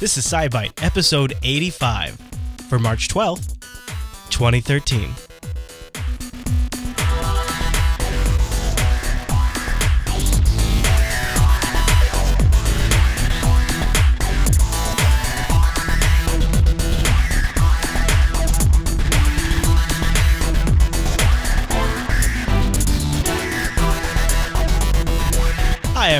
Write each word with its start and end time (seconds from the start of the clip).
This 0.00 0.16
is 0.16 0.24
SciByte, 0.26 0.80
episode 0.84 1.34
85 1.42 2.16
for 2.68 2.78
March 2.78 3.08
12th, 3.08 3.58
2013. 4.30 5.27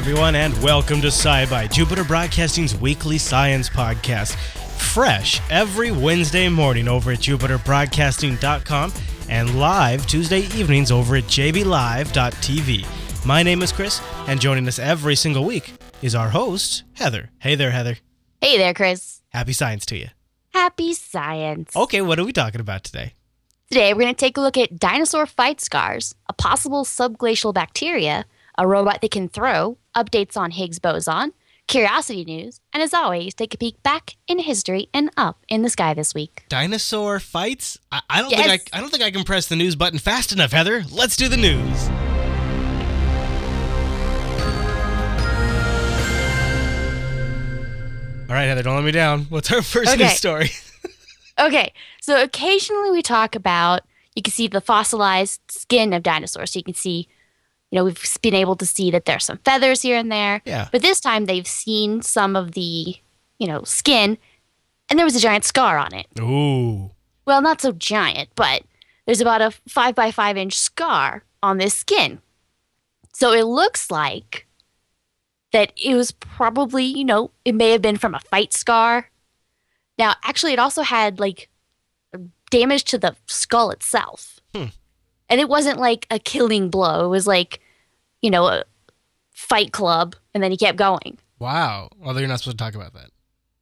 Everyone, 0.08 0.36
and 0.36 0.62
welcome 0.62 1.02
to 1.02 1.08
SciByte, 1.08 1.70
Jupiter 1.70 2.02
Broadcasting's 2.02 2.74
weekly 2.74 3.18
science 3.18 3.68
podcast. 3.68 4.36
Fresh 4.80 5.38
every 5.50 5.90
Wednesday 5.90 6.48
morning 6.48 6.88
over 6.88 7.12
at 7.12 7.18
jupiterbroadcasting.com 7.18 8.90
and 9.28 9.60
live 9.60 10.06
Tuesday 10.06 10.44
evenings 10.56 10.90
over 10.90 11.16
at 11.16 11.24
jblive.tv. 11.24 12.86
My 13.26 13.42
name 13.42 13.60
is 13.60 13.70
Chris, 13.70 14.00
and 14.26 14.40
joining 14.40 14.66
us 14.66 14.78
every 14.78 15.14
single 15.14 15.44
week 15.44 15.74
is 16.00 16.14
our 16.14 16.30
host, 16.30 16.84
Heather. 16.94 17.28
Hey 17.40 17.54
there, 17.54 17.72
Heather. 17.72 17.98
Hey 18.40 18.56
there, 18.56 18.72
Chris. 18.72 19.20
Happy 19.28 19.52
science 19.52 19.84
to 19.84 19.98
you. 19.98 20.08
Happy 20.54 20.94
science. 20.94 21.76
Okay, 21.76 22.00
what 22.00 22.18
are 22.18 22.24
we 22.24 22.32
talking 22.32 22.62
about 22.62 22.82
today? 22.82 23.12
Today, 23.70 23.92
we're 23.92 24.00
going 24.00 24.14
to 24.14 24.18
take 24.18 24.38
a 24.38 24.40
look 24.40 24.56
at 24.56 24.78
dinosaur 24.78 25.26
fight 25.26 25.60
scars, 25.60 26.14
a 26.30 26.32
possible 26.32 26.86
subglacial 26.86 27.52
bacteria, 27.52 28.24
a 28.56 28.66
robot 28.66 29.02
that 29.02 29.10
can 29.10 29.28
throw, 29.28 29.76
updates 30.02 30.36
on 30.36 30.50
Higgs 30.52 30.78
boson, 30.78 31.32
curiosity 31.66 32.24
news, 32.24 32.60
and 32.72 32.82
as 32.82 32.94
always, 32.94 33.34
take 33.34 33.52
a 33.54 33.58
peek 33.58 33.82
back 33.82 34.16
in 34.26 34.38
history 34.38 34.88
and 34.94 35.10
up 35.16 35.38
in 35.48 35.62
the 35.62 35.68
sky 35.70 35.92
this 35.94 36.14
week. 36.14 36.44
Dinosaur 36.48 37.20
fights? 37.20 37.78
I, 37.92 38.00
I 38.08 38.20
don't 38.22 38.30
Yes. 38.30 38.40
think 38.40 38.70
I, 38.72 38.78
I 38.78 38.80
don't 38.80 38.90
think 38.90 39.02
I 39.02 39.10
can 39.10 39.24
press 39.24 39.46
the 39.48 39.56
news 39.56 39.76
button 39.76 39.98
fast 39.98 40.32
enough, 40.32 40.52
Heather. 40.52 40.84
Let's 40.90 41.16
do 41.16 41.28
the 41.28 41.36
news. 41.36 41.88
All 48.28 48.34
right, 48.34 48.44
Heather, 48.44 48.62
don't 48.62 48.74
let 48.74 48.84
me 48.84 48.90
down. 48.90 49.22
What's 49.30 49.50
our 49.50 49.62
first 49.62 49.92
Okay. 49.94 50.04
news 50.04 50.12
story? 50.16 50.50
Okay, 51.40 51.72
so 52.00 52.20
occasionally 52.20 52.90
we 52.90 53.00
talk 53.00 53.36
about, 53.36 53.82
you 54.16 54.22
can 54.22 54.32
see 54.32 54.48
the 54.48 54.60
fossilized 54.60 55.40
skin 55.48 55.92
of 55.92 56.02
dinosaurs. 56.02 56.50
So 56.50 56.58
you 56.58 56.64
can 56.64 56.74
see, 56.74 57.06
you 57.70 57.76
know, 57.76 57.84
we've 57.84 58.16
been 58.22 58.34
able 58.34 58.56
to 58.56 58.66
see 58.66 58.90
that 58.90 59.04
there's 59.04 59.24
some 59.24 59.38
feathers 59.38 59.82
here 59.82 59.96
and 59.96 60.10
there. 60.10 60.40
Yeah. 60.44 60.68
But 60.72 60.82
this 60.82 61.00
time 61.00 61.26
they've 61.26 61.46
seen 61.46 62.02
some 62.02 62.34
of 62.36 62.52
the, 62.52 62.96
you 63.38 63.46
know, 63.46 63.62
skin, 63.64 64.18
and 64.88 64.98
there 64.98 65.04
was 65.04 65.16
a 65.16 65.20
giant 65.20 65.44
scar 65.44 65.78
on 65.78 65.94
it. 65.94 66.06
Ooh. 66.18 66.90
well, 67.26 67.42
not 67.42 67.60
so 67.60 67.72
giant, 67.72 68.30
but 68.34 68.62
there's 69.06 69.20
about 69.20 69.42
a 69.42 69.50
five 69.68 69.94
by 69.94 70.10
five 70.10 70.36
inch 70.36 70.58
scar 70.58 71.24
on 71.42 71.58
this 71.58 71.74
skin. 71.74 72.20
So 73.12 73.32
it 73.32 73.44
looks 73.44 73.90
like 73.90 74.46
that 75.52 75.72
it 75.76 75.94
was 75.94 76.12
probably, 76.12 76.84
you 76.84 77.04
know, 77.04 77.30
it 77.44 77.54
may 77.54 77.70
have 77.72 77.82
been 77.82 77.96
from 77.96 78.14
a 78.14 78.20
fight 78.20 78.52
scar. 78.52 79.10
Now, 79.98 80.14
actually, 80.24 80.52
it 80.52 80.58
also 80.58 80.82
had 80.82 81.18
like 81.18 81.48
damage 82.50 82.84
to 82.84 82.98
the 82.98 83.16
skull 83.26 83.70
itself. 83.70 84.40
Hmm. 84.54 84.66
And 85.28 85.40
it 85.40 85.48
wasn't 85.48 85.78
like 85.78 86.06
a 86.10 86.18
killing 86.18 86.70
blow. 86.70 87.06
It 87.06 87.08
was 87.08 87.26
like, 87.26 87.60
you 88.22 88.30
know, 88.30 88.46
a 88.46 88.64
fight 89.32 89.72
club, 89.72 90.16
and 90.34 90.42
then 90.42 90.50
he 90.50 90.56
kept 90.56 90.78
going. 90.78 91.18
Wow. 91.38 91.90
Although 92.02 92.20
you're 92.20 92.28
not 92.28 92.40
supposed 92.40 92.58
to 92.58 92.64
talk 92.64 92.74
about 92.74 92.94
that. 92.94 93.10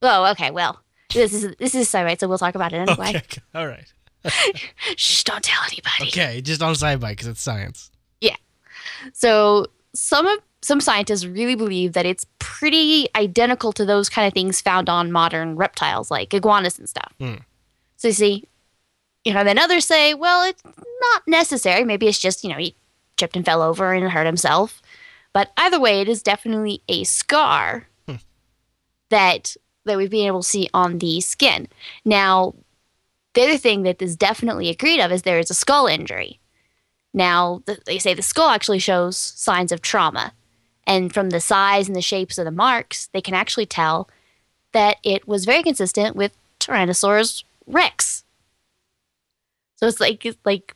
Oh, 0.02 0.30
okay. 0.32 0.50
Well, 0.50 0.80
this 1.12 1.32
is 1.32 1.54
this 1.58 1.74
is 1.74 1.88
so 1.88 2.02
right, 2.02 2.18
so 2.18 2.28
we'll 2.28 2.38
talk 2.38 2.54
about 2.54 2.72
it 2.72 2.88
anyway. 2.88 3.08
Okay. 3.16 3.42
All 3.54 3.66
right. 3.66 3.92
Shh! 4.96 5.22
Don't 5.24 5.42
tell 5.42 5.62
anybody. 5.64 6.08
Okay, 6.08 6.40
just 6.40 6.62
on 6.62 6.74
SciByte 6.74 7.10
because 7.10 7.28
it's 7.28 7.40
science. 7.40 7.90
Yeah. 8.20 8.36
So 9.12 9.66
some 9.94 10.26
of 10.26 10.38
some 10.62 10.80
scientists 10.80 11.24
really 11.24 11.54
believe 11.54 11.92
that 11.92 12.06
it's 12.06 12.26
pretty 12.38 13.08
identical 13.14 13.72
to 13.72 13.84
those 13.84 14.08
kind 14.08 14.26
of 14.26 14.32
things 14.32 14.60
found 14.60 14.88
on 14.88 15.12
modern 15.12 15.56
reptiles 15.56 16.10
like 16.10 16.34
iguanas 16.34 16.78
and 16.78 16.88
stuff. 16.88 17.12
Hmm. 17.20 17.36
So 17.96 18.08
you 18.08 18.14
see, 18.14 18.44
you 19.26 19.34
know, 19.34 19.42
then 19.42 19.58
others 19.58 19.84
say, 19.84 20.14
well, 20.14 20.44
it's 20.44 20.62
not 20.64 21.22
necessary. 21.26 21.82
Maybe 21.84 22.06
it's 22.06 22.20
just, 22.20 22.44
you 22.44 22.50
know, 22.50 22.58
he 22.58 22.76
tripped 23.16 23.34
and 23.36 23.44
fell 23.44 23.60
over 23.60 23.92
and 23.92 24.08
hurt 24.08 24.24
himself. 24.24 24.80
But 25.32 25.50
either 25.56 25.80
way, 25.80 26.00
it 26.00 26.08
is 26.08 26.22
definitely 26.22 26.80
a 26.88 27.02
scar 27.02 27.88
Hmm. 28.06 28.16
that 29.10 29.56
that 29.84 29.96
we've 29.96 30.10
been 30.10 30.26
able 30.28 30.42
to 30.42 30.48
see 30.48 30.68
on 30.72 30.98
the 30.98 31.20
skin. 31.20 31.66
Now, 32.04 32.54
the 33.34 33.42
other 33.42 33.58
thing 33.58 33.82
that 33.82 34.00
is 34.00 34.16
definitely 34.16 34.68
agreed 34.68 35.00
of 35.00 35.10
is 35.10 35.22
there 35.22 35.38
is 35.40 35.50
a 35.50 35.54
skull 35.54 35.86
injury. 35.88 36.38
Now, 37.12 37.62
th- 37.66 37.80
they 37.84 37.98
say 37.98 38.14
the 38.14 38.22
skull 38.22 38.50
actually 38.50 38.78
shows 38.78 39.16
signs 39.16 39.72
of 39.72 39.82
trauma. 39.82 40.32
And 40.86 41.12
from 41.12 41.30
the 41.30 41.40
size 41.40 41.88
and 41.88 41.96
the 41.96 42.00
shapes 42.02 42.38
of 42.38 42.44
the 42.44 42.50
marks, 42.52 43.08
they 43.12 43.20
can 43.20 43.34
actually 43.34 43.66
tell 43.66 44.08
that 44.72 44.98
it 45.02 45.26
was 45.26 45.44
very 45.44 45.62
consistent 45.64 46.14
with 46.14 46.32
Tyrannosaurus 46.60 47.42
rex. 47.66 48.24
So 49.76 49.86
it's 49.86 50.00
like 50.00 50.24
it's 50.24 50.38
like 50.44 50.74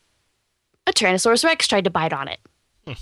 a 0.86 0.92
Tyrannosaurus 0.92 1.44
rex 1.44 1.66
tried 1.66 1.84
to 1.84 1.90
bite 1.90 2.12
on 2.12 2.28
it. 2.28 2.40
Hmm. 2.86 2.92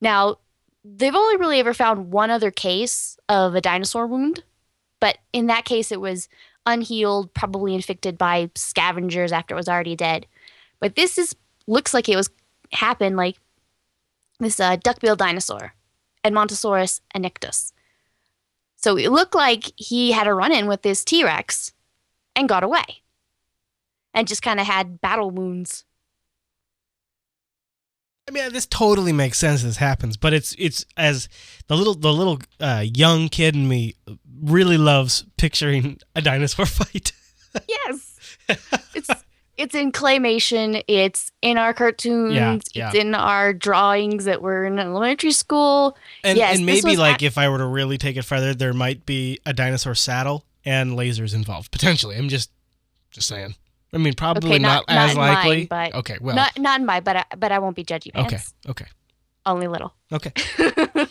Now, 0.00 0.36
they've 0.84 1.14
only 1.14 1.36
really 1.36 1.60
ever 1.60 1.74
found 1.74 2.10
one 2.12 2.30
other 2.30 2.50
case 2.50 3.18
of 3.28 3.54
a 3.54 3.60
dinosaur 3.60 4.06
wound, 4.06 4.44
but 5.00 5.18
in 5.32 5.46
that 5.46 5.64
case, 5.64 5.90
it 5.90 6.00
was 6.00 6.28
unhealed, 6.64 7.32
probably 7.34 7.74
infected 7.74 8.18
by 8.18 8.50
scavengers 8.54 9.32
after 9.32 9.54
it 9.54 9.56
was 9.56 9.68
already 9.68 9.96
dead. 9.96 10.26
But 10.80 10.96
this 10.96 11.18
is 11.18 11.34
looks 11.66 11.94
like 11.94 12.08
it 12.08 12.16
was 12.16 12.30
happened 12.72 13.16
like 13.16 13.36
this 14.38 14.60
uh, 14.60 14.76
duck-billed 14.76 15.18
dinosaur, 15.18 15.74
Edmontosaurus 16.24 17.00
annectus. 17.14 17.72
So 18.76 18.96
it 18.96 19.10
looked 19.10 19.34
like 19.34 19.72
he 19.76 20.12
had 20.12 20.26
a 20.26 20.34
run-in 20.34 20.66
with 20.66 20.82
this 20.82 21.04
T-Rex 21.04 21.72
and 22.34 22.48
got 22.48 22.62
away, 22.62 23.02
and 24.16 24.26
just 24.26 24.42
kind 24.42 24.58
of 24.58 24.66
had 24.66 25.00
battle 25.00 25.30
wounds. 25.30 25.84
I 28.28 28.32
mean, 28.32 28.52
this 28.52 28.66
totally 28.66 29.12
makes 29.12 29.38
sense. 29.38 29.62
This 29.62 29.76
happens, 29.76 30.16
but 30.16 30.32
it's 30.32 30.56
it's 30.58 30.84
as 30.96 31.28
the 31.68 31.76
little 31.76 31.94
the 31.94 32.12
little 32.12 32.40
uh, 32.58 32.84
young 32.84 33.28
kid 33.28 33.54
in 33.54 33.68
me 33.68 33.94
really 34.42 34.76
loves 34.78 35.24
picturing 35.36 36.00
a 36.16 36.22
dinosaur 36.22 36.66
fight. 36.80 37.12
Yes, 37.68 38.18
it's 38.94 39.08
it's 39.56 39.74
in 39.76 39.92
claymation. 39.92 40.82
It's 40.88 41.30
in 41.40 41.56
our 41.56 41.72
cartoons. 41.72 42.34
Yeah, 42.34 42.58
yeah. 42.74 42.88
It's 42.88 42.96
in 42.96 43.14
our 43.14 43.52
drawings 43.52 44.24
that 44.24 44.42
were 44.42 44.64
in 44.64 44.80
elementary 44.80 45.30
school. 45.32 45.96
And, 46.24 46.36
Yes, 46.36 46.56
and 46.56 46.66
maybe 46.66 46.96
like 46.96 47.16
ac- 47.22 47.26
if 47.26 47.38
I 47.38 47.48
were 47.48 47.58
to 47.58 47.66
really 47.66 47.96
take 47.96 48.16
it 48.16 48.22
further, 48.24 48.54
there 48.54 48.74
might 48.74 49.06
be 49.06 49.38
a 49.46 49.52
dinosaur 49.52 49.94
saddle 49.94 50.44
and 50.64 50.98
lasers 50.98 51.32
involved 51.32 51.70
potentially. 51.70 52.16
I'm 52.16 52.28
just 52.28 52.50
just 53.12 53.28
saying. 53.28 53.54
I 53.92 53.98
mean, 53.98 54.14
probably 54.14 54.50
Okay, 54.50 54.58
not, 54.58 54.84
not- 54.88 54.94
not 54.94 55.04
as 55.06 55.10
in 55.12 55.16
mine, 55.18 55.34
likely. 55.34 55.66
but 55.66 55.94
okay, 55.94 56.18
well, 56.20 56.34
not 56.36 56.58
not 56.58 56.80
in 56.80 56.86
my, 56.86 57.00
but 57.00 57.16
I, 57.16 57.24
but 57.36 57.52
I 57.52 57.58
won't 57.60 57.76
be 57.76 57.84
judgy 57.84 58.12
pants. 58.12 58.52
okay, 58.64 58.70
okay, 58.70 58.86
Only 59.46 59.68
little. 59.68 59.94
okay. 60.12 60.32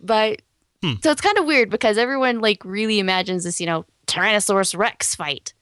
But 0.00 0.42
Hmm. 0.82 0.92
so 1.02 1.10
it's 1.10 1.22
kind 1.22 1.38
of 1.38 1.46
weird 1.46 1.70
because 1.70 1.96
everyone 1.96 2.40
like 2.40 2.62
really 2.64 2.98
imagines 2.98 3.44
this, 3.44 3.60
you 3.60 3.66
know, 3.66 3.86
Tyrannosaurus 4.06 4.76
Rex 4.76 5.14
fight. 5.14 5.54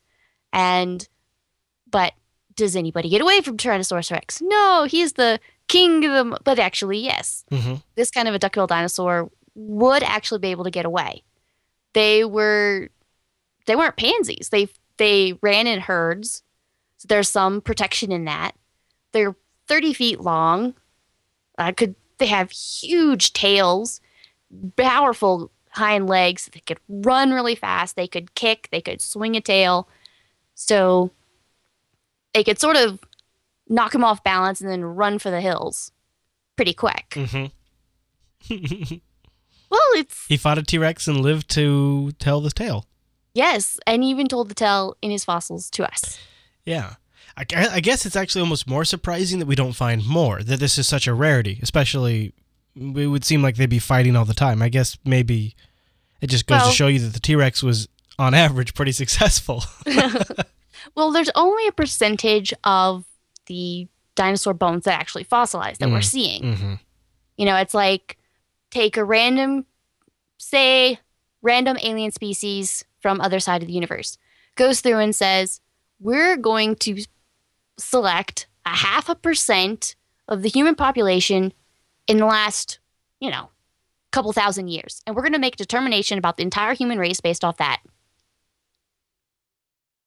And 0.53 1.07
but 1.91 2.15
does 2.57 2.75
anybody 2.77 3.09
get 3.09 3.21
away 3.21 3.41
from 3.41 3.57
Tyrannosaurus 3.57 4.11
Rex? 4.11 4.43
No, 4.43 4.85
he's 4.85 5.13
the 5.15 5.39
king 5.69 6.05
of 6.05 6.13
the 6.31 6.39
but 6.45 6.59
actually, 6.59 6.99
yes. 6.99 7.45
hmm 7.51 7.75
This 7.95 8.11
kind 8.11 8.27
of 8.29 8.35
a 8.35 8.39
duck-billed 8.41 8.71
dinosaur 8.71 9.31
would 9.55 10.03
actually 10.03 10.41
be 10.41 10.49
able 10.49 10.65
to 10.65 10.71
get 10.71 10.85
away. 10.85 11.23
They 11.93 12.25
were 12.25 12.89
they 13.67 13.77
weren't 13.77 13.97
pansies. 13.97 14.49
They 14.51 14.69
they 14.97 15.39
ran 15.43 15.67
in 15.67 15.81
herds. 15.81 16.43
So 16.99 17.07
there's 17.09 17.29
some 17.29 17.61
protection 17.61 18.13
in 18.13 18.25
that. 18.25 18.53
They're 19.13 19.37
30 19.69 19.93
feet 19.93 20.21
long. 20.21 20.75
Uh, 21.59 21.73
could 21.73 21.95
they 22.19 22.27
have 22.27 22.51
huge 22.51 23.33
tails, 23.33 24.01
powerful 24.77 25.51
hind 25.71 26.09
legs. 26.09 26.49
They 26.53 26.61
could 26.61 26.79
run 26.89 27.33
really 27.33 27.55
fast. 27.55 27.97
They 27.97 28.07
could 28.07 28.35
kick. 28.35 28.69
They 28.71 28.81
could 28.81 29.01
swing 29.01 29.37
a 29.37 29.41
tail. 29.41 29.89
So 30.55 31.11
they 32.33 32.45
could 32.45 32.61
sort 32.61 32.77
of 32.77 33.01
knock 33.69 33.95
him 33.95 34.05
off 34.05 34.23
balance 34.23 34.61
and 34.61 34.71
then 34.71 34.85
run 34.85 35.19
for 35.19 35.31
the 35.31 35.41
hills 35.41 35.91
pretty 36.57 36.75
quick. 36.75 37.15
hmm 37.17 37.47
Well, 39.71 39.81
it's 39.95 40.27
he 40.27 40.37
fought 40.37 40.59
a 40.59 40.63
T 40.63 40.79
Rex 40.79 41.09
and 41.09 41.21
lived 41.21 41.49
to 41.51 42.13
tell 42.19 42.41
the 42.41 42.51
tale. 42.51 42.87
Yes, 43.35 43.79
and 43.87 44.03
he 44.03 44.11
even 44.11 44.27
told 44.29 44.49
the 44.49 44.55
tale 44.55 44.97
in 45.03 45.11
his 45.11 45.25
fossils 45.25 45.69
to 45.71 45.85
us. 45.85 46.19
Yeah. 46.65 46.95
I, 47.37 47.45
I 47.53 47.81
guess 47.81 48.07
it's 48.07 48.15
actually 48.17 48.43
almost 48.43 48.67
more 48.69 48.85
surprising 48.85 49.41
that 49.41 49.47
we 49.47 49.57
don't 49.57 49.73
find 49.73 50.07
more, 50.07 50.43
that 50.43 50.61
this 50.61 50.79
is 50.79 50.87
such 50.87 51.07
a 51.09 51.15
rarity, 51.15 51.59
especially 51.63 52.33
it 52.77 53.07
would 53.09 53.25
seem 53.25 53.43
like 53.43 53.57
they'd 53.57 53.69
be 53.69 53.79
fighting 53.81 54.15
all 54.17 54.25
the 54.25 54.35
time. 54.35 54.63
I 54.63 54.69
guess 54.69 54.97
maybe 55.05 55.55
It 56.21 56.29
just 56.29 56.47
goes 56.47 56.61
Well- 56.61 56.71
to 56.71 56.75
show 56.77 56.87
you 56.87 57.01
that 57.01 57.13
the 57.13 57.21
T 57.21 57.35
Rex 57.37 57.63
was, 57.63 57.89
on 58.19 58.35
average, 58.35 58.73
pretty 58.75 58.93
successful. 59.03 59.65
Well, 60.95 61.13
there's 61.13 61.31
only 61.35 61.67
a 61.67 61.73
percentage 61.73 62.53
of 62.63 63.05
the 63.47 63.89
dinosaur 64.17 64.53
bones 64.55 64.85
that 64.85 65.01
actually 65.01 65.25
fossilize 65.25 65.79
that 65.79 65.89
we're 65.89 65.99
Mm. 66.01 66.05
seeing. 66.05 66.43
mm-hmm. 66.43 66.75
You 67.37 67.47
know, 67.47 67.57
it's 67.57 67.75
like 67.75 68.19
take 68.71 68.97
a 68.99 69.05
random, 69.05 69.65
say, 70.39 71.01
random 71.43 71.79
alien 71.83 72.13
species 72.13 72.85
from 73.05 73.21
other 73.21 73.39
side 73.39 73.61
of 73.61 73.67
the 73.69 73.75
universe, 73.75 74.17
goes 74.57 74.81
through 74.81 74.97
and 74.97 75.15
says, 75.15 75.61
we're 76.01 76.39
going 76.39 76.75
to 76.77 77.05
select 77.77 78.47
a 78.65 78.71
half 78.71 79.11
a 79.11 79.15
percent 79.15 79.95
of 80.27 80.41
the 80.41 80.49
human 80.49 80.75
population 80.75 81.53
in 82.07 82.17
the 82.17 82.25
last, 82.25 82.79
you 83.21 83.31
know, 83.31 83.51
couple 84.11 84.33
thousand 84.33 84.69
years. 84.69 85.03
And 85.07 85.15
we're 85.15 85.21
going 85.21 85.35
to 85.35 85.39
make 85.39 85.53
a 85.53 85.59
determination 85.59 86.17
about 86.17 86.39
the 86.39 86.45
entire 86.45 86.73
human 86.73 86.99
race 86.99 87.21
based 87.21 87.45
off 87.45 87.59
that. 87.59 87.83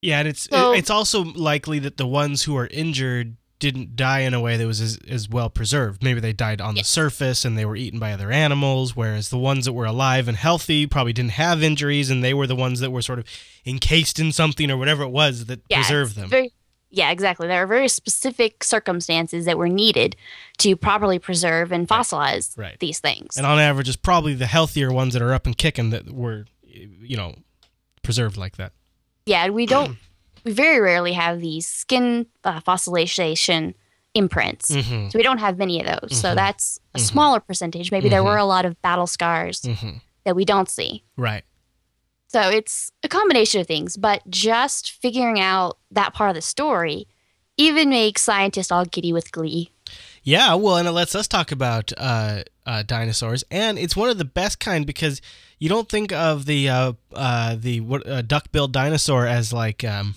Yeah, 0.02 0.18
and 0.18 0.28
it's 0.28 0.50
So- 0.50 0.72
it's 0.74 0.90
also 0.90 1.24
likely 1.24 1.78
that 1.78 1.98
the 1.98 2.08
ones 2.08 2.44
who 2.44 2.58
are 2.58 2.66
injured 2.72 3.36
didn't 3.60 3.96
die 3.96 4.20
in 4.20 4.34
a 4.36 4.40
way 4.40 4.56
that 4.56 4.68
was 4.68 4.80
as, 4.82 5.00
as 5.10 5.28
well 5.28 5.50
preserved. 5.50 6.04
Maybe 6.04 6.20
they 6.20 6.32
died 6.34 6.62
on 6.62 6.76
the 6.76 6.84
surface 6.84 7.44
and 7.44 7.58
they 7.58 7.66
were 7.66 7.76
eaten 7.76 8.00
by 8.00 8.12
other 8.14 8.32
animals, 8.32 8.96
whereas 8.96 9.30
the 9.30 9.38
ones 9.38 9.66
that 9.66 9.74
were 9.74 9.86
alive 9.86 10.28
and 10.28 10.38
healthy 10.38 10.86
probably 10.86 11.14
didn't 11.14 11.32
have 11.32 11.64
injuries, 11.64 12.10
and 12.12 12.24
they 12.24 12.34
were 12.36 12.46
the 12.46 12.56
ones 12.56 12.80
that 12.82 12.92
were 12.92 13.02
sort 13.02 13.18
of 13.20 13.26
encased 13.66 14.20
in 14.20 14.32
something 14.32 14.70
or 14.70 14.78
whatever 14.78 15.02
it 15.04 15.10
was 15.10 15.46
that 15.46 15.62
Yeah, 15.70 15.78
preserved 15.78 16.16
them. 16.16 16.30
Very, 16.30 16.54
yeah, 16.92 17.10
exactly. 17.10 17.48
There 17.48 17.64
are 17.64 17.68
very 17.68 17.88
specific 17.88 18.64
circumstances 18.64 19.46
that 19.46 19.58
were 19.58 19.68
needed 19.70 20.16
to 20.60 20.76
properly 20.76 21.18
preserve 21.18 21.72
and 21.72 21.88
fossilize 21.88 22.56
Right. 22.58 22.80
these 22.80 23.00
things. 23.00 23.38
and 23.38 23.46
on 23.48 23.58
average, 23.60 23.88
it's 23.88 23.98
probably 23.98 24.36
the 24.36 24.46
healthier 24.46 24.92
ones 24.94 25.14
that 25.14 25.22
are 25.24 25.34
up 25.34 25.46
and 25.48 25.58
kicking 25.58 25.90
that 25.90 26.12
were, 26.12 26.46
you 26.64 27.18
know, 27.18 27.34
preserved 28.04 28.38
like 28.38 28.58
that. 28.58 28.72
yeah, 29.26 29.50
we 29.50 29.66
don't. 29.66 29.98
We 30.48 30.54
very 30.54 30.80
rarely 30.80 31.14
have 31.14 31.40
these 31.42 31.68
skin 31.68 32.26
uh, 32.44 32.60
fossilization 32.62 33.74
imprints. 34.14 34.72
Mm-hmm. 34.72 35.10
So 35.10 35.20
we 35.20 35.24
don't 35.24 35.38
have 35.40 35.58
many 35.58 35.80
of 35.80 35.86
those. 35.86 36.18
So 36.18 36.30
Mhm. 36.32 36.36
that's 36.36 36.80
a 36.96 36.98
Mhm. 37.00 37.02
smaller 37.02 37.40
percentage. 37.40 37.92
Maybe 37.92 38.10
there 38.10 38.22
Mhm. 38.22 38.26
were 38.26 38.38
a 38.38 38.46
lot 38.46 38.66
of 38.66 38.82
battle 38.82 39.06
scars 39.08 39.62
Mm-hmm. 39.62 39.98
that 40.26 40.36
we 40.36 40.44
don't 40.46 40.70
see. 40.70 41.04
Right. 41.18 41.44
So 42.30 42.42
it's 42.50 42.92
a 43.04 43.08
combination 43.08 43.62
of 43.62 43.68
things, 43.68 43.96
but 43.96 44.22
just 44.30 44.92
figuring 44.92 45.40
out 45.40 45.78
that 45.92 46.14
part 46.14 46.30
of 46.30 46.36
the 46.36 46.42
story 46.42 47.08
even 47.58 47.90
makes 47.90 48.22
scientists 48.22 48.72
all 48.72 48.86
giddy 48.86 49.14
with 49.14 49.32
glee. 49.32 49.70
Yeah, 50.24 50.54
well, 50.56 50.76
and 50.78 50.88
it 50.88 50.92
lets 50.92 51.16
us 51.16 51.28
talk 51.28 51.52
about 51.52 51.94
uh, 51.98 52.44
uh, 52.66 52.84
dinosaurs, 52.84 53.44
and 53.50 53.80
it's 53.80 53.96
one 53.96 54.10
of 54.10 54.18
the 54.18 54.26
best 54.26 54.60
kind 54.60 54.86
because 54.86 55.22
you 55.58 55.70
don't 55.70 55.88
think 55.88 56.12
of 56.12 56.46
the 56.46 56.68
uh, 56.68 56.94
uh, 57.14 57.56
the 57.58 57.80
what, 57.80 58.06
uh, 58.06 58.22
duck-billed 58.24 58.74
dinosaur 58.74 59.26
as 59.26 59.54
like, 59.54 59.84
um, 59.86 60.16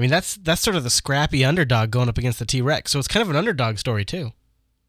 I 0.00 0.02
mean, 0.02 0.08
that's 0.10 0.36
that's 0.36 0.62
sort 0.62 0.76
of 0.76 0.82
the 0.82 0.88
scrappy 0.88 1.44
underdog 1.44 1.90
going 1.90 2.08
up 2.08 2.16
against 2.16 2.38
the 2.38 2.46
T-Rex, 2.46 2.90
so 2.90 2.98
it's 2.98 3.06
kind 3.06 3.20
of 3.22 3.28
an 3.28 3.36
underdog 3.36 3.76
story 3.76 4.02
too. 4.02 4.30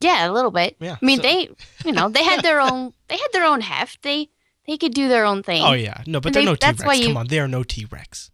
Yeah, 0.00 0.26
a 0.26 0.32
little 0.32 0.50
bit. 0.50 0.74
Yeah. 0.80 0.96
I 1.02 1.04
mean, 1.04 1.18
so- 1.18 1.22
they, 1.24 1.50
you 1.84 1.92
know, 1.92 2.08
they 2.08 2.24
had 2.24 2.42
their 2.42 2.58
own, 2.62 2.94
they 3.08 3.18
had 3.18 3.28
their 3.34 3.44
own 3.44 3.60
heft. 3.60 4.00
They, 4.02 4.30
they 4.66 4.78
could 4.78 4.94
do 4.94 5.08
their 5.08 5.26
own 5.26 5.42
thing. 5.42 5.62
Oh 5.62 5.74
yeah, 5.74 6.02
no, 6.06 6.18
but 6.18 6.28
And 6.28 6.34
they're 6.36 6.42
they- 6.42 6.46
no 6.46 6.54
T-Rex. 6.54 6.82
why 6.86 6.94
you- 6.94 7.08
Come 7.08 7.18
on, 7.18 7.26
they 7.26 7.40
are 7.40 7.46
no 7.46 7.62
T-Rex. 7.62 8.30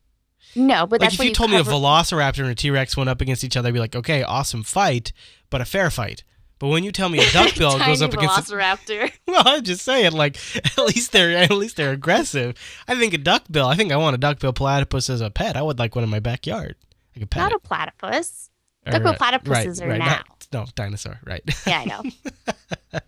No, 0.54 0.86
but 0.86 1.00
Like 1.00 1.08
that's 1.10 1.14
if 1.14 1.18
what 1.18 1.28
you 1.28 1.34
told 1.34 1.50
me 1.50 1.56
a 1.58 1.64
Velociraptor 1.64 2.38
and 2.42 2.50
a 2.50 2.54
T-Rex 2.54 2.96
went 2.96 3.10
up 3.10 3.20
against 3.20 3.42
each 3.42 3.56
other, 3.56 3.68
I'd 3.68 3.74
be 3.74 3.80
like, 3.80 3.96
okay, 3.96 4.22
awesome 4.22 4.62
fight, 4.62 5.12
but 5.50 5.60
a 5.60 5.64
fair 5.64 5.90
fight. 5.90 6.22
But 6.58 6.68
when 6.68 6.82
you 6.82 6.90
tell 6.90 7.08
me 7.08 7.18
a 7.20 7.30
duck-bill 7.30 7.78
goes 7.86 8.02
up 8.02 8.12
against 8.14 8.38
a 8.50 8.54
velociraptor. 8.54 9.12
Well, 9.28 9.42
I'm 9.46 9.62
just 9.62 9.82
saying, 9.84 10.12
like 10.12 10.36
at 10.56 10.78
least 10.78 11.12
they're 11.12 11.36
at 11.36 11.50
least 11.52 11.76
they're 11.76 11.92
aggressive. 11.92 12.56
I 12.88 12.94
think 12.98 13.14
a 13.14 13.18
duckbill. 13.18 13.66
I 13.66 13.76
think 13.76 13.92
I 13.92 13.96
want 13.96 14.14
a 14.14 14.18
duckbill 14.18 14.52
platypus 14.54 15.08
as 15.10 15.20
a 15.20 15.30
pet. 15.30 15.56
I 15.56 15.62
would 15.62 15.78
like 15.78 15.94
one 15.94 16.02
in 16.04 16.10
my 16.10 16.18
backyard. 16.20 16.74
I 17.14 17.20
could 17.20 17.30
pet 17.30 17.42
Not 17.42 17.52
it. 17.52 17.56
a 17.56 17.58
platypus. 17.60 18.50
Or, 18.86 18.92
duckbill 18.92 19.14
platypuses 19.14 19.82
are 19.82 19.96
now. 19.98 20.06
not- 20.06 20.46
no, 20.52 20.64
dinosaur. 20.74 21.20
Right. 21.26 21.42
Yeah, 21.66 21.80
I 21.80 21.84
know. 21.84 23.00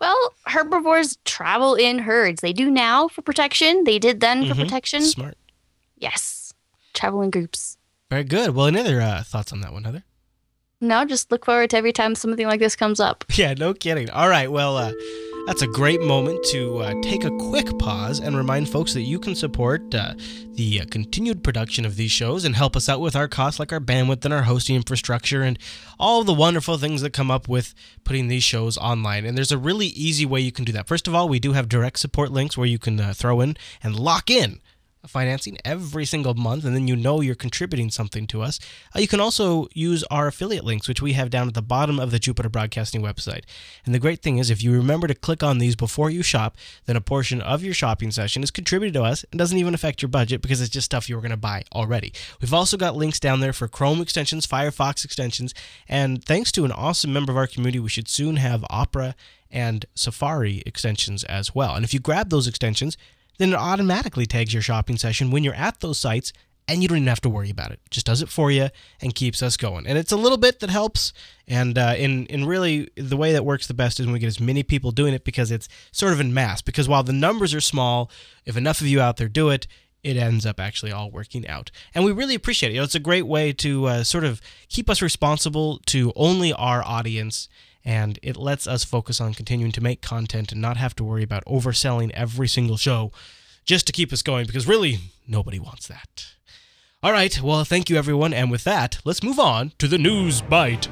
well, 0.00 0.34
herbivores 0.46 1.16
travel 1.24 1.74
in 1.74 2.00
herds. 2.00 2.40
They 2.42 2.52
do 2.52 2.70
now 2.70 3.08
for 3.08 3.22
protection. 3.22 3.84
They 3.84 3.98
did 3.98 4.20
then 4.20 4.46
for 4.46 4.54
Mhm. 4.54 4.64
protection. 4.64 5.02
Smart. 5.02 5.38
Yes, 5.96 6.52
travel 6.94 7.22
in 7.22 7.30
groups. 7.30 7.78
Very 8.10 8.24
good. 8.24 8.54
Well, 8.54 8.66
any 8.66 8.80
other 8.80 9.00
uh, 9.00 9.22
thoughts 9.22 9.52
on 9.52 9.60
that 9.62 9.72
one, 9.72 9.84
Heather? 9.84 10.04
No, 10.80 11.04
just 11.04 11.32
look 11.32 11.44
forward 11.44 11.70
to 11.70 11.76
every 11.76 11.92
time 11.92 12.14
something 12.14 12.46
like 12.46 12.60
this 12.60 12.76
comes 12.76 13.00
up. 13.00 13.24
Yeah, 13.38 13.54
no 13.54 13.72
kidding. 13.72 14.10
All 14.10 14.28
right. 14.28 14.50
Well, 14.50 14.76
uh, 14.76 14.92
that's 15.46 15.62
a 15.62 15.66
great 15.68 16.00
moment 16.02 16.44
to 16.50 16.78
uh, 16.78 16.94
take 17.02 17.24
a 17.24 17.30
quick 17.30 17.66
pause 17.78 18.18
and 18.18 18.36
remind 18.36 18.68
folks 18.68 18.94
that 18.94 19.02
you 19.02 19.20
can 19.20 19.36
support 19.36 19.94
uh, 19.94 20.14
the 20.54 20.80
uh, 20.80 20.84
continued 20.90 21.44
production 21.44 21.84
of 21.84 21.94
these 21.94 22.10
shows 22.10 22.44
and 22.44 22.56
help 22.56 22.74
us 22.74 22.88
out 22.88 23.00
with 23.00 23.14
our 23.14 23.28
costs, 23.28 23.60
like 23.60 23.72
our 23.72 23.80
bandwidth 23.80 24.24
and 24.24 24.34
our 24.34 24.42
hosting 24.42 24.74
infrastructure, 24.74 25.42
and 25.42 25.58
all 26.00 26.24
the 26.24 26.34
wonderful 26.34 26.78
things 26.78 27.00
that 27.02 27.12
come 27.12 27.30
up 27.30 27.48
with 27.48 27.74
putting 28.02 28.26
these 28.26 28.44
shows 28.44 28.76
online. 28.76 29.24
And 29.24 29.38
there's 29.38 29.52
a 29.52 29.58
really 29.58 29.86
easy 29.86 30.26
way 30.26 30.40
you 30.40 30.52
can 30.52 30.64
do 30.64 30.72
that. 30.72 30.88
First 30.88 31.06
of 31.06 31.14
all, 31.14 31.28
we 31.28 31.38
do 31.38 31.52
have 31.52 31.68
direct 31.68 32.00
support 32.00 32.30
links 32.32 32.58
where 32.58 32.66
you 32.66 32.78
can 32.78 32.98
uh, 33.00 33.12
throw 33.14 33.40
in 33.40 33.56
and 33.82 33.98
lock 33.98 34.30
in 34.30 34.60
financing 35.08 35.58
every 35.64 36.04
single 36.04 36.34
month, 36.34 36.64
and 36.64 36.74
then 36.74 36.88
you 36.88 36.96
know 36.96 37.20
you're 37.20 37.34
contributing 37.34 37.90
something 37.90 38.26
to 38.28 38.42
us. 38.42 38.58
Uh, 38.94 39.00
you 39.00 39.08
can 39.08 39.20
also 39.20 39.68
use 39.74 40.04
our 40.04 40.26
affiliate 40.26 40.64
links, 40.64 40.88
which 40.88 41.02
we 41.02 41.14
have 41.14 41.30
down 41.30 41.48
at 41.48 41.54
the 41.54 41.62
bottom 41.62 41.98
of 41.98 42.10
the 42.10 42.18
Jupiter 42.18 42.48
Broadcasting 42.48 43.02
website. 43.02 43.44
And 43.84 43.94
the 43.94 43.98
great 43.98 44.22
thing 44.22 44.38
is, 44.38 44.50
if 44.50 44.62
you 44.62 44.72
remember 44.72 45.06
to 45.06 45.14
click 45.14 45.42
on 45.42 45.58
these 45.58 45.76
before 45.76 46.10
you 46.10 46.22
shop, 46.22 46.56
then 46.86 46.96
a 46.96 47.00
portion 47.00 47.40
of 47.40 47.62
your 47.62 47.74
shopping 47.74 48.10
session 48.10 48.42
is 48.42 48.50
contributed 48.50 48.94
to 48.94 49.02
us 49.02 49.24
and 49.30 49.38
doesn't 49.38 49.58
even 49.58 49.74
affect 49.74 50.02
your 50.02 50.08
budget 50.08 50.42
because 50.42 50.60
it's 50.60 50.70
just 50.70 50.86
stuff 50.86 51.08
you 51.08 51.16
were 51.16 51.22
going 51.22 51.30
to 51.30 51.36
buy 51.36 51.64
already. 51.74 52.12
We've 52.40 52.54
also 52.54 52.76
got 52.76 52.96
links 52.96 53.20
down 53.20 53.40
there 53.40 53.52
for 53.52 53.68
Chrome 53.68 54.00
extensions, 54.00 54.46
Firefox 54.46 55.04
extensions, 55.04 55.54
and 55.88 56.24
thanks 56.24 56.52
to 56.52 56.64
an 56.64 56.72
awesome 56.72 57.12
member 57.12 57.32
of 57.32 57.38
our 57.38 57.46
community, 57.46 57.80
we 57.80 57.88
should 57.88 58.08
soon 58.08 58.36
have 58.36 58.64
Opera 58.70 59.14
and 59.50 59.86
Safari 59.94 60.62
extensions 60.66 61.24
as 61.24 61.54
well. 61.54 61.74
And 61.74 61.84
if 61.84 61.94
you 61.94 62.00
grab 62.00 62.30
those 62.30 62.46
extensions, 62.46 62.96
then 63.38 63.52
it 63.52 63.56
automatically 63.56 64.26
tags 64.26 64.52
your 64.52 64.62
shopping 64.62 64.96
session 64.96 65.30
when 65.30 65.44
you're 65.44 65.54
at 65.54 65.80
those 65.80 65.98
sites 65.98 66.32
and 66.68 66.82
you 66.82 66.88
don't 66.88 66.98
even 66.98 67.08
have 67.08 67.20
to 67.22 67.30
worry 67.30 67.48
about 67.48 67.70
it. 67.70 67.80
It 67.86 67.90
just 67.90 68.06
does 68.06 68.20
it 68.20 68.28
for 68.28 68.50
you 68.50 68.68
and 69.00 69.14
keeps 69.14 69.42
us 69.42 69.56
going. 69.56 69.86
And 69.86 69.96
it's 69.96 70.12
a 70.12 70.16
little 70.16 70.36
bit 70.36 70.60
that 70.60 70.68
helps. 70.68 71.14
And 71.46 71.78
uh, 71.78 71.94
in 71.96 72.26
in 72.26 72.44
really 72.44 72.90
the 72.94 73.16
way 73.16 73.32
that 73.32 73.44
works 73.44 73.66
the 73.66 73.74
best 73.74 73.98
is 73.98 74.06
when 74.06 74.12
we 74.12 74.18
get 74.18 74.26
as 74.26 74.38
many 74.38 74.62
people 74.62 74.90
doing 74.90 75.14
it 75.14 75.24
because 75.24 75.50
it's 75.50 75.68
sort 75.90 76.12
of 76.12 76.20
in 76.20 76.34
mass. 76.34 76.60
Because 76.60 76.88
while 76.88 77.02
the 77.02 77.12
numbers 77.12 77.54
are 77.54 77.60
small, 77.60 78.10
if 78.44 78.56
enough 78.56 78.82
of 78.82 78.86
you 78.86 79.00
out 79.00 79.16
there 79.16 79.28
do 79.28 79.48
it, 79.48 79.66
it 80.02 80.16
ends 80.16 80.44
up 80.44 80.60
actually 80.60 80.92
all 80.92 81.10
working 81.10 81.46
out. 81.48 81.70
And 81.94 82.04
we 82.04 82.12
really 82.12 82.34
appreciate 82.34 82.70
it. 82.70 82.74
You 82.74 82.80
know, 82.80 82.84
it's 82.84 82.94
a 82.94 83.00
great 83.00 83.26
way 83.26 83.52
to 83.54 83.86
uh, 83.86 84.04
sort 84.04 84.24
of 84.24 84.40
keep 84.68 84.90
us 84.90 85.00
responsible 85.00 85.80
to 85.86 86.12
only 86.14 86.52
our 86.52 86.84
audience. 86.84 87.48
And 87.88 88.18
it 88.22 88.36
lets 88.36 88.66
us 88.66 88.84
focus 88.84 89.18
on 89.18 89.32
continuing 89.32 89.72
to 89.72 89.80
make 89.80 90.02
content 90.02 90.52
and 90.52 90.60
not 90.60 90.76
have 90.76 90.94
to 90.96 91.04
worry 91.04 91.22
about 91.22 91.42
overselling 91.46 92.10
every 92.10 92.46
single 92.46 92.76
show 92.76 93.12
just 93.64 93.86
to 93.86 93.94
keep 93.94 94.12
us 94.12 94.20
going 94.20 94.44
because 94.44 94.68
really 94.68 94.98
nobody 95.26 95.58
wants 95.58 95.88
that. 95.88 96.26
All 97.02 97.12
right, 97.12 97.40
well, 97.40 97.64
thank 97.64 97.88
you 97.88 97.96
everyone. 97.96 98.34
And 98.34 98.50
with 98.50 98.64
that, 98.64 98.98
let's 99.06 99.22
move 99.22 99.38
on 99.38 99.72
to 99.78 99.88
the 99.88 99.96
news 99.96 100.42
bite. 100.42 100.86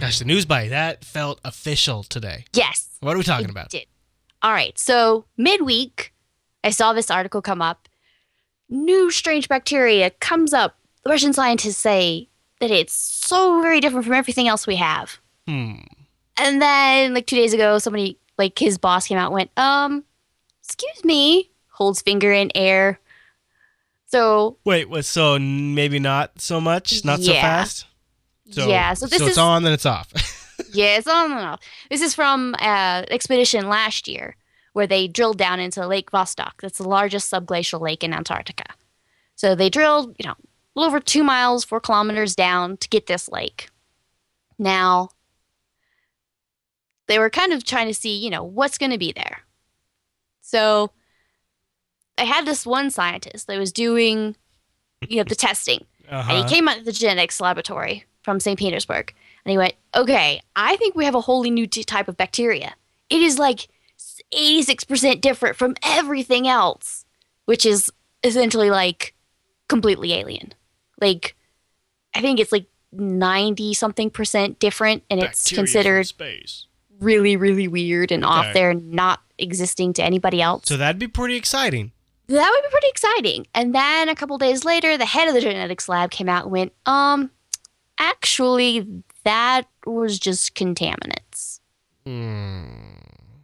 Gosh, 0.00 0.18
the 0.18 0.24
news 0.24 0.46
bite, 0.46 0.70
that 0.70 1.04
felt 1.04 1.42
official 1.44 2.04
today. 2.04 2.46
Yes. 2.54 2.88
What 3.00 3.16
are 3.16 3.18
we 3.18 3.24
talking 3.24 3.44
it 3.44 3.50
about? 3.50 3.68
Did. 3.68 3.84
All 4.40 4.52
right. 4.52 4.78
So 4.78 5.26
midweek, 5.36 6.14
I 6.64 6.70
saw 6.70 6.94
this 6.94 7.10
article 7.10 7.42
come 7.42 7.60
up. 7.60 7.86
New 8.70 9.10
strange 9.10 9.46
bacteria 9.46 10.08
comes 10.08 10.54
up. 10.54 10.79
The 11.04 11.10
Russian 11.10 11.32
scientists 11.32 11.78
say 11.78 12.28
that 12.60 12.70
it's 12.70 12.92
so 12.92 13.60
very 13.62 13.80
different 13.80 14.04
from 14.04 14.14
everything 14.14 14.48
else 14.48 14.66
we 14.66 14.76
have. 14.76 15.18
Hmm. 15.46 15.76
And 16.36 16.60
then, 16.60 17.14
like 17.14 17.26
two 17.26 17.36
days 17.36 17.52
ago, 17.52 17.78
somebody, 17.78 18.18
like 18.38 18.58
his 18.58 18.78
boss, 18.78 19.06
came 19.06 19.18
out 19.18 19.26
and 19.26 19.34
went, 19.34 19.50
um, 19.58 20.04
excuse 20.62 21.04
me, 21.04 21.50
holds 21.68 22.02
finger 22.02 22.32
in 22.32 22.50
air. 22.54 22.98
So, 24.06 24.56
Wait, 24.64 24.88
what, 24.88 25.04
so 25.04 25.38
maybe 25.38 25.98
not 25.98 26.40
so 26.40 26.60
much? 26.60 27.04
Not 27.04 27.20
so 27.20 27.32
fast? 27.32 27.86
So, 28.50 28.68
yeah, 28.68 28.94
so 28.94 29.06
this 29.06 29.20
it's 29.20 29.32
is, 29.32 29.38
on, 29.38 29.62
then 29.62 29.72
it's 29.72 29.86
off. 29.86 30.12
yeah, 30.72 30.96
it's 30.96 31.06
on 31.06 31.30
and 31.30 31.40
off. 31.40 31.60
This 31.88 32.02
is 32.02 32.14
from 32.14 32.54
uh, 32.58 33.04
expedition 33.10 33.68
last 33.68 34.08
year 34.08 34.36
where 34.72 34.86
they 34.86 35.08
drilled 35.08 35.38
down 35.38 35.60
into 35.60 35.86
Lake 35.86 36.10
Vostok. 36.10 36.52
That's 36.60 36.78
the 36.78 36.88
largest 36.88 37.30
subglacial 37.30 37.80
lake 37.80 38.02
in 38.02 38.12
Antarctica. 38.12 38.64
So 39.36 39.54
they 39.54 39.70
drilled, 39.70 40.14
you 40.18 40.26
know, 40.28 40.34
little 40.80 40.90
over 40.96 41.00
two 41.00 41.22
miles, 41.24 41.64
four 41.64 41.80
kilometers 41.80 42.34
down 42.34 42.76
to 42.78 42.88
get 42.88 43.06
this 43.06 43.28
lake. 43.28 43.68
Now, 44.58 45.10
they 47.08 47.18
were 47.18 47.30
kind 47.30 47.52
of 47.52 47.64
trying 47.64 47.88
to 47.88 47.94
see, 47.94 48.16
you 48.16 48.30
know, 48.30 48.42
what's 48.44 48.78
going 48.78 48.92
to 48.92 48.98
be 48.98 49.12
there. 49.12 49.40
So 50.42 50.90
I 52.18 52.24
had 52.24 52.46
this 52.46 52.66
one 52.66 52.90
scientist 52.90 53.46
that 53.46 53.58
was 53.58 53.72
doing, 53.72 54.36
you 55.08 55.16
know, 55.18 55.24
the 55.24 55.34
testing. 55.48 55.84
And 56.08 56.18
Uh-huh. 56.18 56.42
he 56.42 56.54
came 56.54 56.68
out 56.68 56.78
of 56.78 56.84
the 56.84 56.92
genetics 56.92 57.40
laboratory 57.40 58.04
from 58.22 58.40
St. 58.40 58.58
Petersburg. 58.58 59.14
And 59.44 59.50
he 59.50 59.58
went, 59.58 59.74
okay, 59.96 60.40
I 60.54 60.76
think 60.76 60.94
we 60.94 61.04
have 61.04 61.14
a 61.14 61.20
wholly 61.22 61.50
new 61.50 61.66
t- 61.66 61.82
type 61.84 62.08
of 62.08 62.16
bacteria. 62.16 62.74
It 63.08 63.22
is 63.22 63.38
like 63.38 63.68
86% 64.34 65.20
different 65.20 65.56
from 65.56 65.74
everything 65.82 66.46
else, 66.46 67.04
which 67.46 67.64
is 67.64 67.90
essentially 68.22 68.70
like 68.70 69.14
completely 69.68 70.12
alien. 70.12 70.52
Like, 71.00 71.36
I 72.14 72.20
think 72.20 72.40
it's 72.40 72.52
like 72.52 72.66
90 72.92 73.74
something 73.74 74.10
percent 74.10 74.58
different, 74.58 75.02
and 75.10 75.20
it's 75.20 75.44
Bacteria 75.44 75.56
from 75.56 75.64
considered 75.66 76.06
space. 76.06 76.66
really, 76.98 77.36
really 77.36 77.68
weird 77.68 78.12
and 78.12 78.24
Okay. 78.24 78.32
off 78.32 78.52
there, 78.52 78.74
not 78.74 79.20
existing 79.38 79.92
to 79.94 80.04
anybody 80.04 80.42
else. 80.42 80.64
So 80.66 80.76
that'd 80.76 80.98
be 80.98 81.08
pretty 81.08 81.36
exciting. 81.36 81.92
that 82.28 82.50
would 82.54 82.62
be 82.62 82.70
pretty 82.70 82.88
exciting. 82.88 83.46
And 83.54 83.74
then 83.74 84.08
a 84.08 84.14
couple 84.14 84.38
days 84.38 84.64
later, 84.64 84.96
the 84.98 85.06
head 85.06 85.26
of 85.28 85.34
the 85.34 85.40
genetics 85.40 85.88
lab 85.88 86.10
came 86.12 86.28
out 86.28 86.44
and 86.44 86.52
went, 86.52 86.72
um, 86.86 87.30
actually, 87.98 89.02
that 89.24 89.62
was 89.86 90.18
just 90.18 90.54
contaminants. 90.54 91.58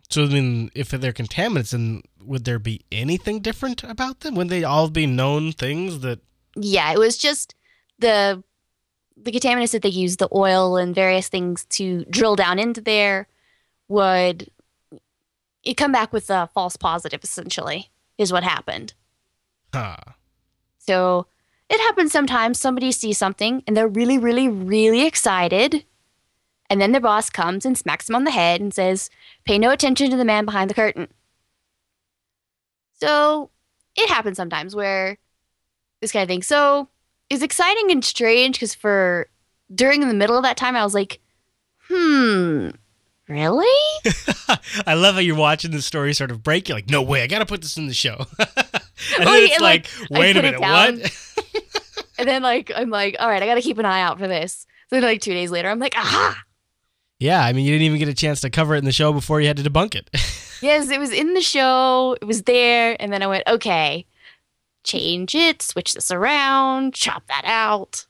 So 0.09 0.27
then, 0.27 0.71
if 0.75 0.91
they're 0.91 1.13
contaminants, 1.13 1.71
then 1.71 2.03
would 2.23 2.45
there 2.45 2.59
be 2.59 2.83
anything 2.93 3.41
different 3.41 3.83
about 3.83 4.21
them? 4.21 4.35
Would 4.37 4.49
they 4.49 4.65
all 4.65 4.89
be 4.89 5.07
known 5.07 5.53
things 5.53 6.01
that? 6.01 6.21
Yeah, 6.57 6.93
it 6.93 6.99
was 6.99 7.17
just 7.17 7.55
the 7.99 8.43
the 9.17 9.33
contaminants 9.33 9.73
that 9.73 9.83
they 9.83 9.89
used, 9.89 10.19
the 10.19 10.29
oil 10.33 10.77
and 10.77 10.95
various 10.95 11.29
things 11.29 11.65
to 11.71 12.05
drill 12.11 12.37
down 12.37 12.59
into 12.59 12.83
there, 12.83 13.29
would 13.89 14.51
it 15.63 15.77
come 15.77 15.91
back 15.91 16.13
with 16.13 16.29
a 16.31 16.49
false 16.53 16.77
positive. 16.77 17.23
Essentially, 17.23 17.91
is 18.19 18.33
what 18.33 18.45
happened. 18.45 18.95
Huh. 19.75 19.97
So 20.79 21.27
it 21.69 21.81
happens 21.81 22.13
sometimes. 22.13 22.59
Somebody 22.59 22.93
sees 22.93 23.19
something 23.19 23.63
and 23.67 23.77
they're 23.77 23.89
really, 23.89 24.19
really, 24.19 24.49
really 24.49 25.05
excited. 25.07 25.85
And 26.71 26.81
then 26.81 26.93
their 26.93 27.01
boss 27.01 27.31
comes 27.31 27.65
and 27.65 27.77
smacks 27.77 28.07
them 28.07 28.17
on 28.17 28.25
the 28.25 28.31
head 28.31 28.61
and 28.61 28.73
says, 28.73 29.11
Pay 29.45 29.59
no 29.59 29.71
attention 29.71 30.11
to 30.11 30.17
the 30.17 30.25
man 30.25 30.45
behind 30.45 30.71
the 30.71 30.75
curtain. 30.75 31.09
So 33.01 33.51
it 33.95 34.09
happens 34.09 34.37
sometimes 34.37 34.75
where 34.75 35.19
this 36.01 36.13
kind 36.13 36.23
of 36.23 36.29
thing. 36.29 36.43
So 36.43 36.89
it's 37.31 37.43
exciting 37.43 37.91
and 37.91 38.05
strange 38.05 38.57
because 38.57 38.75
for 38.75 39.29
during 39.75 40.07
the 40.07 40.15
middle 40.15 40.37
of 40.37 40.43
that 40.45 40.57
time, 40.57 40.77
I 40.77 40.85
was 40.85 40.95
like, 40.95 41.21
Hmm, 41.89 42.71
really? 43.29 44.03
I 44.87 44.95
love 44.95 45.15
how 45.15 45.21
you're 45.21 45.37
watching 45.37 45.71
the 45.71 45.83
story 45.83 46.13
sort 46.15 46.31
of 46.31 46.43
break. 46.43 46.69
You're 46.69 46.77
like, 46.79 46.91
no 46.91 47.03
way, 47.03 47.23
I 47.23 47.27
got 47.29 47.39
to 47.41 47.47
put 47.47 47.63
this 47.63 47.77
in 47.77 47.87
the 47.87 47.95
show. 47.95 48.27
and 48.39 48.49
Well, 49.19 49.35
then 49.35 49.43
it's 49.45 49.55
and, 49.55 49.63
like, 49.63 49.89
like, 50.11 50.11
wait 50.11 50.37
a 50.37 50.43
minute, 50.43 50.61
what? 50.61 51.13
and 52.19 52.29
then 52.29 52.43
like 52.43 52.73
I'm 52.75 52.91
like, 52.91 53.17
all 53.21 53.29
right, 53.29 53.43
I 53.43 53.47
gotta 53.47 53.61
keep 53.63 53.79
an 53.79 53.85
eye 53.85 54.01
out 54.01 54.19
for 54.19 54.27
this. 54.27 54.67
So 54.91 54.99
like 54.99 55.21
two 55.21 55.33
days 55.33 55.51
later, 55.51 55.69
I'm 55.69 55.79
like, 55.79 55.97
aha! 55.97 56.43
yeah, 57.19 57.45
I 57.45 57.53
mean, 57.53 57.65
you 57.67 57.73
didn't 57.73 57.87
even 57.87 57.99
get 57.99 58.09
a 58.09 58.15
chance 58.15 58.41
to 58.43 58.51
cover 58.51 58.75
it 58.75 58.79
in 58.79 58.85
the 58.85 58.93
show 58.93 59.13
before 59.13 59.41
you 59.41 59.47
had 59.49 59.57
to 59.59 59.63
debunk 59.63 59.95
it. 59.95 60.09
Yes, 60.63 60.91
it 60.91 60.99
was 60.99 61.13
in 61.13 61.35
the 61.35 61.41
show. 61.43 62.17
It 62.21 62.25
was 62.25 62.43
there. 62.45 62.97
And 63.01 63.13
then 63.13 63.23
I 63.23 63.27
went, 63.27 63.45
okay, 63.47 64.07
change 64.87 65.35
it, 65.35 65.61
switch 65.63 65.95
this 65.95 66.11
around, 66.11 66.95
chop 66.95 67.27
that 67.29 67.45
out. 67.45 68.07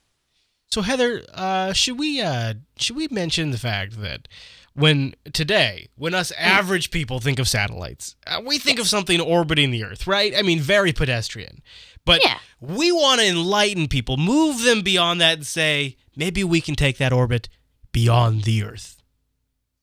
So 0.71 0.83
Heather, 0.83 1.23
uh, 1.33 1.73
should 1.73 1.99
we 1.99 2.21
uh, 2.21 2.55
should 2.79 2.97
we 2.97 3.09
mention 3.11 3.51
the 3.51 3.59
fact 3.59 4.01
that 4.01 4.29
when 4.75 5.15
today, 5.33 5.89
when 5.97 6.13
us 6.15 6.33
average 6.33 6.91
people 6.91 7.19
think 7.19 7.39
of 7.39 7.49
satellites, 7.49 8.15
uh, 8.27 8.43
we 8.45 8.59
think 8.59 8.79
of 8.79 8.87
something 8.87 9.21
orbiting 9.21 9.71
the 9.71 9.85
Earth, 9.85 10.07
right? 10.07 10.35
I 10.37 10.43
mean, 10.43 10.61
very 10.61 10.93
pedestrian. 10.93 11.63
But 12.05 12.23
Yeah. 12.23 12.39
we 12.61 12.93
want 12.93 13.21
to 13.21 13.27
enlighten 13.27 13.89
people, 13.89 14.17
move 14.19 14.63
them 14.63 14.83
beyond 14.83 15.21
that, 15.23 15.39
and 15.39 15.47
say 15.47 15.97
maybe 16.15 16.45
we 16.45 16.61
can 16.61 16.75
take 16.75 16.99
that 16.99 17.13
orbit 17.13 17.49
beyond 17.93 18.43
the 18.45 18.63
Earth. 18.65 19.03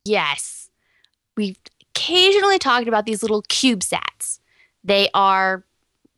Yes. 0.06 0.70
We've 1.36 1.58
occasionally 1.96 2.60
talked 2.60 2.88
about 2.88 3.06
these 3.06 3.24
little 3.24 3.42
CubeSats. 3.44 4.40
They 4.84 5.10
are 5.14 5.64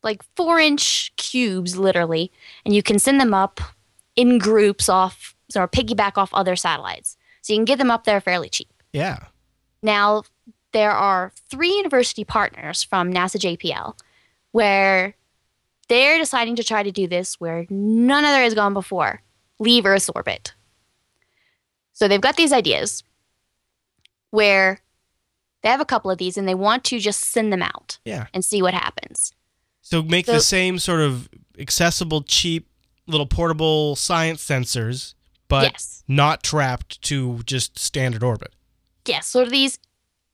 like 0.05 0.23
four 0.37 0.59
inch 0.59 1.11
cubes, 1.17 1.75
literally, 1.77 2.31
and 2.63 2.73
you 2.73 2.81
can 2.81 2.97
send 2.99 3.19
them 3.19 3.33
up 3.33 3.59
in 4.15 4.37
groups 4.37 4.87
off, 4.87 5.35
or 5.55 5.67
piggyback 5.67 6.13
off 6.17 6.33
other 6.33 6.55
satellites. 6.55 7.17
So 7.41 7.51
you 7.51 7.57
can 7.57 7.65
get 7.65 7.77
them 7.79 7.91
up 7.91 8.05
there 8.05 8.21
fairly 8.21 8.47
cheap. 8.47 8.71
Yeah. 8.93 9.19
Now, 9.83 10.23
there 10.71 10.91
are 10.91 11.31
three 11.49 11.75
university 11.75 12.23
partners 12.23 12.81
from 12.83 13.11
NASA 13.13 13.37
JPL 13.37 13.97
where 14.51 15.15
they're 15.89 16.17
deciding 16.17 16.55
to 16.55 16.63
try 16.63 16.81
to 16.83 16.91
do 16.91 17.07
this 17.07 17.39
where 17.39 17.65
none 17.69 18.23
other 18.25 18.41
has 18.41 18.53
gone 18.55 18.73
before 18.73 19.21
leave 19.59 19.85
Earth's 19.85 20.09
orbit. 20.09 20.53
So 21.93 22.07
they've 22.07 22.19
got 22.21 22.35
these 22.35 22.51
ideas 22.51 23.03
where 24.31 24.81
they 25.61 25.69
have 25.69 25.79
a 25.81 25.85
couple 25.85 26.11
of 26.11 26.17
these 26.17 26.37
and 26.37 26.47
they 26.47 26.55
want 26.55 26.83
to 26.85 26.99
just 26.99 27.21
send 27.21 27.53
them 27.53 27.61
out 27.61 27.99
Yeah. 28.05 28.27
and 28.33 28.43
see 28.43 28.61
what 28.61 28.73
happens. 28.73 29.33
So 29.85 30.01
make 30.01 30.25
the 30.25 30.39
same 30.39 30.79
sort 30.79 30.99
of 30.99 31.29
accessible, 31.59 32.23
cheap, 32.23 32.67
little 33.05 33.27
portable 33.27 33.95
science 33.95 34.43
sensors, 34.43 35.13
but 35.47 35.73
yes. 35.73 36.03
not 36.07 36.41
trapped 36.41 36.99
to 37.03 37.41
just 37.45 37.77
standard 37.77 38.23
orbit. 38.23 38.55
Yes. 39.05 39.27
Sort 39.27 39.45
of 39.45 39.51
these, 39.51 39.77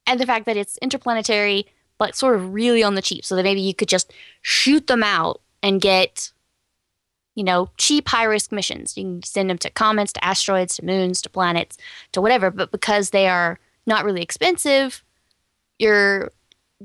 and 0.07 0.21
the 0.21 0.25
fact 0.25 0.45
that 0.45 0.55
it's 0.55 0.77
interplanetary, 0.77 1.67
but 1.97 2.15
sort 2.15 2.35
of 2.35 2.53
really 2.53 2.81
on 2.81 2.95
the 2.95 3.01
cheap. 3.01 3.25
So 3.25 3.35
that 3.35 3.43
maybe 3.43 3.59
you 3.59 3.73
could 3.73 3.89
just 3.89 4.13
shoot 4.41 4.87
them 4.87 5.03
out 5.03 5.41
and 5.61 5.81
get, 5.81 6.31
you 7.35 7.43
know, 7.43 7.71
cheap, 7.77 8.07
high 8.07 8.23
risk 8.23 8.53
missions. 8.53 8.95
You 8.95 9.03
can 9.03 9.23
send 9.23 9.49
them 9.49 9.57
to 9.57 9.69
comets, 9.69 10.13
to 10.13 10.23
asteroids, 10.23 10.77
to 10.77 10.85
moons, 10.85 11.21
to 11.23 11.29
planets, 11.29 11.77
to 12.13 12.21
whatever. 12.21 12.51
But 12.51 12.71
because 12.71 13.09
they 13.09 13.27
are 13.27 13.59
not 13.85 14.05
really 14.05 14.21
expensive, 14.21 15.03
your 15.77 16.31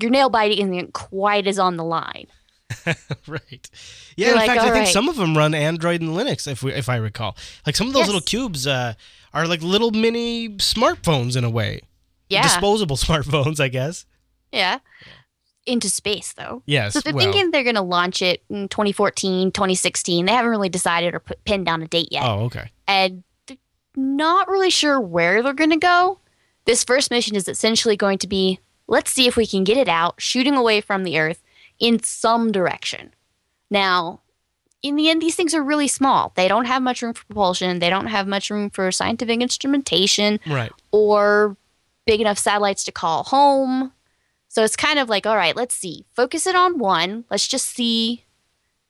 your 0.01 0.11
nail 0.11 0.31
biting 0.31 0.75
isn't 0.75 0.95
quite 0.95 1.47
as 1.47 1.61
on 1.61 1.77
the 1.77 1.85
line. 1.85 2.27
right. 3.27 3.71
Yeah. 4.17 4.27
You're 4.27 4.31
in 4.31 4.37
like, 4.37 4.47
fact, 4.49 4.61
I 4.61 4.65
think 4.65 4.75
right. 4.75 4.89
some 4.89 5.09
of 5.09 5.17
them 5.17 5.37
run 5.37 5.55
Android 5.55 6.01
and 6.01 6.11
Linux, 6.11 6.47
if 6.51 6.63
we, 6.63 6.73
if 6.73 6.89
I 6.89 6.97
recall. 6.97 7.37
Like 7.65 7.77
some 7.77 7.87
of 7.87 7.93
those 7.93 8.01
Yes. 8.01 8.09
little 8.09 8.21
cubes 8.21 8.67
uh, 8.67 8.95
are 9.33 9.47
like 9.47 9.63
little 9.63 9.91
mini 9.91 10.51
smartphones 10.51 11.37
in 11.37 11.45
a 11.45 11.51
way. 11.51 11.83
Yeah. 12.29 12.43
Disposable 12.43 12.97
smartphones, 12.97 13.61
I 13.61 13.69
guess. 13.69 14.07
yeah. 14.53 14.79
Into 15.65 15.89
space, 15.91 16.33
though. 16.33 16.63
Yes. 16.67 16.93
So 16.93 17.01
they're 17.01 17.13
well, 17.13 17.25
thinking 17.25 17.51
they're 17.51 17.65
going 17.65 17.75
to 17.75 17.83
launch 17.83 18.23
it 18.23 18.43
in 18.49 18.69
2014, 18.69 19.51
2016. 19.51 20.25
They 20.25 20.33
haven't 20.33 20.51
really 20.53 20.69
decided 20.69 21.13
or 21.13 21.19
put, 21.19 21.43
pinned 21.45 21.67
down 21.67 21.83
a 21.83 21.89
date 21.89 22.09
yet. 22.13 22.23
oh, 22.23 22.45
okay. 22.45 22.71
and 22.87 23.25
they're 23.49 23.57
not 23.97 24.47
really 24.47 24.71
sure 24.71 25.01
where 25.01 25.43
they're 25.43 25.53
going 25.53 25.71
to 25.71 25.77
go. 25.77 26.21
This 26.67 26.85
first 26.85 27.11
mission 27.11 27.35
is 27.35 27.49
essentially 27.49 27.97
going 27.97 28.19
to 28.19 28.29
be 28.29 28.61
let's 28.87 29.11
see 29.11 29.27
if 29.27 29.37
we 29.37 29.45
can 29.47 29.65
get 29.65 29.77
it 29.77 29.89
out, 29.89 30.15
shooting 30.19 30.55
away 30.55 30.81
from 30.81 31.03
the 31.03 31.19
Earth 31.19 31.43
in 31.79 32.03
some 32.03 32.53
direction. 32.53 33.13
Now, 33.71 34.21
in 34.83 34.97
the 34.97 35.09
end, 35.09 35.21
these 35.21 35.35
things 35.35 35.55
are 35.55 35.63
really 35.63 35.89
small. 35.89 36.33
They 36.37 36.49
don't 36.49 36.67
have 36.67 36.83
much 36.83 37.03
room 37.03 37.15
for 37.15 37.25
propulsion, 37.25 37.79
they 37.81 37.91
don't 37.91 38.07
have 38.07 38.27
much 38.27 38.51
room 38.51 38.71
for 38.71 38.91
scientific 38.93 39.41
instrumentation 39.41 40.39
Right. 40.47 40.71
or 40.93 41.57
big 42.07 42.21
enough 42.21 42.39
satellites 42.39 42.85
to 42.85 42.93
call 42.93 43.25
home. 43.25 43.93
So 44.49 44.63
it's 44.63 44.77
kind 44.77 44.99
of 44.99 45.09
like, 45.09 45.27
all 45.27 45.37
right, 45.37 45.57
let's 45.57 45.75
see. 45.77 46.07
Focus 46.15 46.47
it 46.47 46.55
on 46.55 46.79
one. 46.79 47.25
Let's 47.31 47.49
just 47.49 47.67
see 47.67 48.25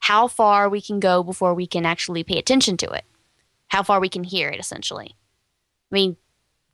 how 0.00 0.28
far 0.28 0.68
we 0.68 0.80
can 0.80 1.00
go 1.00 1.22
before 1.22 1.54
we 1.54 1.66
can 1.66 1.86
actually 1.86 2.22
pay 2.22 2.38
attention 2.38 2.76
to 2.76 2.90
it. 2.90 3.04
How 3.68 3.82
far 3.82 3.98
we 3.98 4.08
can 4.08 4.22
hear 4.22 4.48
it, 4.48 4.60
essentially. 4.60 5.16
I 5.90 5.94
mean, 5.94 6.16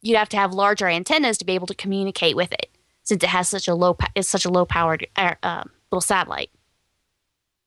you'd 0.03 0.19
have 0.19 0.29
to 0.31 0.37
have 0.37 0.53
larger 0.53 0.89
antennas 0.89 1.39
to 1.39 1.45
be 1.45 1.55
able 1.55 1.69
to 1.69 1.75
communicate 1.75 2.35
with 2.37 2.53
it, 2.53 2.71
since 3.05 3.23
it 3.23 3.29
has 3.31 3.49
such 3.49 3.69
a 3.69 3.75
low, 3.75 3.97
it's 4.15 4.29
such 4.29 4.45
a 4.45 4.51
low 4.51 4.67
powered 4.67 5.07
uh, 5.17 5.65
little 5.93 6.01
satellite. 6.01 6.51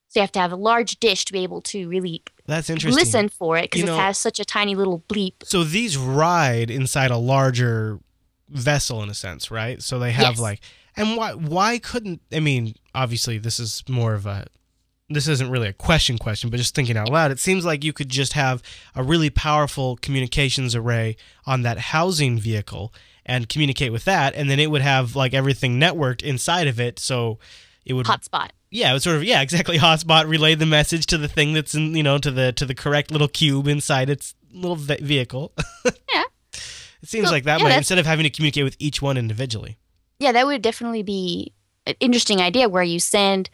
So 0.09 0.19
you 0.19 0.21
have 0.21 0.31
to 0.33 0.39
have 0.39 0.51
a 0.51 0.55
large 0.57 0.99
dish 0.99 1.25
to 1.25 1.33
be 1.33 1.43
able 1.43 1.61
to 1.63 1.87
really 1.89 2.23
That's 2.45 2.69
interesting. 2.69 2.99
listen 3.03 3.29
for 3.29 3.57
it 3.57 3.63
because 3.63 3.81
it 3.83 3.85
know- 3.87 3.97
has 3.97 4.17
such 4.17 4.39
a 4.39 4.45
tiny 4.45 4.75
little 4.75 5.03
bleep. 5.09 5.33
So 5.43 5.63
these 5.63 5.97
ride 5.97 6.69
inside 6.69 7.11
a 7.11 7.17
larger 7.17 7.99
vessel 8.49 9.01
in 9.03 9.09
a 9.09 9.13
sense, 9.13 9.51
right? 9.51 9.81
So 9.81 9.99
they 9.99 10.11
have 10.11 10.33
Yes. 10.35 10.39
like 10.39 10.61
and 10.97 11.17
why 11.17 11.33
why 11.33 11.77
couldn't 11.79 12.21
I 12.33 12.39
mean, 12.39 12.75
obviously 12.93 13.37
this 13.37 13.59
is 13.59 13.83
more 13.89 14.13
of 14.13 14.25
a 14.25 14.47
this 15.09 15.27
isn't 15.27 15.51
really 15.51 15.67
a 15.67 15.73
question 15.73 16.17
question, 16.17 16.49
but 16.49 16.57
just 16.57 16.73
thinking 16.73 16.97
out 16.97 17.09
loud, 17.11 17.29
it 17.31 17.39
seems 17.39 17.63
like 17.63 17.83
you 17.83 17.93
could 17.93 18.09
just 18.09 18.33
have 18.33 18.63
a 18.95 19.03
really 19.03 19.29
powerful 19.29 19.97
communications 19.97 20.73
array 20.75 21.15
on 21.45 21.61
that 21.61 21.77
housing 21.77 22.39
vehicle 22.39 22.91
and 23.23 23.49
communicate 23.49 23.91
with 23.91 24.05
that 24.05 24.33
and 24.35 24.49
then 24.49 24.59
it 24.59 24.69
would 24.71 24.81
have 24.83 25.15
like 25.15 25.33
everything 25.33 25.79
networked 25.79 26.21
inside 26.23 26.67
of 26.67 26.79
it 26.79 26.99
so 26.99 27.39
it 27.85 27.93
would 27.93 28.05
Hotspot. 28.07 28.49
yeah, 28.71 28.89
it 28.89 28.93
would 28.93 29.01
sort 29.03 29.15
of 29.17 29.23
yeah, 29.23 29.41
exactly. 29.41 29.77
Hotspot 29.79 30.27
relay 30.27 30.55
the 30.55 30.65
message 30.65 31.05
to 31.07 31.17
the 31.17 31.27
thing 31.27 31.53
that's 31.53 31.75
in 31.75 31.95
you 31.95 32.03
know 32.03 32.17
to 32.17 32.31
the 32.31 32.51
to 32.53 32.65
the 32.65 32.75
correct 32.75 33.11
little 33.11 33.27
cube 33.27 33.67
inside 33.67 34.09
its 34.09 34.33
little 34.51 34.75
ve- 34.75 34.97
vehicle. 35.01 35.53
Yeah. 36.13 36.23
It 37.03 37.09
seems 37.09 37.27
So, 37.27 37.31
like 37.33 37.43
that 37.43 37.59
yeah, 37.59 37.65
might 37.69 37.77
instead 37.77 37.99
of 37.99 38.05
having 38.07 38.23
to 38.23 38.29
communicate 38.31 38.63
with 38.63 38.75
each 38.79 38.99
one 39.01 39.17
individually. 39.17 39.77
yeah, 40.19 40.31
that 40.31 40.47
would 40.47 40.61
definitely 40.63 41.03
be 41.03 41.53
an 41.85 41.93
interesting 41.99 42.41
idea 42.41 42.67
where 42.67 42.81
you 42.81 42.99
send, 42.99 43.49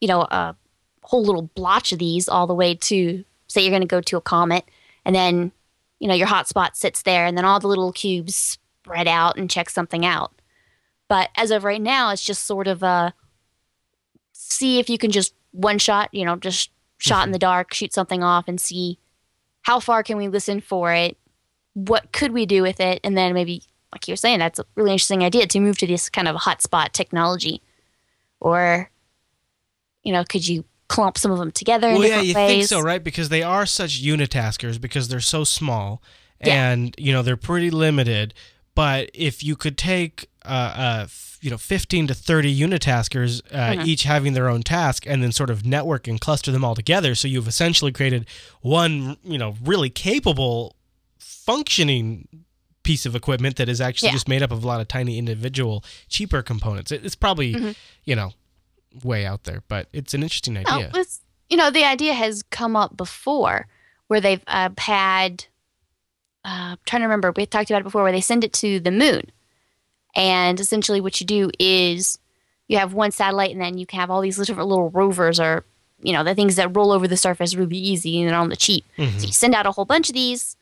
you 0.00 0.06
know, 0.06 0.20
a 0.22 0.54
whole 1.02 1.24
little 1.24 1.50
blotch 1.56 1.90
of 1.90 1.98
these 1.98 2.28
all 2.28 2.46
the 2.46 2.54
way 2.54 2.76
to, 2.76 3.24
say, 3.48 3.60
you're 3.62 3.70
going 3.70 3.80
to 3.82 3.88
go 3.88 4.00
to 4.02 4.16
a 4.16 4.20
comet, 4.20 4.64
and 5.04 5.16
then, 5.16 5.50
you 5.98 6.06
know, 6.06 6.14
your 6.14 6.28
hotspot 6.28 6.76
sits 6.76 7.02
there 7.02 7.26
and 7.26 7.36
then 7.36 7.44
all 7.44 7.58
the 7.58 7.66
little 7.66 7.90
cubes 7.92 8.36
spread 8.36 9.08
out 9.08 9.36
and 9.36 9.50
check 9.50 9.68
something 9.68 10.06
out. 10.06 10.30
But 11.08 11.30
as 11.36 11.50
of 11.50 11.64
right 11.64 11.82
now, 11.82 12.10
it's 12.12 12.22
just 12.24 12.44
sort 12.44 12.68
of 12.68 12.84
a 12.84 13.14
see 14.52 14.78
if 14.78 14.88
you 14.88 14.98
can 14.98 15.10
just 15.10 15.34
one 15.52 15.78
shot, 15.78 16.08
you 16.12 16.24
know, 16.24 16.36
just 16.36 16.70
shot 16.98 17.22
in 17.22 17.26
mm-hmm. 17.26 17.32
the 17.32 17.38
dark, 17.38 17.74
shoot 17.74 17.92
something 17.92 18.22
off 18.22 18.48
and 18.48 18.60
see 18.60 18.98
how 19.62 19.80
far 19.80 20.02
can 20.02 20.16
we 20.16 20.28
listen 20.28 20.60
for 20.60 20.92
it? 20.92 21.16
What 21.74 22.12
could 22.12 22.32
we 22.32 22.46
do 22.46 22.62
with 22.62 22.80
it? 22.80 23.00
And 23.04 23.16
then 23.16 23.32
maybe, 23.34 23.62
like 23.92 24.06
you 24.08 24.12
were 24.12 24.16
saying, 24.16 24.38
that's 24.40 24.58
a 24.58 24.64
really 24.74 24.92
interesting 24.92 25.22
idea 25.22 25.46
to 25.46 25.60
move 25.60 25.78
to 25.78 25.86
this 25.86 26.10
kind 26.10 26.28
of 26.28 26.36
hotspot 26.36 26.92
technology. 26.92 27.62
Or, 28.40 28.90
you 30.02 30.12
know, 30.12 30.24
could 30.24 30.46
you 30.46 30.64
clump 30.88 31.16
some 31.16 31.30
of 31.30 31.38
them 31.38 31.50
together 31.50 31.88
in 31.88 31.98
Well, 31.98 32.08
yeah, 32.08 32.20
you 32.20 32.34
ways? 32.34 32.48
think 32.48 32.64
so, 32.66 32.80
right? 32.80 33.02
Because 33.02 33.30
they 33.30 33.42
are 33.42 33.64
such 33.64 34.02
unitaskers 34.02 34.80
because 34.80 35.08
they're 35.08 35.20
so 35.20 35.44
small 35.44 36.02
Yeah. 36.44 36.72
and 36.72 36.94
you 36.98 37.12
know 37.12 37.22
they're 37.22 37.36
pretty 37.36 37.70
limited. 37.70 38.34
But 38.74 39.10
if 39.14 39.42
you 39.42 39.56
could 39.56 39.78
take 39.78 40.28
f- 40.44 41.31
you 41.42 41.50
know 41.50 41.58
15 41.58 42.06
to 42.06 42.14
30 42.14 42.58
unitaskers 42.58 43.42
uh, 43.52 43.72
Mhm. 43.74 43.86
each 43.86 44.04
having 44.04 44.32
their 44.32 44.48
own 44.48 44.62
task 44.62 45.06
and 45.06 45.22
then 45.22 45.32
sort 45.32 45.50
of 45.50 45.66
network 45.66 46.06
and 46.08 46.20
cluster 46.20 46.50
them 46.52 46.64
all 46.64 46.74
together 46.74 47.14
so 47.14 47.26
you've 47.28 47.48
essentially 47.48 47.92
created 47.92 48.26
one 48.60 49.16
you 49.24 49.36
know 49.38 49.56
really 49.62 49.90
capable 49.90 50.76
functioning 51.18 52.28
piece 52.84 53.06
of 53.06 53.14
equipment 53.14 53.56
that 53.56 53.68
is 53.68 53.80
actually 53.80 54.08
Yeah. 54.08 54.12
just 54.14 54.28
made 54.28 54.42
up 54.42 54.50
of 54.52 54.62
a 54.64 54.66
lot 54.66 54.80
of 54.80 54.88
tiny 54.88 55.18
individual 55.18 55.84
cheaper 56.08 56.42
components 56.42 56.90
it's 56.92 57.14
probably 57.14 57.54
Mhm. 57.54 57.74
you 58.04 58.14
know 58.16 58.32
way 59.04 59.24
out 59.26 59.44
there 59.44 59.62
but 59.68 59.88
it's 59.92 60.14
an 60.14 60.22
interesting 60.22 60.54
No, 60.54 60.60
idea 60.66 60.90
it's, 60.94 61.20
you 61.48 61.56
know, 61.56 61.70
the 61.70 61.84
idea 61.84 62.14
has 62.14 62.42
come 62.50 62.76
up 62.76 62.96
before 62.96 63.66
where 64.06 64.20
they've 64.20 64.42
uh, 64.46 64.70
had, 64.78 65.44
uh, 66.44 66.72
I'm 66.72 66.78
trying 66.86 67.00
to 67.00 67.06
remember, 67.06 67.32
we 67.36 67.44
talked 67.46 67.68
about 67.70 67.80
it 67.80 67.84
before, 67.84 68.02
where 68.02 68.12
they 68.12 68.20
send 68.22 68.42
it 68.44 68.52
to 68.54 68.80
the 68.80 68.90
moon. 68.90 69.30
And 70.14 70.60
essentially, 70.60 71.00
what 71.00 71.20
you 71.20 71.26
do 71.26 71.50
is 71.58 72.18
you 72.68 72.78
have 72.78 72.92
one 72.94 73.10
satellite, 73.10 73.50
and 73.52 73.60
then 73.60 73.78
you 73.78 73.86
can 73.86 73.98
have 74.00 74.10
all 74.10 74.20
these 74.20 74.36
different 74.36 74.68
little 74.68 74.90
rovers 74.90 75.38
or, 75.40 75.64
you 76.02 76.12
know, 76.12 76.22
the 76.24 76.34
things 76.34 76.56
that 76.56 76.74
roll 76.76 76.92
over 76.92 77.06
the 77.08 77.16
surface 77.16 77.54
really 77.54 77.76
easy 77.78 78.20
and 78.20 78.28
they're 78.30 78.38
on 78.38 78.48
the 78.48 78.56
cheap. 78.56 78.84
Mhm. 78.98 79.20
So 79.20 79.26
you 79.26 79.32
send 79.32 79.54
out 79.54 79.66
a 79.66 79.72
whole 79.72 79.84
bunch 79.84 80.08
of 80.08 80.14
these, 80.14 80.56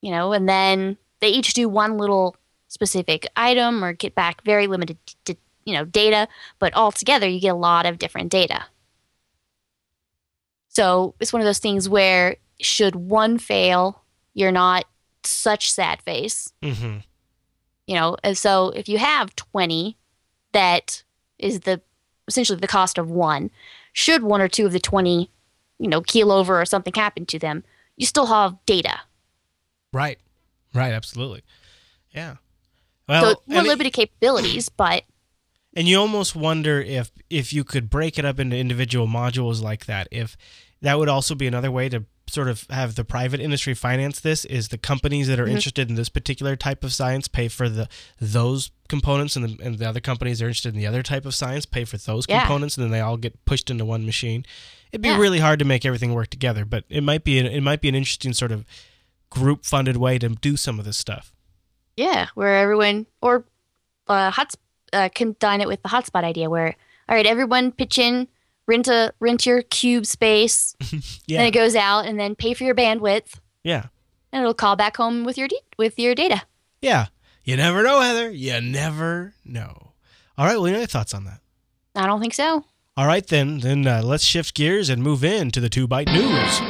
you 0.00 0.10
know, 0.10 0.32
and 0.32 0.48
then 0.48 0.96
they 1.20 1.28
each 1.28 1.52
do 1.54 1.68
one 1.68 1.96
little 1.98 2.36
specific 2.68 3.26
item 3.36 3.82
or 3.84 3.92
get 3.92 4.14
back 4.14 4.42
very 4.44 4.66
limited, 4.66 4.96
d- 5.24 5.36
you 5.64 5.74
know, 5.74 5.84
data, 5.84 6.28
but 6.58 6.72
all 6.74 6.92
together 6.92 7.26
you 7.28 7.40
get 7.40 7.48
a 7.48 7.54
lot 7.54 7.84
of 7.86 7.98
different 7.98 8.30
data. 8.30 8.66
So 10.68 11.14
it's 11.20 11.32
one 11.32 11.40
of 11.42 11.46
those 11.46 11.58
things 11.58 11.88
where 11.88 12.36
should 12.60 12.94
one 12.94 13.38
fail, 13.38 14.02
you're 14.34 14.52
not 14.52 14.84
such 15.24 15.70
sad 15.70 16.00
face, 16.02 16.52
Mhm. 16.62 17.02
You 17.88 17.94
know. 17.96 18.16
And 18.22 18.38
so 18.38 18.68
if 18.70 18.88
you 18.88 18.98
have 18.98 19.34
20, 19.34 19.96
that 20.52 21.02
is 21.38 21.60
the 21.60 21.80
essentially 22.28 22.60
the 22.60 22.68
cost 22.68 22.98
of 22.98 23.10
one. 23.10 23.50
Should 23.92 24.22
one 24.22 24.40
or 24.40 24.48
two 24.48 24.66
of 24.66 24.72
the 24.72 24.78
20, 24.78 25.30
you 25.78 25.88
know, 25.88 26.02
keel 26.02 26.30
over 26.30 26.60
or 26.60 26.64
something 26.66 26.92
happen 26.94 27.26
to 27.26 27.38
them, 27.38 27.64
you 27.96 28.06
still 28.06 28.26
have 28.26 28.54
data. 28.66 29.00
Right. 29.92 30.18
Right. 30.74 30.92
Absolutely. 30.92 31.42
Yeah. 32.12 32.34
so 32.34 32.38
Well, 33.08 33.30
it's 33.32 33.48
more 33.48 33.62
it- 33.62 33.68
limited 33.68 33.92
capabilities, 33.92 34.68
but 34.76 35.02
and 35.74 35.86
you 35.88 35.98
almost 35.98 36.34
wonder 36.36 36.80
if 36.80 37.10
if 37.30 37.52
you 37.52 37.64
could 37.64 37.88
break 37.90 38.18
it 38.18 38.24
up 38.24 38.38
into 38.38 38.56
individual 38.56 39.06
modules 39.06 39.62
like 39.62 39.86
that, 39.86 40.08
if 40.10 40.36
that 40.82 40.98
would 40.98 41.08
also 41.08 41.34
be 41.34 41.46
another 41.46 41.70
way 41.70 41.88
to 41.88 42.04
sort 42.28 42.48
of 42.48 42.66
have 42.70 42.94
the 42.94 43.04
private 43.04 43.40
industry 43.40 43.74
finance 43.74 44.20
this 44.20 44.44
is 44.44 44.68
the 44.68 44.78
companies 44.78 45.26
that 45.28 45.40
are 45.40 45.46
Mhm. 45.46 45.52
interested 45.56 45.88
in 45.88 45.94
this 45.96 46.08
particular 46.08 46.56
type 46.56 46.84
of 46.84 46.92
science 46.92 47.26
pay 47.28 47.48
for 47.48 47.68
the 47.68 47.88
those 48.20 48.70
components 48.88 49.36
and 49.36 49.44
the, 49.48 49.64
and 49.64 49.78
the 49.78 49.88
other 49.88 50.00
companies 50.00 50.38
that 50.38 50.44
are 50.44 50.48
interested 50.48 50.72
in 50.74 50.78
the 50.80 50.86
other 50.86 51.02
type 51.02 51.24
of 51.26 51.34
science 51.34 51.66
pay 51.66 51.84
for 51.84 51.96
those 51.96 52.26
Yeah. 52.28 52.40
components 52.40 52.76
and 52.76 52.84
then 52.84 52.90
they 52.90 53.00
all 53.00 53.16
get 53.16 53.44
pushed 53.44 53.70
into 53.70 53.84
one 53.84 54.04
machine 54.06 54.44
it'd 54.92 55.02
be 55.02 55.08
Yeah. 55.08 55.18
really 55.18 55.40
hard 55.40 55.58
to 55.58 55.64
make 55.64 55.84
everything 55.84 56.14
work 56.14 56.28
together 56.30 56.64
but 56.64 56.84
it 56.88 57.02
might 57.02 57.24
be 57.24 57.38
it 57.38 57.62
might 57.62 57.80
be 57.80 57.88
an 57.88 57.94
interesting 57.94 58.32
sort 58.32 58.52
of 58.52 58.64
group 59.30 59.64
funded 59.64 59.96
way 59.96 60.18
to 60.18 60.28
do 60.30 60.56
some 60.56 60.78
of 60.78 60.84
this 60.84 60.96
stuff 60.96 61.32
yeah, 61.96 62.28
where 62.34 62.56
everyone 62.58 63.06
or 63.20 63.44
uh, 64.06 64.30
hot 64.30 64.54
uh, 64.92 65.08
combine 65.14 65.60
it 65.60 65.66
with 65.68 65.82
the 65.82 65.88
hotspot 65.88 66.22
idea, 66.24 66.48
where 66.48 66.76
all 67.08 67.16
right, 67.16 67.26
everyone 67.26 67.72
pitch 67.72 67.98
in, 67.98 68.28
rent 68.68 68.86
a 68.86 69.12
rent 69.18 69.44
your 69.46 69.62
cube 69.62 70.06
space, 70.06 70.76
yeah 71.26 71.38
then 71.38 71.46
it 71.46 71.50
goes 71.50 71.74
out, 71.74 72.06
and 72.06 72.20
then 72.20 72.36
pay 72.36 72.54
for 72.54 72.62
your 72.62 72.76
bandwidth, 72.76 73.40
yeah 73.64 73.86
and 74.32 74.42
it'll 74.42 74.54
call 74.54 74.76
back 74.76 74.96
home 74.96 75.24
with 75.24 75.36
your 75.38 75.48
de- 75.48 75.60
with 75.76 75.98
your 75.98 76.14
data. 76.14 76.42
Yeah. 76.80 77.06
You 77.44 77.56
never 77.56 77.82
know, 77.82 78.00
Heather. 78.00 78.30
You 78.30 78.60
never 78.60 79.34
know. 79.44 79.92
All 80.36 80.46
right. 80.46 80.56
Well, 80.56 80.66
any 80.66 80.76
other 80.76 80.86
thoughts 80.86 81.14
on 81.14 81.24
that? 81.24 81.40
I 81.94 82.06
don't 82.06 82.20
think 82.20 82.34
so. 82.34 82.64
All 82.96 83.06
right, 83.06 83.26
then. 83.26 83.60
Then 83.60 83.86
uh, 83.86 84.02
let's 84.04 84.24
shift 84.24 84.54
gears 84.54 84.90
and 84.90 85.02
move 85.02 85.24
into 85.24 85.60
the 85.60 85.68
two 85.68 85.88
byte 85.88 86.12
news. 86.12 86.60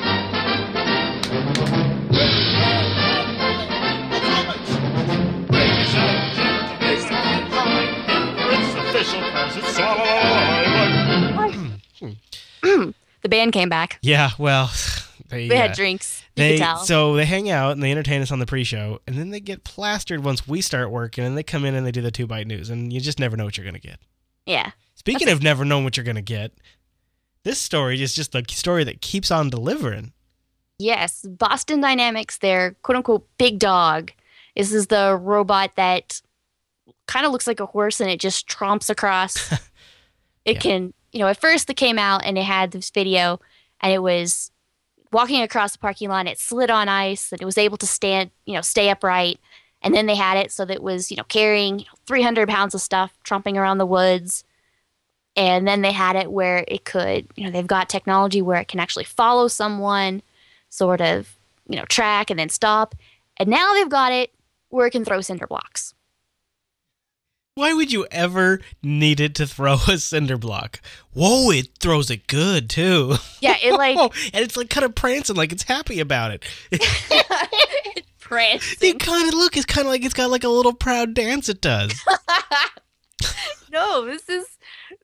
The 13.20 13.28
band 13.28 13.52
came 13.52 13.68
back. 13.68 13.98
Yeah. 14.00 14.30
Well, 14.38 14.70
they, 15.28 15.50
uh, 15.50 15.54
had 15.56 15.72
drinks. 15.72 16.22
You 16.36 16.56
they 16.58 16.64
so 16.84 17.16
they 17.16 17.24
hang 17.26 17.50
out 17.50 17.72
and 17.72 17.82
they 17.82 17.90
entertain 17.90 18.22
us 18.22 18.30
on 18.30 18.38
the 18.38 18.46
pre-show, 18.46 19.00
and 19.08 19.16
then 19.16 19.30
they 19.30 19.40
get 19.40 19.64
plastered 19.64 20.22
once 20.22 20.46
we 20.46 20.60
start 20.60 20.90
working, 20.92 21.24
and 21.24 21.36
they 21.36 21.42
come 21.42 21.64
in 21.64 21.74
and 21.74 21.84
they 21.84 21.90
do 21.90 22.00
the 22.00 22.12
two 22.12 22.28
bite 22.28 22.46
news, 22.46 22.70
and 22.70 22.92
you 22.92 23.00
just 23.00 23.18
never 23.18 23.36
know 23.36 23.44
what 23.44 23.56
you're 23.56 23.66
gonna 23.66 23.78
get. 23.80 23.98
yeah. 24.46 24.70
Speaking 24.94 25.28
of 25.28 25.42
never 25.42 25.64
knowing 25.64 25.82
what 25.84 25.96
you're 25.96 26.04
gonna 26.04 26.22
get, 26.22 26.52
this 27.42 27.58
story 27.60 28.00
is 28.02 28.14
just 28.14 28.32
the 28.32 28.44
story 28.48 28.84
that 28.84 29.00
keeps 29.00 29.30
on 29.32 29.50
delivering. 29.50 30.12
Yes, 30.78 31.22
Boston 31.22 31.80
Dynamics, 31.80 32.38
their 32.38 32.76
quote 32.82 32.96
unquote 32.96 33.26
big 33.38 33.58
dog. 33.58 34.12
This 34.54 34.72
is 34.72 34.86
the 34.88 35.16
robot 35.20 35.72
that 35.76 36.20
kind 37.06 37.26
of 37.26 37.32
looks 37.32 37.46
like 37.48 37.58
a 37.60 37.66
horse 37.66 38.00
and 38.00 38.08
it 38.10 38.20
just 38.20 38.46
tromps 38.48 38.88
across. 38.90 39.50
it 40.44 40.54
Yeah. 40.54 40.60
can, 40.60 40.94
you 41.12 41.20
know, 41.20 41.28
at 41.28 41.40
first 41.40 41.70
it 41.70 41.74
came 41.74 41.98
out 41.98 42.24
and 42.24 42.36
it 42.38 42.44
had 42.44 42.70
this 42.70 42.90
video 42.90 43.40
and 43.80 43.92
it 43.92 44.02
was 44.02 44.50
walking 45.12 45.42
across 45.42 45.72
the 45.72 45.78
parking 45.78 46.08
lot. 46.08 46.26
It 46.26 46.38
slid 46.38 46.70
on 46.70 46.88
ice 46.88 47.32
and 47.32 47.40
it 47.40 47.44
was 47.44 47.58
able 47.58 47.76
to 47.78 47.86
stand, 47.86 48.30
you 48.44 48.54
know, 48.54 48.60
stay 48.60 48.90
upright. 48.90 49.40
And 49.80 49.94
then 49.94 50.06
they 50.06 50.16
had 50.16 50.36
it 50.36 50.50
so 50.50 50.64
that 50.64 50.74
it 50.74 50.82
was, 50.82 51.10
you 51.10 51.16
know, 51.16 51.24
carrying 51.24 51.80
you 51.80 51.84
know, 51.84 51.98
300 52.06 52.48
pounds 52.48 52.74
of 52.74 52.80
stuff, 52.80 53.12
tromping 53.24 53.56
around 53.56 53.78
the 53.78 53.86
woods. 53.86 54.44
And 55.36 55.68
then 55.68 55.82
they 55.82 55.92
had 55.92 56.16
it 56.16 56.32
where 56.32 56.64
it 56.66 56.84
could, 56.84 57.28
you 57.36 57.44
know, 57.44 57.50
they've 57.50 57.66
got 57.66 57.88
technology 57.88 58.42
where 58.42 58.60
it 58.60 58.68
can 58.68 58.80
actually 58.80 59.04
follow 59.04 59.46
someone 59.46 60.22
sort 60.68 61.00
of, 61.00 61.36
you 61.68 61.76
know, 61.76 61.84
track 61.84 62.28
and 62.28 62.38
then 62.38 62.48
stop. 62.48 62.96
And 63.36 63.48
now 63.48 63.72
they've 63.74 63.88
got 63.88 64.12
it 64.12 64.32
where 64.70 64.86
it 64.86 64.90
can 64.90 65.04
throw 65.04 65.20
cinder 65.20 65.46
blocks. 65.46 65.94
Why 67.58 67.72
would 67.74 67.90
you 67.92 68.06
ever 68.12 68.60
need 68.84 69.18
it 69.18 69.34
to 69.34 69.46
throw 69.46 69.74
a 69.88 69.98
cinder 69.98 70.38
block? 70.38 70.80
Whoa, 71.12 71.50
it 71.50 71.68
throws 71.80 72.08
it 72.08 72.28
good 72.28 72.70
too. 72.70 73.16
Yeah, 73.40 73.56
it 73.60 73.72
like 73.72 73.96
and 74.32 74.44
it's 74.44 74.56
like 74.56 74.70
kind 74.70 74.84
of 74.84 74.94
prancing 74.94 75.34
like 75.34 75.50
it's 75.50 75.64
happy 75.64 75.98
about 76.00 76.30
it. 76.30 76.44
You 77.96 78.02
prancing. 78.36 78.98
kind 78.98 79.26
of 79.28 79.34
look, 79.34 79.56
it's 79.56 79.64
kind 79.64 79.86
of 79.86 79.90
like 79.90 80.04
it's 80.04 80.12
got 80.14 80.30
like 80.30 80.44
a 80.44 80.48
little 80.48 80.74
proud 80.74 81.14
dance 81.14 81.48
it 81.48 81.60
does. 81.62 81.92
no, 83.72 84.04
this 84.04 84.28
is 84.28 84.44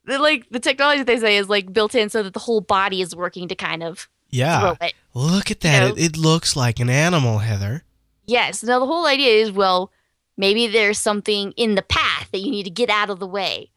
like 0.06 0.46
the 0.50 0.60
technology 0.60 0.98
that 0.98 1.06
they 1.06 1.18
say 1.18 1.36
is 1.36 1.48
like 1.48 1.72
built 1.72 1.94
in 1.94 2.10
so 2.10 2.22
that 2.22 2.34
the 2.34 2.38
whole 2.40 2.60
body 2.60 3.00
is 3.00 3.16
working 3.16 3.48
to 3.48 3.54
kind 3.54 3.82
of 3.82 4.08
Yeah. 4.30 4.60
throw 4.74 4.86
it. 4.86 4.94
Look 5.14 5.50
at 5.50 5.60
that. 5.60 5.80
know- 5.88 5.94
It, 5.96 6.12
it 6.12 6.16
looks 6.16 6.54
like 6.54 6.80
an 6.80 6.90
animal, 6.90 7.38
Heather. 7.38 7.84
Yes. 8.26 8.62
Now 8.62 8.78
the 8.78 8.86
whole 8.86 9.06
idea 9.06 9.42
is 9.42 9.50
well, 9.50 9.90
maybe 10.36 10.66
there's 10.66 10.98
something 10.98 11.52
in 11.52 11.74
the 11.74 11.82
path 11.82 12.28
that 12.32 12.38
you 12.40 12.50
need 12.50 12.64
to 12.64 12.70
get 12.70 12.90
out 12.90 13.10
of 13.10 13.18
the 13.20 13.26
way. 13.26 13.70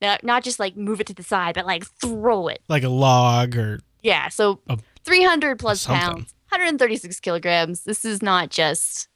Not, 0.00 0.22
not 0.24 0.44
just 0.44 0.58
like 0.58 0.76
move 0.76 1.00
it 1.00 1.06
to 1.08 1.14
the 1.14 1.22
side, 1.22 1.54
but 1.54 1.66
like 1.66 1.84
throw 1.84 2.48
it. 2.48 2.60
Like 2.68 2.82
a 2.82 2.88
log 2.88 3.56
or 3.56 3.80
Yeah. 4.02 4.28
So 4.28 4.60
A- 4.68 4.78
300 5.04 5.58
plus 5.58 5.82
something. 5.82 6.00
pounds, 6.00 6.34
136 6.50 7.20
kilograms. 7.20 7.84
This 7.84 8.04
is 8.04 8.20
not 8.22 8.50
just 8.50 9.08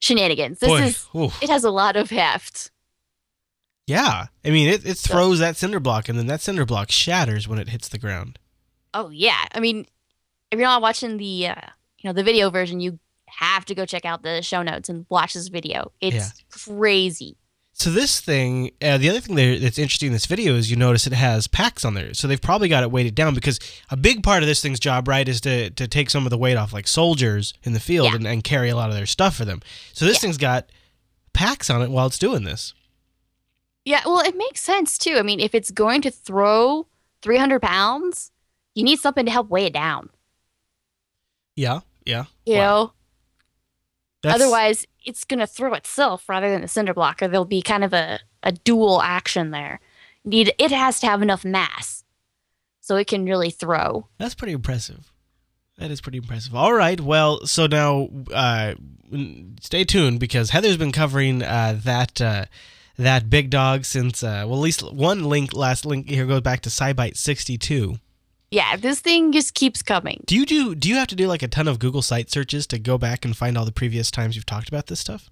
shenanigans. 0.00 0.60
This 0.60 0.68
boy. 0.68 0.82
is 0.82 1.06
ooh. 1.16 1.30
it 1.42 1.48
has 1.50 1.64
a 1.64 1.70
lot 1.70 1.96
of 1.96 2.10
heft. 2.10 2.70
Yeah. 3.86 4.26
I 4.44 4.50
mean, 4.50 4.68
it, 4.68 4.84
it 4.86 4.96
throws 4.98 5.38
that 5.38 5.56
cinder 5.56 5.80
block 5.80 6.08
and 6.08 6.18
then 6.18 6.26
that 6.26 6.40
cinder 6.40 6.64
block 6.64 6.90
shatters 6.90 7.46
when 7.48 7.58
it 7.58 7.68
hits 7.68 7.88
the 7.88 7.98
ground. 7.98 8.38
Oh 8.94 9.10
yeah. 9.10 9.44
I 9.52 9.60
mean, 9.60 9.86
if 10.50 10.58
you're 10.58 10.68
not 10.68 10.82
watching 10.82 11.16
the 11.16 11.48
uh, 11.48 11.54
you 11.98 12.08
know 12.08 12.12
the 12.12 12.22
video 12.24 12.50
version, 12.50 12.80
you 12.80 12.98
have 13.28 13.64
to 13.66 13.74
go 13.74 13.84
check 13.86 14.04
out 14.04 14.22
the 14.22 14.42
show 14.42 14.62
notes 14.62 14.88
and 14.88 15.06
watch 15.08 15.34
this 15.34 15.48
video. 15.48 15.92
It's 16.00 16.14
Yeah. 16.16 16.28
crazy. 16.50 17.36
So 17.72 17.90
this 17.90 18.20
thing, 18.22 18.70
uh, 18.80 18.96
the 18.96 19.10
other 19.10 19.20
thing 19.20 19.36
that's 19.36 19.78
interesting 19.78 20.06
in 20.06 20.12
this 20.14 20.24
video 20.24 20.54
is 20.54 20.70
you 20.70 20.76
notice 20.76 21.06
it 21.06 21.12
has 21.12 21.46
packs 21.46 21.84
on 21.84 21.92
there. 21.92 22.14
So 22.14 22.26
they've 22.26 22.40
probably 22.40 22.68
got 22.68 22.82
it 22.82 22.90
weighted 22.90 23.14
down 23.14 23.34
because 23.34 23.60
a 23.90 23.96
big 23.98 24.22
part 24.22 24.42
of 24.42 24.46
this 24.46 24.62
thing's 24.62 24.80
job, 24.80 25.06
right, 25.06 25.28
is 25.28 25.42
to, 25.42 25.68
to 25.70 25.86
take 25.86 26.08
some 26.08 26.24
of 26.24 26.30
the 26.30 26.38
weight 26.38 26.56
off 26.56 26.72
like 26.72 26.86
soldiers 26.88 27.52
in 27.64 27.74
the 27.74 27.80
field 27.80 28.08
Yeah. 28.10 28.14
and, 28.16 28.26
and 28.26 28.42
carry 28.44 28.70
a 28.70 28.76
lot 28.76 28.88
of 28.88 28.96
their 28.96 29.04
stuff 29.04 29.36
for 29.36 29.44
them. 29.44 29.60
So 29.92 30.06
this 30.06 30.14
Yeah. 30.14 30.20
thing's 30.20 30.38
got 30.38 30.70
packs 31.34 31.68
on 31.68 31.82
it 31.82 31.90
while 31.90 32.06
it's 32.06 32.18
doing 32.18 32.44
this. 32.44 32.72
Yeah, 33.84 34.00
well, 34.06 34.20
it 34.20 34.36
makes 34.38 34.62
sense 34.62 34.96
too. 34.96 35.16
I 35.18 35.22
mean, 35.22 35.38
if 35.38 35.54
it's 35.54 35.70
going 35.70 36.00
to 36.02 36.10
throw 36.10 36.86
300 37.20 37.60
pounds, 37.60 38.32
you 38.74 38.84
need 38.84 39.00
something 39.00 39.26
to 39.26 39.30
help 39.30 39.50
weigh 39.50 39.66
it 39.66 39.74
down. 39.74 40.08
Yeah, 41.56 41.80
yeah. 42.04 42.24
You 42.46 42.54
Wow. 42.56 42.60
know, 42.84 42.92
That's- 44.22 44.40
otherwise 44.40 44.86
it's 45.04 45.24
going 45.24 45.40
to 45.40 45.46
throw 45.46 45.74
itself 45.74 46.28
rather 46.28 46.50
than 46.50 46.62
the 46.62 46.68
cinder 46.68 46.94
block, 46.94 47.22
or 47.22 47.28
there'll 47.28 47.44
be 47.44 47.62
kind 47.62 47.84
of 47.84 47.92
a, 47.92 48.20
a 48.42 48.52
dual 48.52 49.00
action 49.02 49.50
there. 49.50 49.80
Need 50.24 50.52
it 50.58 50.72
has 50.72 50.98
to 51.00 51.06
have 51.06 51.22
enough 51.22 51.44
mass 51.44 52.02
so 52.80 52.96
it 52.96 53.06
can 53.06 53.24
really 53.24 53.50
throw. 53.50 54.08
That's 54.18 54.34
pretty 54.34 54.52
impressive. 54.52 55.12
That 55.78 55.90
is 55.90 56.00
pretty 56.00 56.18
impressive. 56.18 56.54
All 56.54 56.72
right. 56.72 57.00
Well, 57.00 57.46
so 57.46 57.66
now 57.66 58.08
uh, 58.32 58.74
stay 59.60 59.84
tuned 59.84 60.18
because 60.20 60.50
Heather's 60.50 60.78
been 60.78 60.90
covering 60.92 61.42
uh, 61.42 61.78
that 61.84 62.20
uh, 62.20 62.46
that 62.96 63.28
big 63.28 63.50
dog 63.50 63.84
since 63.84 64.22
uh, 64.22 64.44
well, 64.46 64.58
at 64.58 64.62
least 64.62 64.90
one 64.92 65.24
link 65.24 65.52
last 65.52 65.84
link 65.84 66.08
here 66.08 66.26
goes 66.26 66.40
back 66.40 66.62
to 66.62 66.70
sixty 66.70 67.58
two. 67.58 67.98
Yeah, 68.50 68.76
this 68.76 69.00
thing 69.00 69.32
just 69.32 69.54
keeps 69.54 69.82
coming. 69.82 70.22
Do 70.26 70.36
you 70.36 70.46
do 70.46 70.74
do 70.74 70.88
you 70.88 70.94
have 70.96 71.08
to 71.08 71.16
do 71.16 71.26
like 71.26 71.42
a 71.42 71.48
ton 71.48 71.66
of 71.68 71.78
Google 71.78 72.02
site 72.02 72.30
searches 72.30 72.66
to 72.68 72.78
go 72.78 72.96
back 72.96 73.24
and 73.24 73.36
find 73.36 73.58
all 73.58 73.64
the 73.64 73.72
previous 73.72 74.10
times 74.10 74.36
you've 74.36 74.46
talked 74.46 74.68
about 74.68 74.86
this 74.86 75.00
stuff? 75.00 75.28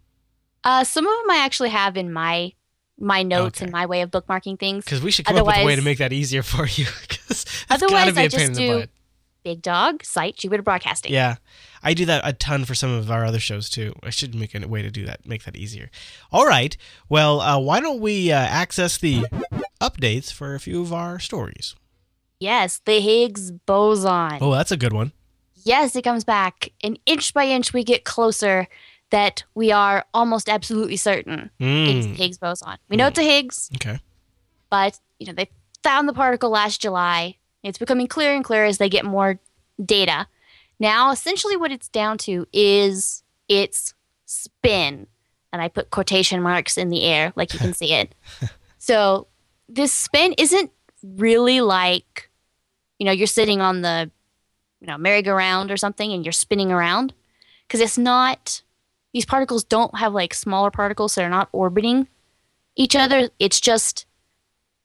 Uh, 0.65 0.83
some 0.83 1.07
of 1.07 1.13
them 1.23 1.31
I 1.31 1.39
actually 1.45 1.69
have 1.71 1.97
in 1.97 2.13
my 2.13 2.53
my 2.99 3.23
notes 3.23 3.59
Okay. 3.59 3.65
and 3.67 3.73
my 3.73 3.87
way 3.87 4.01
of 4.03 4.11
bookmarking 4.11 4.59
things. 4.59 4.85
Because 4.85 5.03
we 5.03 5.11
should 5.11 5.27
come 5.27 5.37
up 5.37 5.47
with 5.47 5.57
a 5.57 5.65
way 5.65 5.77
to 5.77 5.83
make 5.83 5.99
that 5.99 6.13
easier 6.13 6.43
for 6.55 6.67
you. 6.67 6.87
Because 7.09 7.45
that's 7.69 7.69
got 7.69 7.79
to 7.79 7.85
Otherwise, 7.87 8.15
be 8.15 8.21
I 8.21 8.25
a 8.25 8.31
pain 8.31 8.31
just 8.31 8.45
in 8.47 8.53
the 8.55 8.59
do 8.61 8.79
butt. 8.81 8.91
Big 9.45 9.63
Dog 9.63 10.05
site 10.05 10.37
Jupiter 10.37 10.63
Broadcasting. 10.63 11.13
Yeah. 11.13 11.37
I 11.83 11.93
do 11.93 12.07
that 12.07 12.23
a 12.27 12.33
ton 12.33 12.65
for 12.65 12.75
some 12.75 12.91
of 12.91 13.11
our 13.11 13.25
other 13.27 13.39
shows 13.41 13.69
too. 13.69 13.95
I 14.03 14.11
should 14.11 14.35
make 14.35 14.55
a 14.55 14.67
way 14.67 14.81
to 14.83 14.91
do 14.91 15.05
that, 15.07 15.27
make 15.27 15.45
that 15.45 15.55
easier. 15.55 15.91
All 16.33 16.47
right. 16.47 16.77
Well, 17.11 17.41
uh, 17.41 17.59
why 17.61 17.81
don't 17.81 18.01
we 18.01 18.33
uh, 18.33 18.39
access 18.39 18.97
the 18.97 19.27
updates 19.81 20.33
for 20.33 20.55
a 20.55 20.61
few 20.61 20.81
of 20.81 20.93
our 20.93 21.19
stories? 21.19 21.77
Yes, 22.45 22.81
the 22.85 23.01
Higgs 23.01 23.51
boson. 23.51 24.39
Oh, 24.41 24.53
that's 24.53 24.71
a 24.71 24.77
good 24.77 24.93
one. 24.93 25.13
Yes, 25.65 25.97
it 25.97 26.03
comes 26.03 26.25
back. 26.25 26.71
And 26.83 26.99
inch 27.07 27.33
by 27.33 27.45
inch, 27.47 27.73
we 27.73 27.83
get 27.85 28.05
closer 28.05 28.69
that 29.11 29.45
we 29.55 29.73
are 29.73 30.05
almost 30.13 30.49
absolutely 30.49 30.97
certain 30.97 31.51
it's 31.59 32.07
the 32.07 32.13
Mm. 32.13 32.17
Higgs 32.17 32.39
boson. 32.39 32.77
We 32.89 32.97
know 32.97 33.07
it's 33.07 33.19
a 33.19 33.23
Higgs, 33.23 33.71
Okay. 33.77 33.99
but 34.71 34.99
you 35.19 35.27
know 35.27 35.33
they 35.33 35.49
found 35.83 36.09
the 36.09 36.13
particle 36.13 36.51
last 36.51 36.81
July. 36.83 37.37
It's 37.63 37.79
becoming 37.79 38.07
clearer 38.09 38.35
and 38.35 38.45
clearer 38.45 38.67
as 38.67 38.77
they 38.79 38.89
get 38.91 39.05
more 39.05 39.39
data. 39.83 40.27
Now, 40.79 41.11
essentially, 41.13 41.57
what 41.57 41.71
it's 41.73 41.89
down 41.89 42.19
to 42.19 42.47
is 42.53 43.23
its 43.49 43.95
spin, 44.27 45.07
and 45.53 45.63
I 45.63 45.69
put 45.69 45.91
quotation 45.91 46.43
marks 46.43 46.77
in 46.77 46.89
the 46.91 47.03
air 47.05 47.33
like 47.37 47.53
you 47.55 47.59
can 47.59 47.73
see 47.81 47.93
it. 47.95 48.15
So 48.79 49.29
this 49.69 49.93
spin 49.93 50.35
isn't 50.37 50.71
really 51.03 51.61
like, 51.61 52.29
you 52.99 53.07
know, 53.07 53.13
you're 53.13 53.27
sitting 53.27 53.61
on 53.61 53.83
the, 53.83 54.11
you 54.81 54.87
know, 54.87 54.99
merry-go-round 54.99 55.71
or 55.71 55.77
something 55.77 56.13
and 56.13 56.25
you're 56.25 56.33
spinning 56.33 56.71
around, 56.71 57.13
because 57.67 57.81
it's 57.81 57.99
not. 57.99 58.63
These 59.13 59.27
particles 59.27 59.63
don't 59.65 59.97
have 59.99 60.13
like 60.13 60.35
smaller 60.35 60.71
particles, 60.71 61.13
so 61.13 61.21
they're 61.21 61.31
not 61.31 61.49
orbiting 61.53 62.09
each 62.77 62.97
other. 62.97 63.31
It's 63.39 63.61
just 63.61 64.07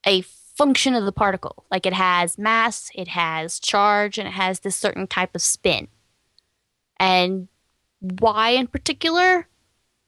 a 0.06 0.22
function 0.22 0.94
of 0.94 1.06
the 1.06 1.12
particle. 1.12 1.66
Like 1.72 1.86
it 1.86 1.94
has 1.94 2.38
mass, 2.38 2.92
it 2.94 3.08
has 3.08 3.60
charge, 3.60 4.18
and 4.18 4.28
it 4.28 4.32
has 4.32 4.60
this 4.60 4.76
certain 4.76 5.08
type 5.08 5.34
of 5.34 5.42
spin. 5.42 5.88
And 7.00 7.48
why 8.02 8.52
in 8.52 8.68
particular, 8.68 9.48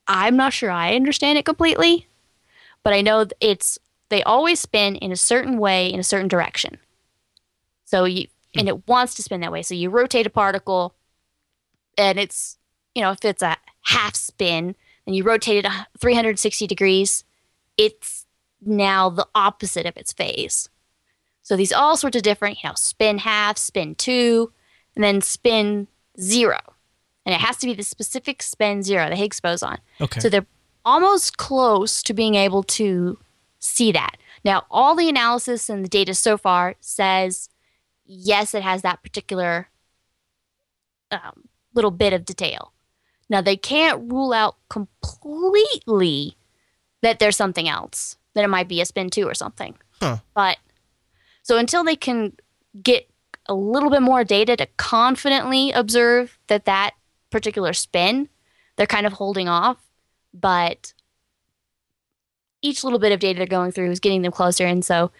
I'm 0.07 0.35
not 0.35 0.53
sure 0.53 0.69
I 0.69 0.95
understand 0.95 1.37
it 1.37 1.45
completely, 1.45 2.07
but 2.83 2.93
I 2.93 3.01
know 3.01 3.25
it's 3.39 3.79
they 4.09 4.21
always 4.23 4.59
spin 4.59 4.97
in 4.97 5.11
a 5.11 5.15
certain 5.15 5.57
way 5.57 5.91
in 5.91 5.99
a 5.99 6.03
certain 6.03 6.27
direction. 6.27 6.77
So 7.91 8.05
you 8.05 8.27
hmm. 8.53 8.59
and 8.59 8.67
it 8.69 8.87
wants 8.87 9.15
to 9.15 9.23
spin 9.23 9.41
that 9.41 9.51
way. 9.51 9.61
So 9.61 9.75
you 9.75 9.89
rotate 9.89 10.25
a 10.25 10.29
particle 10.29 10.95
and 11.97 12.17
it's 12.17 12.57
you 12.95 13.01
know, 13.01 13.11
if 13.11 13.23
it's 13.23 13.43
a 13.43 13.57
half 13.81 14.15
spin 14.15 14.75
and 15.05 15.15
you 15.15 15.23
rotate 15.23 15.65
it 15.65 15.65
a 15.65 15.87
360 15.99 16.67
degrees, 16.67 17.23
it's 17.77 18.25
now 18.61 19.09
the 19.09 19.27
opposite 19.35 19.85
of 19.85 19.97
its 19.97 20.13
phase. 20.13 20.69
So 21.41 21.57
these 21.57 21.73
all 21.73 21.97
sorts 21.97 22.15
of 22.15 22.23
different, 22.23 22.63
you 22.63 22.69
know, 22.69 22.75
spin 22.75 23.17
half, 23.17 23.57
spin 23.57 23.95
two, 23.95 24.53
and 24.95 25.03
then 25.03 25.21
spin 25.21 25.87
zero. 26.19 26.59
And 27.25 27.35
it 27.35 27.41
has 27.41 27.57
to 27.57 27.67
be 27.67 27.73
the 27.73 27.83
specific 27.83 28.41
spin 28.41 28.83
zero, 28.83 29.09
the 29.09 29.15
Higgs 29.15 29.39
boson. 29.39 29.77
Okay. 29.99 30.19
So 30.19 30.29
they're 30.29 30.45
almost 30.85 31.37
close 31.37 32.03
to 32.03 32.13
being 32.13 32.35
able 32.35 32.63
to 32.63 33.17
see 33.59 33.91
that. 33.91 34.17
Now, 34.43 34.65
all 34.71 34.95
the 34.95 35.09
analysis 35.09 35.69
and 35.69 35.83
the 35.83 35.89
data 35.89 36.13
so 36.13 36.37
far 36.37 36.75
says 36.79 37.49
yes, 38.11 38.53
it 38.53 38.63
has 38.63 38.81
that 38.81 39.01
particular 39.01 39.69
um, 41.11 41.47
little 41.73 41.91
bit 41.91 42.13
of 42.13 42.25
detail. 42.25 42.73
Now, 43.29 43.39
they 43.41 43.55
can't 43.55 44.11
rule 44.11 44.33
out 44.33 44.57
completely 44.69 46.35
that 47.01 47.19
there's 47.19 47.37
something 47.37 47.69
else, 47.69 48.17
that 48.33 48.43
it 48.43 48.49
might 48.49 48.67
be 48.67 48.81
a 48.81 48.85
spin 48.85 49.09
two 49.09 49.27
or 49.27 49.33
something. 49.33 49.75
Huh. 50.01 50.17
But 50.33 50.57
so 51.41 51.57
until 51.57 51.83
they 51.83 51.95
can 51.95 52.33
get 52.83 53.09
a 53.47 53.53
little 53.53 53.89
bit 53.89 54.01
more 54.01 54.23
data 54.23 54.57
to 54.57 54.67
confidently 54.77 55.71
observe 55.71 56.37
that 56.47 56.65
that 56.65 56.91
particular 57.29 57.71
spin, 57.71 58.27
they're 58.75 58.85
kind 58.85 59.07
of 59.07 59.13
holding 59.13 59.47
off. 59.47 59.77
But 60.33 60.93
each 62.61 62.83
little 62.83 62.99
bit 62.99 63.13
of 63.13 63.19
data 63.19 63.37
they're 63.37 63.47
going 63.47 63.71
through 63.71 63.89
is 63.91 63.99
getting 63.99 64.21
them 64.21 64.31
closer. 64.31 64.65
And 64.65 64.83
so, 64.83 65.11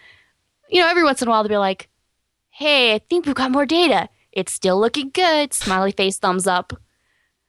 you 0.68 0.80
know, 0.80 0.88
every 0.88 1.02
once 1.02 1.22
in 1.22 1.28
a 1.28 1.30
while 1.30 1.42
they'll 1.42 1.48
be 1.48 1.56
like, 1.56 1.88
hey, 2.52 2.94
I 2.94 2.98
think 2.98 3.26
we've 3.26 3.34
got 3.34 3.50
more 3.50 3.66
data. 3.66 4.08
It's 4.30 4.52
still 4.52 4.78
looking 4.80 5.10
good. 5.10 5.52
Smiley 5.52 5.92
face, 5.92 6.18
thumbs 6.18 6.46
up. 6.46 6.72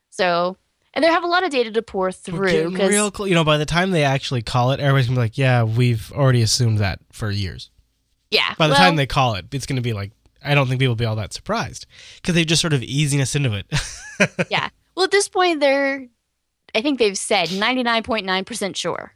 So, 0.09 0.57
and 0.93 1.03
they 1.03 1.07
have 1.09 1.23
a 1.23 1.27
lot 1.27 1.43
of 1.43 1.49
data 1.51 1.71
to 1.71 1.81
pour 1.81 2.11
through 2.11 2.71
because 2.71 2.89
real 2.89 3.11
close. 3.11 3.29
You 3.29 3.35
know, 3.35 3.43
by 3.43 3.57
the 3.57 3.65
time 3.65 3.91
they 3.91 4.03
actually 4.03 4.41
call 4.41 4.71
it, 4.71 4.79
everybody's 4.79 5.07
gonna 5.07 5.17
be 5.17 5.21
like, 5.21 5.37
"Yeah, 5.37 5.63
we've 5.63 6.11
already 6.11 6.41
assumed 6.41 6.79
that 6.79 6.99
for 7.11 7.31
years." 7.31 7.69
yeah, 8.31 8.53
By 8.57 8.67
the 8.67 8.71
well, 8.73 8.79
time 8.81 8.95
they 8.95 9.05
call 9.05 9.35
it, 9.35 9.45
it's 9.53 9.65
gonna 9.65 9.81
be 9.81 9.93
like, 9.93 10.11
I 10.43 10.55
don't 10.55 10.67
think 10.67 10.79
people 10.79 10.91
will 10.91 10.95
be 10.97 11.05
all 11.05 11.15
that 11.17 11.33
surprised 11.33 11.85
because 12.15 12.35
they're 12.35 12.43
just 12.45 12.61
sort 12.61 12.73
of 12.73 12.81
easing 12.83 13.21
us 13.21 13.35
into 13.35 13.53
it. 13.53 13.65
yeah. 14.49 14.69
Well, 14.95 15.05
at 15.05 15.11
this 15.11 15.29
point, 15.29 15.59
they're, 15.59 16.07
I 16.75 16.81
think 16.81 16.99
they've 16.99 17.17
said 17.17 17.49
99.9% 17.49 18.75
sure. 18.75 19.13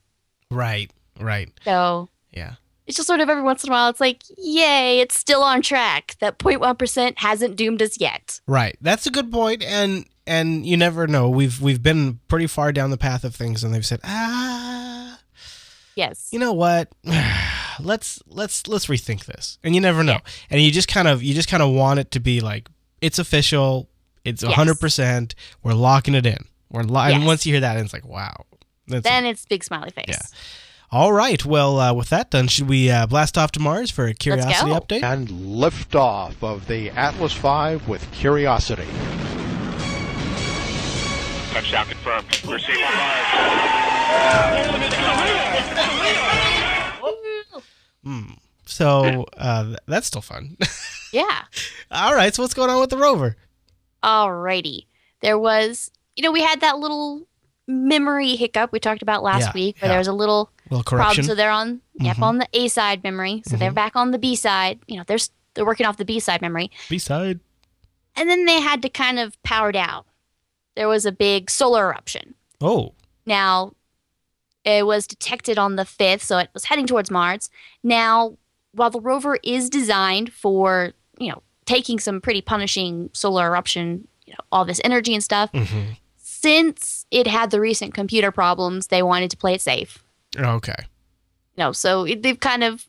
right. 0.52 0.92
Right. 1.20 1.50
So 1.66 2.10
Yeah. 2.32 2.54
It's 2.88 2.96
just 2.98 3.08
sort 3.08 3.20
of 3.20 3.30
every 3.30 3.44
once 3.44 3.64
in 3.64 3.70
a 3.70 3.74
while, 3.74 3.90
it's 3.90 4.00
like, 4.02 4.24
yay, 4.38 5.00
it's 5.02 5.20
still 5.20 5.44
on 5.44 5.62
track. 5.62 6.16
That 6.20 6.40
0.1% 6.40 7.14
hasn't 7.18 7.56
doomed 7.58 7.82
us 7.82 8.00
yet. 8.00 8.40
Right. 8.48 8.76
That's 8.82 9.06
a 9.06 9.12
good 9.12 9.32
point. 9.32 9.64
and 9.64 10.06
and 10.26 10.66
you 10.66 10.76
never 10.76 11.08
know. 11.08 11.30
We've 11.30 11.62
we've 11.62 11.82
been 11.82 12.20
pretty 12.28 12.48
far 12.48 12.72
down 12.74 12.90
the 12.90 12.98
path 12.98 13.24
of 13.24 13.34
things, 13.36 13.64
and 13.64 13.74
they've 13.74 13.86
said, 13.86 14.02
ah, 14.04 15.20
Yes. 15.96 16.28
you 16.32 16.40
know 16.40 16.52
what? 16.54 16.90
let's 17.80 18.22
let's 18.28 18.68
let's 18.68 18.88
rethink 18.88 19.26
this. 19.26 19.58
And 19.64 19.74
you 19.76 19.82
never 19.82 20.04
know. 20.04 20.14
Yeah. 20.14 20.20
And 20.52 20.62
you 20.62 20.72
just 20.72 20.88
kind 20.88 21.08
of 21.08 21.24
you 21.24 21.34
just 21.34 21.50
kind 21.50 21.64
of 21.64 21.72
want 21.74 22.00
it 22.00 22.12
to 22.12 22.20
be 22.20 22.40
like 22.42 22.68
it's 23.02 23.20
official. 23.20 23.90
It's 24.26 24.44
Yes. 24.44 24.54
hundred 24.54 24.80
percent. 24.80 25.34
We're 25.64 25.74
locking 25.74 26.14
it 26.16 26.26
in. 26.26 26.40
We're 26.70 26.84
lo- 26.84 27.00
and 27.02 27.26
once 27.26 27.46
you 27.46 27.54
hear 27.54 27.62
that, 27.62 27.78
it's 27.78 27.94
like 27.94 28.06
wow. 28.06 28.46
Then 28.88 29.26
it's 29.26 29.46
big 29.46 29.64
smiley 29.64 29.92
face. 29.92 30.06
Yeah. 30.10 30.22
All 30.92 31.12
right. 31.14 31.44
Well, 31.46 31.80
uh, 31.80 31.94
with 31.94 32.10
that 32.10 32.32
done, 32.32 32.48
should 32.48 32.68
we 32.70 32.90
uh, 32.90 33.06
blast 33.08 33.38
off 33.38 33.52
to 33.54 33.60
Mars 33.60 33.92
for 33.92 34.06
a 34.08 34.14
curiosity 34.14 34.72
update? 34.72 35.04
and 35.04 35.28
liftoff 35.28 36.36
of 36.42 36.68
the 36.68 36.90
Atlas 36.92 37.34
V 37.34 37.78
with 37.90 38.10
Curiosity. 38.12 38.88
Touchdown 41.54 41.86
confirmed. 41.88 42.28
Receive 42.46 42.78
on 42.78 42.98
Mars. 42.98 44.58
So 48.66 49.26
uh, 49.38 49.76
that's 49.88 50.08
still 50.08 50.22
fun. 50.22 50.58
Yeah. 51.14 51.44
all 51.90 52.14
right. 52.14 52.36
So 52.36 52.44
what's 52.44 52.54
going 52.54 52.70
on 52.70 52.82
with 52.82 52.90
the 52.90 52.98
rover? 52.98 53.38
Alrighty. 54.04 54.88
There 55.22 55.40
was, 55.40 55.90
you 56.18 56.22
know, 56.22 56.34
we 56.34 56.42
had 56.44 56.60
that 56.60 56.80
little 56.80 57.26
memory 57.66 58.36
hiccup 58.36 58.74
we 58.74 58.80
talked 58.82 59.02
about 59.02 59.24
last 59.24 59.46
Yeah, 59.46 59.52
week 59.54 59.78
where 59.82 59.88
yeah. 59.88 59.94
there 59.94 60.00
was 60.00 60.10
a 60.10 60.14
little 60.14 60.52
little 60.70 60.84
problem. 60.84 61.26
So 61.26 61.36
they're 61.36 61.52
on, 61.52 61.82
yep, 62.00 62.18
Mhm. 62.18 62.24
on 62.24 62.38
the 62.40 62.48
A 62.54 62.68
side 62.68 63.04
memory. 63.04 63.42
So 63.46 63.58
they're 63.58 63.72
back 63.72 63.96
on 63.96 64.12
the 64.12 64.18
B 64.20 64.36
side. 64.36 64.80
You 64.88 64.98
know, 64.98 65.04
they're, 65.08 65.18
they're 65.54 65.66
working 65.66 65.86
off 65.86 65.98
the 65.98 66.06
B 66.06 66.20
side 66.20 66.42
memory. 66.42 66.72
B 66.90 66.98
side. 66.98 67.40
And 68.16 68.30
then 68.30 68.46
they 68.46 68.60
had 68.62 68.82
to 68.82 68.90
kind 68.90 69.20
of 69.20 69.42
power 69.44 69.72
down. 69.72 70.04
There 70.76 70.88
was 70.88 71.06
a 71.06 71.12
big 71.12 71.50
solar 71.50 71.86
eruption. 71.88 72.34
Oh. 72.62 72.94
Now, 73.26 73.74
It 74.66 74.86
was 74.86 75.08
detected 75.08 75.58
on 75.58 75.78
the 75.78 75.86
5th, 75.86 76.22
so 76.24 76.40
it 76.40 76.50
was 76.54 76.66
heading 76.66 76.86
towards 76.88 77.10
Mars. 77.10 77.50
Now, 77.84 78.38
while 78.74 78.90
the 78.90 79.00
rover 79.00 79.38
is 79.42 79.70
designed 79.70 80.34
for, 80.34 80.92
you 81.18 81.32
know, 81.32 81.42
taking 81.66 82.00
some 82.00 82.20
pretty 82.20 82.42
punishing 82.42 83.10
solar 83.14 83.46
eruption, 83.48 84.10
you 84.26 84.34
know, 84.34 84.40
all 84.52 84.66
this 84.66 84.82
energy 84.84 85.14
and 85.14 85.24
stuff, 85.24 85.50
Mm-hmm. 85.54 85.92
since 86.18 87.06
it 87.12 87.28
had 87.28 87.50
the 87.52 87.62
recent 87.62 87.94
computer 87.94 88.30
problems, 88.32 88.88
they 88.88 89.02
wanted 89.02 89.32
to 89.32 89.38
play 89.38 89.54
it 89.54 89.62
safe. 89.62 90.04
Okay. 90.38 90.76
You 91.56 91.64
know, 91.64 91.72
so 91.72 92.04
it, 92.06 92.22
they've 92.24 92.40
kind 92.40 92.64
of 92.64 92.86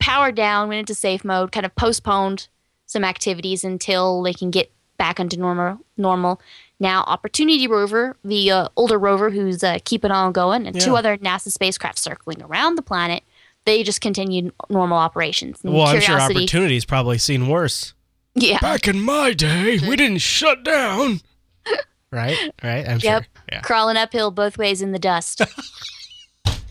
powered 0.00 0.34
down, 0.34 0.68
went 0.68 0.80
into 0.80 0.94
safe 0.94 1.24
mode, 1.24 1.52
kind 1.52 1.66
of 1.66 1.74
postponed 1.74 2.48
some 2.86 3.04
activities 3.04 3.64
until 3.64 4.22
they 4.22 4.32
can 4.32 4.50
get 4.50 4.70
back 4.98 5.18
into 5.20 5.38
normal. 5.38 5.78
Normal. 5.96 6.40
Now, 6.80 7.02
Opportunity 7.06 7.66
rover, 7.66 8.16
the 8.24 8.50
uh, 8.50 8.68
older 8.76 8.98
rover 8.98 9.30
who's 9.30 9.64
uh, 9.64 9.78
keeping 9.84 10.10
on 10.10 10.32
going, 10.32 10.66
and 10.66 10.80
two 10.80 10.96
other 10.96 11.16
NASA 11.18 11.50
spacecraft 11.50 11.98
circling 11.98 12.42
around 12.42 12.76
the 12.76 12.82
planet, 12.82 13.22
they 13.64 13.82
just 13.82 14.00
continued 14.00 14.52
normal 14.70 14.96
operations. 14.98 15.60
And 15.64 15.74
Well, 15.74 15.86
I'm 15.86 16.00
sure 16.00 16.20
Opportunity's 16.20 16.84
probably 16.84 17.18
seen 17.18 17.48
worse. 17.48 17.94
yeah, 18.34 18.60
Back 18.60 18.86
in 18.86 19.00
my 19.00 19.32
day, 19.32 19.78
we 19.86 19.96
didn't 19.96 20.18
shut 20.18 20.62
down. 20.64 21.20
right? 22.12 22.36
Right? 22.62 22.88
I'm 22.88 22.98
Yep. 23.00 23.22
sure. 23.24 23.26
Yeah. 23.52 23.60
crawling 23.62 23.96
uphill 23.96 24.30
both 24.30 24.56
ways 24.56 24.80
in 24.82 24.92
the 24.92 24.98
dust. 24.98 25.42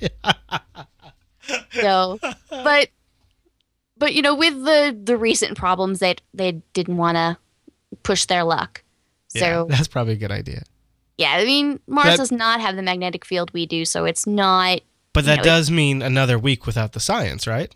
so, 1.72 2.20
but 2.50 2.90
but 3.98 4.14
you 4.14 4.22
know, 4.22 4.36
with 4.36 4.64
the 4.66 4.98
the 5.04 5.18
recent 5.18 5.58
problems, 5.58 6.00
they 6.00 6.16
they 6.34 6.62
didn't 6.74 6.98
want 6.98 7.16
to 7.16 7.38
push 8.04 8.26
their 8.26 8.44
luck. 8.44 8.84
Yeah, 9.34 9.42
So 9.42 9.68
that's 9.70 9.88
probably 9.88 10.14
a 10.14 10.18
good 10.18 10.32
idea. 10.32 10.64
yeah, 11.18 11.32
I 11.34 11.46
mean, 11.46 11.80
Mars 11.88 12.08
That- 12.12 12.18
does 12.18 12.32
not 12.32 12.62
have 12.62 12.76
the 12.76 12.82
magnetic 12.82 13.26
field 13.26 13.52
we 13.54 13.66
do, 13.66 13.86
so 13.86 14.06
it's 14.06 14.26
not. 14.26 14.82
But 15.14 15.26
that 15.26 15.38
know, 15.38 15.44
does 15.44 15.72
mean 15.72 16.02
another 16.02 16.38
week 16.38 16.66
without 16.68 16.92
the 16.94 17.00
science, 17.00 17.48
right? 17.48 17.74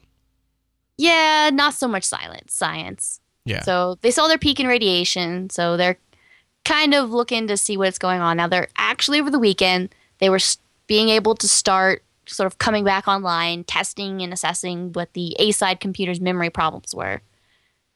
Yeah, 0.97 1.49
not 1.51 1.73
so 1.73 1.87
much 1.87 2.03
silence 2.03 2.53
science. 2.53 3.19
Yeah. 3.45 3.63
So 3.63 3.97
they 4.01 4.11
saw 4.11 4.27
their 4.27 4.37
peak 4.37 4.59
in 4.59 4.67
radiation, 4.67 5.49
so 5.49 5.75
they're 5.75 5.97
kind 6.63 6.93
of 6.93 7.09
looking 7.09 7.47
to 7.47 7.57
see 7.57 7.75
what's 7.77 7.97
going 7.97 8.21
on. 8.21 8.37
Now 8.37 8.47
they're 8.47 8.67
actually 8.77 9.19
over 9.19 9.31
the 9.31 9.39
weekend 9.39 9.89
they 10.19 10.29
were 10.29 10.37
being 10.85 11.09
able 11.09 11.33
to 11.33 11.47
start 11.47 12.03
sort 12.31 12.47
of 12.47 12.57
coming 12.57 12.83
back 12.83 13.07
online, 13.07 13.63
testing 13.63 14.21
and 14.21 14.33
assessing 14.33 14.93
what 14.93 15.13
the 15.13 15.35
A 15.39 15.51
side 15.51 15.79
computer's 15.79 16.21
memory 16.21 16.49
problems 16.49 16.95
were. 16.95 17.21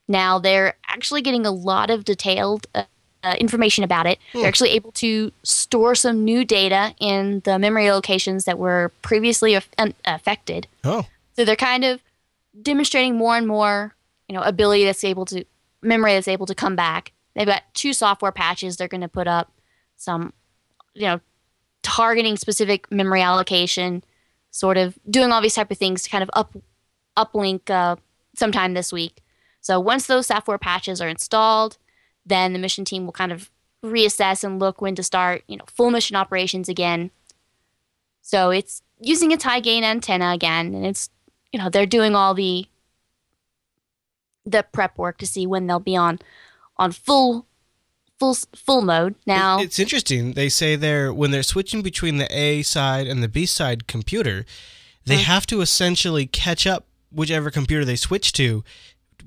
Now 0.08 0.39
they're 0.39 0.76
actually 0.88 1.21
getting 1.21 1.45
a 1.45 1.52
lot 1.52 1.89
of 1.89 2.04
detailed 2.04 2.67
uh, 2.76 2.84
uh, 3.24 3.36
information 3.39 3.84
about 3.84 4.06
it. 4.06 4.19
They're 4.34 4.48
actually 4.48 4.69
able 4.71 4.91
to 4.93 5.32
store 5.41 5.95
some 5.95 6.24
new 6.24 6.45
data 6.45 6.93
in 7.00 7.41
the 7.43 7.58
memory 7.58 7.89
locations 7.91 8.45
that 8.45 8.60
were 8.60 8.91
previously 9.02 9.60
un- 9.78 9.95
affected. 10.06 10.67
oh. 10.84 11.06
So 11.36 11.43
they're 11.43 11.58
kind 11.58 11.84
of 11.84 12.00
demonstrating 12.62 13.17
more 13.17 13.36
and 13.36 13.45
more, 13.45 13.93
you 14.30 14.36
know, 14.36 14.41
ability 14.41 14.86
that's 14.86 15.04
able 15.04 15.26
to 15.26 15.43
memory 15.82 16.13
that's 16.13 16.30
able 16.30 16.45
to 16.45 16.56
come 16.56 16.78
back. 16.78 17.12
They've 17.36 17.45
got 17.45 17.63
two 17.74 17.91
software 17.91 18.32
patches 18.32 18.78
they're 18.78 18.88
going 18.88 19.02
to 19.02 19.10
put 19.10 19.28
up, 19.28 19.52
some, 19.98 20.32
you 20.93 21.08
know, 21.08 21.19
targeting 21.84 22.38
specific 22.38 22.89
memory 22.89 23.21
allocation, 23.21 24.04
sort 24.56 24.78
of 24.78 24.98
doing 25.10 25.34
all 25.34 25.41
these 25.41 25.54
type 25.54 25.70
of 25.70 25.78
things 25.78 26.04
to 26.04 26.10
kind 26.10 26.24
of 26.24 26.30
up 26.34 26.56
uplink 27.18 27.70
uh, 27.70 27.98
sometime 28.36 28.74
this 28.74 28.94
week. 28.94 29.22
So 29.60 29.82
once 29.82 30.08
those 30.08 30.28
software 30.28 30.58
patches 30.58 31.02
are 31.02 31.10
installed, 31.10 31.78
then 32.26 32.54
the 32.54 32.60
mission 32.60 32.86
team 32.86 33.06
will 33.06 33.12
kind 33.12 33.34
of 33.34 33.52
reassess 33.84 34.46
and 34.46 34.58
look 34.58 34.82
when 34.82 34.96
to 34.96 35.04
start, 35.04 35.44
you 35.48 35.58
know, 35.58 35.65
full 35.68 35.91
mission 35.91 36.15
operations 36.15 36.70
again. 36.70 37.12
So 38.22 38.50
it's 38.50 38.82
using 39.02 39.32
its 39.32 39.44
high 39.44 39.60
gain 39.60 39.84
antenna 39.84 40.32
again, 40.32 40.74
and 40.74 40.86
it's 40.86 41.10
you 41.52 41.60
know 41.60 41.70
they're 41.70 41.86
doing 41.86 42.15
all 42.15 42.34
the 42.34 42.65
the 44.46 44.63
prep 44.72 44.98
work 44.98 45.18
to 45.18 45.28
see 45.28 45.46
when 45.46 45.68
they'll 45.68 45.80
be 45.80 45.98
on 45.98 46.20
on 46.78 46.94
full 46.94 47.46
full 48.19 48.36
full 48.56 48.82
mode. 48.82 49.15
Now, 49.25 49.60
it's 49.60 49.80
interesting. 49.80 50.34
They 50.34 50.49
say 50.49 50.75
they're 50.75 51.13
when 51.13 51.32
they're 51.32 51.43
switching 51.43 51.82
between 51.82 52.17
the 52.17 52.28
A 52.36 52.62
side 52.63 53.08
and 53.08 53.21
the 53.23 53.28
B 53.28 53.45
side 53.45 53.88
computer, 53.88 54.45
they 55.06 55.17
have 55.17 55.45
to 55.47 55.62
essentially 55.62 56.25
catch 56.25 56.65
up 56.67 56.86
whichever 57.12 57.49
computer 57.51 57.86
they 57.86 57.95
switch 57.95 58.34
to 58.34 58.63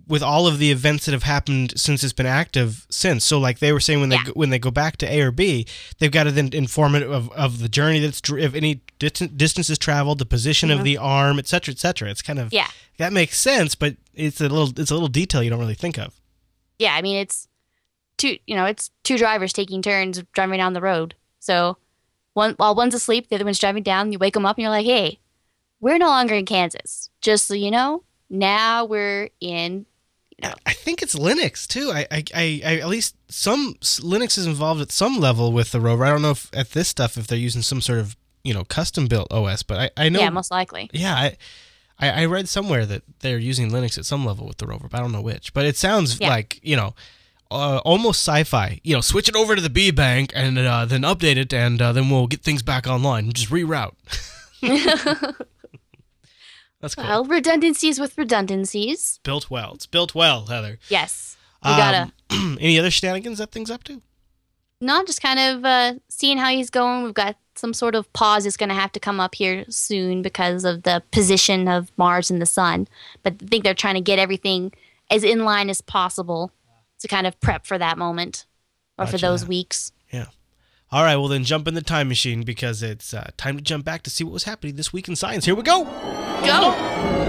with 0.07 0.23
all 0.23 0.47
of 0.47 0.59
the 0.59 0.71
events 0.71 1.05
that 1.05 1.13
have 1.13 1.23
happened 1.25 1.75
since 1.79 2.03
it's 2.03 2.15
been 2.15 2.25
active 2.27 2.87
since. 2.89 3.25
So 3.27 3.39
like 3.39 3.59
they 3.59 3.73
were 3.75 3.81
saying 3.81 4.01
when 4.01 4.09
they 4.09 4.17
Yeah. 4.17 4.25
go, 4.25 4.33
when 4.33 4.49
they 4.49 4.59
go 4.59 4.71
back 4.71 4.97
to 4.99 5.07
A 5.13 5.21
or 5.21 5.31
B, 5.31 5.67
they've 5.99 6.11
got 6.11 6.25
to 6.25 6.31
then 6.33 6.49
inform 6.55 6.95
it 6.95 7.03
of, 7.03 7.31
of 7.33 7.59
the 7.59 7.69
journey 7.69 7.99
that's 8.01 8.23
if 8.31 8.55
any 8.55 8.81
distan- 8.99 9.37
distances 9.37 9.77
traveled, 9.77 10.19
the 10.19 10.25
position 10.25 10.71
of 10.71 10.83
the 10.83 10.97
arm, 10.97 11.39
etc., 11.39 11.51
cetera, 11.51 11.73
et 11.75 11.79
cetera. 11.79 12.11
It's 12.11 12.23
kind 12.23 12.39
of 12.39 12.47
Mm-hmm. 12.47 12.55
yeah, 12.57 12.69
that 12.97 13.13
makes 13.13 13.37
sense, 13.39 13.75
but 13.75 13.97
it's 14.15 14.41
a 14.41 14.49
little 14.49 14.71
it's 14.81 14.91
a 14.91 14.95
little 14.95 15.09
detail 15.09 15.43
you 15.43 15.51
don't 15.51 15.61
really 15.61 15.75
think 15.75 15.99
of. 15.99 16.19
yeah. 16.79 16.95
I 16.95 17.03
mean, 17.03 17.19
it's 17.19 17.47
two 18.19 18.37
you 18.47 18.55
know 18.55 18.67
it's 18.67 18.91
two 19.05 19.17
drivers 19.17 19.53
taking 19.55 19.81
turns 19.81 20.23
driving 20.35 20.59
down 20.59 20.75
the 20.75 20.81
road. 20.83 21.15
So 21.41 21.79
one 22.35 22.55
while 22.59 22.75
one's 22.75 22.95
asleep, 22.95 23.29
the 23.29 23.37
other 23.37 23.45
one's 23.45 23.59
driving 23.59 23.83
down. 23.83 24.13
You 24.13 24.19
wake 24.19 24.35
them 24.35 24.45
up, 24.47 24.57
and 24.57 24.63
you're 24.63 24.71
like, 24.71 24.85
hey, 24.87 25.19
we're 25.81 25.99
no 25.99 26.09
longer 26.09 26.35
in 26.35 26.45
Kansas. 26.45 27.11
Just 27.21 27.47
so 27.49 27.55
you 27.55 27.71
know, 27.71 28.03
now 28.29 28.85
we're 28.85 29.31
in. 29.41 29.87
You 30.37 30.49
know. 30.49 30.55
I 30.67 30.73
think 30.73 31.03
it's 31.03 31.17
Linux 31.17 31.67
too. 31.67 31.91
I, 31.93 32.07
I, 32.13 32.25
I, 32.35 32.63
I 32.65 32.77
at 32.79 32.89
least 32.89 33.17
some 33.29 33.75
Linux 33.81 34.39
is 34.39 34.47
involved 34.47 34.81
at 34.81 34.93
some 34.93 35.19
level 35.19 35.53
with 35.53 35.73
the 35.73 35.81
rover. 35.81 36.05
I 36.05 36.11
don't 36.11 36.23
know 36.23 36.31
if 36.31 36.49
at 36.55 36.71
this 36.73 36.87
stuff 36.89 37.17
if 37.17 37.27
they're 37.27 37.37
using 37.39 37.63
some 37.63 37.81
sort 37.81 37.99
of 37.99 38.17
you 38.45 38.55
know 38.55 38.63
custom 38.65 39.07
built 39.09 39.33
OS, 39.33 39.63
but 39.65 39.79
I, 39.97 40.05
I 40.05 40.09
know. 40.11 40.21
Yeah, 40.21 40.31
most 40.31 40.51
likely. 40.53 40.91
yeah, 40.93 41.15
I, 41.15 41.37
I, 41.99 42.23
I 42.23 42.25
read 42.27 42.49
somewhere 42.49 42.87
that 42.87 43.03
they're 43.19 43.39
using 43.39 43.71
Linux 43.71 43.99
at 43.99 44.07
some 44.07 44.25
level 44.25 44.47
with 44.47 44.59
the 44.59 44.67
rover, 44.67 44.87
but 44.89 44.99
I 44.99 45.01
don't 45.01 45.11
know 45.11 45.21
which. 45.21 45.53
But 45.55 45.67
it 45.67 45.77
sounds 45.77 46.21
Yeah. 46.21 46.29
like 46.29 46.61
you 46.63 46.77
know. 46.77 46.95
Uh, 47.51 47.79
almost 47.85 48.21
sci-fi. 48.21 48.81
You 48.85 48.95
know, 48.95 49.01
switch 49.01 49.29
it 49.29 49.35
over 49.35 49.57
to 49.57 49.63
the 49.63 49.71
B 49.71 49.91
bank 49.91 50.33
and 50.35 50.59
uh, 50.59 50.85
then 50.85 51.03
update 51.03 51.37
it, 51.37 51.53
and 51.55 51.81
uh, 51.81 51.93
then 51.93 52.11
we'll 52.11 52.27
get 52.27 52.43
things 52.43 52.63
back 52.63 52.87
online. 52.87 53.33
Just 53.33 53.51
reroute. 53.51 53.95
That's 56.81 56.95
cool. 56.95 57.05
Well, 57.05 57.25
redundancies 57.25 57.99
with 57.99 58.17
redundancies. 58.17 59.19
built 59.25 59.51
well. 59.51 59.73
It's 59.75 59.87
built 59.87 60.15
well, 60.15 60.47
Heather. 60.47 60.79
Yes, 60.89 61.37
you 61.65 61.71
gotta. 61.71 62.13
Um, 62.31 62.59
any 62.61 62.79
other 62.79 62.91
shenanigans 62.91 63.39
that 63.39 63.51
thing's 63.51 63.71
up 63.71 63.83
to? 63.85 64.03
No, 64.81 65.03
just 65.05 65.21
kind 65.21 65.41
of 65.41 65.65
uh, 65.65 65.95
seeing 66.09 66.39
how 66.39 66.51
he's 66.51 66.71
going. 66.71 67.03
We've 67.03 67.15
got 67.15 67.37
some 67.57 67.75
sort 67.75 67.95
of 67.95 68.13
pause 68.13 68.47
is 68.47 68.57
going 68.57 68.69
to 68.69 68.75
have 68.75 68.93
to 68.93 69.01
come 69.01 69.19
up 69.19 69.35
here 69.35 69.65
soon 69.69 70.23
because 70.23 70.65
of 70.65 70.85
the 70.85 71.03
position 71.11 71.67
of 71.67 71.91
Mars 71.97 72.31
and 72.31 72.41
the 72.41 72.47
Sun. 72.47 72.87
But 73.25 73.35
I 73.43 73.47
think 73.47 73.65
they're 73.65 73.75
trying 73.75 73.97
to 73.97 74.01
get 74.01 74.21
everything 74.21 74.73
as 75.11 75.25
in 75.25 75.45
line 75.45 75.69
as 75.69 75.81
possible 75.81 76.53
to 77.01 77.09
kind 77.09 77.27
of 77.27 77.39
prep 77.41 77.67
for 77.67 77.79
that 77.79 77.99
moment 77.99 78.47
or 78.99 79.07
for 79.07 79.19
those 79.19 79.47
weeks. 79.47 79.93
Yeah. 80.13 80.27
All 80.91 81.03
right, 81.03 81.17
well 81.17 81.29
then 81.29 81.45
jump 81.45 81.69
in 81.69 81.75
the 81.75 81.83
time 81.83 82.09
machine 82.09 82.43
because 82.43 82.83
it's 82.83 83.13
uh, 83.13 83.31
time 83.37 83.57
to 83.57 83.63
jump 83.63 83.85
back 83.85 84.03
to 84.05 84.11
see 84.11 84.25
what 84.25 84.33
was 84.33 84.45
happening 84.45 84.77
this 84.77 84.93
week 84.93 85.07
in 85.07 85.17
science. 85.17 85.45
Here 85.45 85.55
we 85.55 85.63
go. 85.63 85.85
Go! 85.85 86.75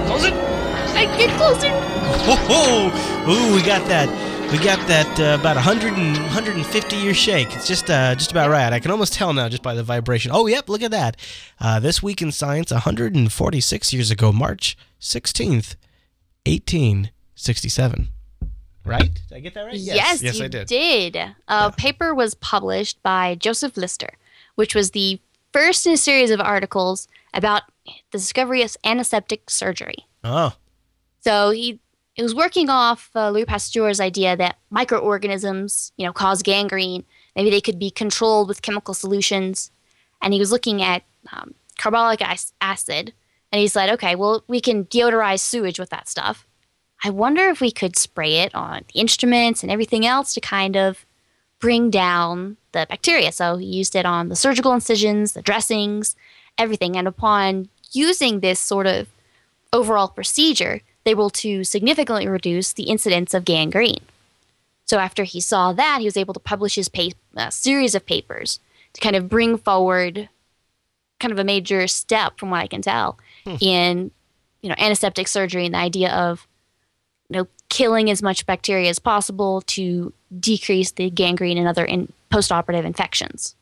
Close 0.08 0.24
it. 0.24 0.34
I 0.34 1.06
get 1.18 1.30
closer! 1.38 1.70
Oh, 1.72 2.92
ho! 3.26 3.32
Ooh, 3.32 3.56
we 3.56 3.62
got 3.62 3.88
that. 3.88 4.08
We 4.52 4.58
got 4.58 4.86
that 4.88 5.20
uh, 5.20 5.38
about 5.40 5.58
100 5.58 5.94
and 5.94 6.18
150 6.18 6.96
year 6.96 7.14
shake. 7.14 7.56
It's 7.56 7.68
just 7.68 7.90
uh, 7.90 8.16
just 8.16 8.32
about 8.32 8.50
right. 8.50 8.74
I 8.74 8.80
can 8.80 8.92
almost 8.92 9.14
tell 9.14 9.32
now 9.32 9.48
just 9.48 9.62
by 9.62 9.76
the 9.76 9.84
vibration. 9.84 10.32
Oh, 10.34 10.48
yep, 10.48 10.70
look 10.70 10.82
at 10.82 10.92
that. 10.92 11.18
Uh, 11.60 11.80
this 11.80 12.02
week 12.02 12.22
in 12.22 12.32
science, 12.32 12.72
146 12.72 13.94
years 13.94 14.10
ago, 14.10 14.32
March 14.32 14.78
16th, 15.00 15.76
1867. 16.46 18.08
Right? 18.86 19.14
Did 19.14 19.36
I 19.36 19.40
get 19.40 19.54
that 19.54 19.64
right? 19.66 19.76
Yes, 19.76 20.22
yes, 20.22 20.38
you 20.38 20.46
I 20.46 20.48
did. 20.48 20.68
did. 20.68 21.18
A 21.48 21.72
paper 21.72 22.14
was 22.16 22.34
published 22.36 23.02
by 23.04 23.36
Joseph 23.36 23.78
Lister, 23.78 24.18
which 24.56 24.74
was 24.74 24.92
the 24.92 25.20
first 25.54 25.86
in 25.86 25.94
a 25.94 25.98
series 25.98 26.32
of 26.32 26.40
articles 26.40 27.08
about 27.34 27.64
the 27.86 28.18
discovery 28.18 28.62
of 28.62 28.76
antiseptic 28.84 29.50
surgery. 29.50 30.06
Oh, 30.24 30.54
So 31.22 31.52
he 31.52 31.80
it 32.16 32.24
was 32.24 32.36
working 32.36 32.70
off 32.70 33.12
uh, 33.16 33.30
Louis 33.30 33.46
Pasteur's 33.46 34.02
idea 34.02 34.36
that 34.36 34.58
microorganisms, 34.70 35.94
you 35.96 36.06
know, 36.06 36.12
cause 36.12 36.42
gangrene. 36.42 37.06
Maybe 37.34 37.50
they 37.50 37.62
could 37.62 37.80
be 37.80 37.90
controlled 37.92 38.50
with 38.50 38.62
chemical 38.62 38.94
solutions. 38.94 39.72
And 40.22 40.34
he 40.34 40.40
was 40.40 40.52
looking 40.52 40.82
at 40.82 41.04
um, 41.32 41.54
carbolic 41.78 42.22
acid, 42.60 43.14
and 43.54 43.60
he 43.62 43.70
said, 43.70 43.90
okay, 43.92 44.16
well, 44.16 44.44
we 44.50 44.60
can 44.60 44.84
deodorize 44.86 45.40
sewage 45.40 45.80
with 45.80 45.92
that 45.92 46.10
stuff. 46.10 46.46
I 47.04 47.10
wonder 47.10 47.48
if 47.50 47.62
we 47.62 47.72
could 47.72 47.96
spray 47.98 48.40
it 48.40 48.54
on 48.54 48.84
the 48.94 49.00
instruments 49.00 49.64
and 49.64 49.72
everything 49.72 50.06
else 50.06 50.34
to 50.34 50.42
kind 50.42 50.76
of 50.76 51.06
bring 51.60 51.90
down 51.90 52.58
the 52.72 52.86
bacteria. 52.90 53.32
So 53.32 53.58
he 53.58 53.66
used 53.66 53.96
it 53.96 54.06
on 54.06 54.30
the 54.30 54.36
surgical 54.36 54.74
incisions, 54.74 55.34
the 55.34 55.42
dressings, 55.42 56.16
everything. 56.58 56.98
And 56.98 57.08
upon 57.08 57.70
using 57.92 58.40
this 58.40 58.60
sort 58.60 58.86
of 58.88 59.08
overall 59.72 60.08
procedure, 60.10 60.82
they 61.04 61.14
were 61.14 61.22
able 61.22 61.30
to 61.32 61.64
significantly 61.64 62.28
reduce 62.28 62.74
the 62.74 62.84
incidence 62.84 63.34
of 63.34 63.46
gangrene. 63.46 64.02
So 64.86 64.98
after 65.00 65.24
he 65.24 65.40
saw 65.40 65.72
that, 65.74 66.00
he 66.00 66.06
was 66.06 66.18
able 66.18 66.34
to 66.34 66.40
publish 66.40 66.76
his 66.76 66.90
pa- 66.90 67.10
uh, 67.38 67.50
series 67.50 67.96
of 67.96 68.06
papers 68.06 68.60
to 68.94 69.02
kind 69.02 69.16
of 69.16 69.30
bring 69.30 69.58
forward 69.58 70.30
kind 71.20 71.32
of 71.32 71.40
a 71.40 71.44
major 71.44 71.86
step, 71.88 72.40
from 72.40 72.50
what 72.50 72.62
I 72.62 72.68
can 72.68 72.82
tell, 72.82 73.18
Hmm. 73.46 73.56
in 73.62 74.12
you 74.62 74.70
know 74.70 74.76
antiseptic 74.78 75.28
surgery 75.28 75.66
and 75.66 75.74
the 75.74 75.80
idea 75.80 76.12
of 76.12 76.48
you 77.30 77.38
know 77.38 77.48
killing 77.70 78.10
as 78.10 78.22
much 78.22 78.46
bacteria 78.46 78.90
as 78.90 79.00
possible 79.00 79.62
to 79.62 80.12
decrease 80.40 80.92
the 80.92 81.10
gangrene 81.10 81.58
and 81.58 81.68
other 81.68 81.86
in 81.86 82.12
post-operative 82.30 82.86
infections. 82.86 83.56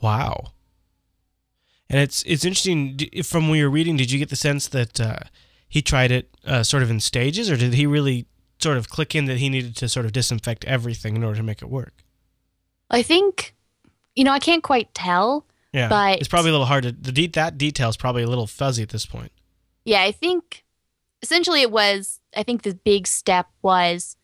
Wow. 0.00 0.52
And 1.90 2.00
it's 2.00 2.22
it's 2.24 2.44
interesting. 2.44 2.98
From 3.24 3.48
when 3.48 3.58
you're 3.58 3.70
reading, 3.70 3.96
did 3.96 4.10
you 4.10 4.18
get 4.18 4.28
the 4.28 4.36
sense 4.36 4.68
that 4.68 5.00
uh, 5.00 5.18
he 5.68 5.80
tried 5.80 6.10
it 6.10 6.28
uh, 6.44 6.62
sort 6.62 6.82
of 6.82 6.90
in 6.90 7.00
stages, 7.00 7.50
or 7.50 7.56
did 7.56 7.74
he 7.74 7.86
really 7.86 8.26
sort 8.58 8.76
of 8.76 8.88
click 8.90 9.14
in 9.14 9.24
that 9.26 9.38
he 9.38 9.48
needed 9.48 9.76
to 9.76 9.88
sort 9.88 10.04
of 10.04 10.12
disinfect 10.12 10.64
everything 10.66 11.16
in 11.16 11.24
order 11.24 11.36
to 11.38 11.42
make 11.42 11.62
it 11.62 11.70
work? 11.70 11.94
I 12.90 13.02
think, 13.02 13.54
you 14.16 14.24
know, 14.24 14.32
I 14.32 14.38
can't 14.38 14.62
quite 14.62 14.92
tell. 14.94 15.46
Yeah, 15.72 15.88
But- 15.88 16.18
it's 16.18 16.28
probably 16.28 16.50
a 16.50 16.52
little 16.52 16.66
hard 16.66 16.84
to 16.84 16.92
the 16.92 17.26
that 17.28 17.58
detail 17.58 17.88
is 17.90 17.96
probably 17.96 18.22
a 18.22 18.26
little 18.26 18.46
fuzzy 18.46 18.82
at 18.82 18.88
this 18.88 19.06
point. 19.06 19.32
Yeah, 19.84 20.02
I 20.02 20.12
think 20.12 20.64
essentially 21.22 21.62
it 21.62 21.70
was, 21.70 22.20
I 22.36 22.42
think 22.42 22.62
the 22.62 22.74
big 22.74 23.06
step 23.06 23.46
was, 23.62 24.16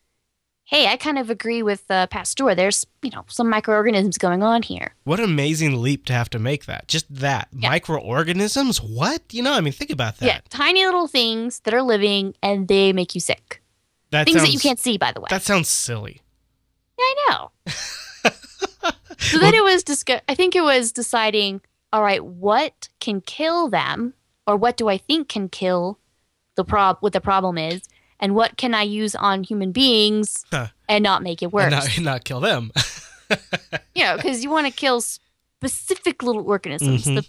hey, 0.64 0.86
I 0.86 0.96
kind 0.96 1.18
of 1.18 1.28
agree 1.30 1.62
with 1.62 1.84
uh, 1.90 2.06
Pasteur. 2.06 2.54
There's, 2.54 2.86
you 3.02 3.10
know, 3.10 3.24
some 3.28 3.50
microorganisms 3.50 4.16
going 4.18 4.42
on 4.42 4.62
here. 4.62 4.94
What 5.04 5.18
an 5.18 5.26
amazing 5.26 5.82
leap 5.82 6.06
to 6.06 6.12
have 6.12 6.30
to 6.30 6.38
make 6.38 6.64
that. 6.66 6.88
Just 6.88 7.12
that 7.14 7.48
Yeah. 7.52 7.68
microorganisms. 7.68 8.78
What 8.80 9.22
you 9.30 9.42
know? 9.42 9.52
I 9.52 9.60
mean, 9.60 9.72
think 9.72 9.90
about 9.90 10.18
that. 10.18 10.26
Yeah, 10.26 10.40
tiny 10.48 10.84
little 10.86 11.06
things 11.06 11.60
that 11.60 11.74
are 11.74 11.82
living 11.82 12.34
and 12.42 12.66
they 12.68 12.92
make 12.92 13.14
you 13.14 13.20
sick. 13.20 13.60
that 14.10 14.24
things 14.26 14.36
sounds, 14.38 14.48
that 14.48 14.54
you 14.54 14.60
can't 14.60 14.78
see, 14.80 14.96
by 14.96 15.12
the 15.12 15.20
way. 15.20 15.26
That 15.30 15.42
sounds 15.42 15.68
silly. 15.68 16.22
Yeah, 16.98 17.02
I 17.04 17.26
know. 17.30 17.50
so 19.18 19.38
then 19.38 19.54
it 19.54 19.62
was 19.64 19.82
discuss- 19.82 20.22
I 20.28 20.34
think 20.34 20.54
it 20.54 20.62
was 20.62 20.92
deciding, 20.92 21.60
all 21.92 22.02
right, 22.02 22.24
what 22.24 22.88
can 23.00 23.20
kill 23.20 23.68
them, 23.68 24.14
or 24.46 24.56
what 24.56 24.76
do 24.76 24.88
I 24.88 24.96
think 24.98 25.28
can 25.28 25.48
kill 25.48 25.98
the 26.56 26.64
prob 26.64 26.98
what 27.00 27.12
the 27.12 27.20
problem 27.20 27.58
is, 27.58 27.82
and 28.20 28.34
what 28.34 28.56
can 28.56 28.74
I 28.74 28.82
use 28.82 29.14
on 29.14 29.42
human 29.42 29.72
beings 29.72 30.44
Huh. 30.50 30.68
and 30.88 31.02
not 31.02 31.22
make 31.22 31.42
it 31.42 31.52
worse? 31.52 31.72
And 31.72 32.04
not, 32.04 32.12
not 32.14 32.24
kill 32.24 32.40
them. 32.40 32.70
you 33.94 34.04
know, 34.04 34.16
because 34.16 34.42
you 34.44 34.50
want 34.50 34.66
to 34.66 34.72
kill 34.72 35.00
specific 35.00 36.22
little 36.22 36.46
organisms, 36.46 37.04
Mhm. 37.06 37.16
the 37.16 37.26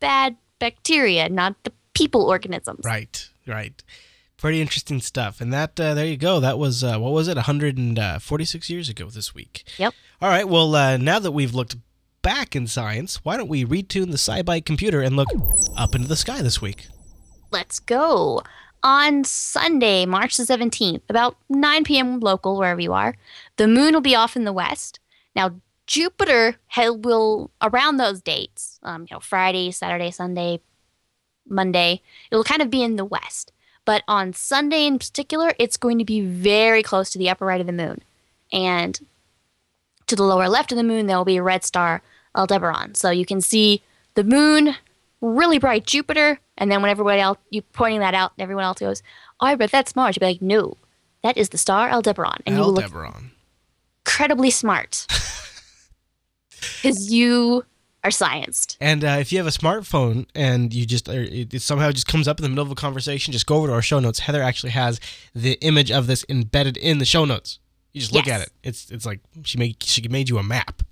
bad 0.00 0.36
bacteria, 0.58 1.28
not 1.28 1.56
the 1.64 1.72
people 1.94 2.22
organisms. 2.22 2.80
Right, 2.84 3.28
right. 3.46 3.82
Pretty 4.36 4.60
interesting 4.60 5.00
stuff. 5.00 5.40
And 5.40 5.52
that, 5.52 5.78
uh, 5.80 5.94
there 5.94 6.06
you 6.06 6.16
go. 6.16 6.38
That 6.38 6.58
was, 6.58 6.84
uh, 6.84 6.98
what 6.98 7.12
was 7.12 7.26
it, 7.26 7.36
146 7.36 8.70
years 8.70 8.88
ago 8.88 9.10
this 9.10 9.34
week. 9.34 9.64
Yep. 9.78 9.94
All 10.22 10.28
right. 10.28 10.48
Well, 10.48 10.74
uh, 10.76 10.96
now 10.96 11.18
that 11.18 11.32
we've 11.32 11.54
looked 11.54 11.76
back 12.22 12.54
in 12.54 12.66
science, 12.68 13.16
why 13.24 13.36
don't 13.36 13.48
we 13.48 13.64
retune 13.64 14.10
the 14.12 14.16
SciByte 14.16 14.64
computer 14.64 15.00
and 15.00 15.16
look 15.16 15.28
up 15.76 15.94
into 15.96 16.06
the 16.06 16.14
sky 16.16 16.40
this 16.42 16.60
week? 16.62 16.86
Let's 17.50 17.80
go. 17.80 18.42
On 18.82 19.24
Sunday, 19.24 20.06
March 20.06 20.36
the 20.36 20.44
17th, 20.44 21.02
about 21.08 21.36
9 21.48 21.84
p.m. 21.84 22.20
local, 22.20 22.56
wherever 22.56 22.80
you 22.80 22.92
are, 22.92 23.16
the 23.56 23.66
moon 23.66 23.92
will 23.92 24.00
be 24.00 24.14
off 24.14 24.36
in 24.36 24.44
the 24.44 24.52
west. 24.52 25.00
Now, 25.34 25.60
Jupiter 25.86 26.56
will, 26.76 27.50
around 27.62 27.96
those 27.96 28.20
dates, 28.20 28.78
um, 28.82 29.02
you 29.02 29.16
know, 29.16 29.20
Friday, 29.20 29.70
Saturday, 29.70 30.10
Sunday, 30.10 30.60
Monday, 31.48 32.02
it'll 32.30 32.44
kind 32.44 32.62
of 32.62 32.70
be 32.70 32.82
in 32.82 32.96
the 32.96 33.04
west. 33.04 33.52
But 33.84 34.02
on 34.06 34.34
Sunday 34.34 34.86
in 34.86 34.98
particular, 34.98 35.54
it's 35.58 35.78
going 35.78 35.98
to 35.98 36.04
be 36.04 36.20
very 36.20 36.82
close 36.82 37.10
to 37.10 37.18
the 37.18 37.30
upper 37.30 37.46
right 37.46 37.60
of 37.60 37.66
the 37.66 37.72
moon. 37.72 38.02
And 38.52 39.00
to 40.06 40.14
the 40.14 40.24
lower 40.24 40.48
left 40.48 40.72
of 40.72 40.76
the 40.76 40.84
moon, 40.84 41.06
there 41.06 41.16
will 41.16 41.24
be 41.24 41.38
a 41.38 41.42
red 41.42 41.64
star, 41.64 42.02
Aldebaran. 42.34 42.94
So 42.94 43.10
you 43.10 43.24
can 43.24 43.40
see 43.40 43.82
the 44.14 44.24
moon, 44.24 44.76
really 45.20 45.58
bright 45.58 45.86
Jupiter, 45.86 46.40
and 46.56 46.70
then 46.70 46.80
when 46.82 46.90
everybody 46.90 47.20
else, 47.20 47.38
you 47.50 47.62
pointing 47.62 48.00
that 48.00 48.14
out, 48.14 48.32
and 48.36 48.42
everyone 48.42 48.64
else 48.64 48.78
goes, 48.78 49.02
oh, 49.40 49.56
but 49.56 49.70
that's 49.70 49.94
Mars. 49.96 50.16
You'd 50.16 50.20
be 50.20 50.26
like, 50.26 50.42
no, 50.42 50.76
that 51.22 51.36
is 51.36 51.48
the 51.50 51.58
star 51.58 51.90
Aldebaran. 51.90 52.38
And 52.46 52.56
you 52.56 52.62
will 52.62 52.72
look 52.72 52.84
Aldebaran. 52.84 53.30
incredibly 54.04 54.50
smart. 54.50 55.06
Because 56.82 57.10
you 57.12 57.64
are 58.04 58.10
scienced. 58.10 58.76
And 58.80 59.04
uh, 59.04 59.18
if 59.20 59.30
you 59.32 59.38
have 59.38 59.46
a 59.46 59.50
smartphone 59.50 60.26
and 60.34 60.72
you 60.74 60.86
just 60.86 61.08
it, 61.08 61.54
it 61.54 61.62
somehow 61.62 61.92
just 61.92 62.06
comes 62.08 62.26
up 62.26 62.38
in 62.38 62.42
the 62.42 62.48
middle 62.48 62.64
of 62.64 62.70
a 62.70 62.74
conversation, 62.76 63.32
just 63.32 63.46
go 63.46 63.56
over 63.56 63.68
to 63.68 63.72
our 63.72 63.82
show 63.82 64.00
notes. 64.00 64.20
Heather 64.20 64.42
actually 64.42 64.70
has 64.70 65.00
the 65.34 65.52
image 65.60 65.90
of 65.92 66.06
this 66.08 66.24
embedded 66.28 66.76
in 66.76 66.98
the 66.98 67.04
show 67.04 67.24
notes. 67.24 67.58
You 67.92 68.00
just 68.00 68.12
look 68.12 68.26
Yes. 68.26 68.40
at 68.40 68.46
it. 68.48 68.52
It's 68.64 68.90
it's 68.90 69.06
like 69.06 69.20
she 69.44 69.56
made 69.58 69.80
she 69.82 70.06
made 70.08 70.28
you 70.28 70.38
a 70.38 70.42
map. 70.42 70.82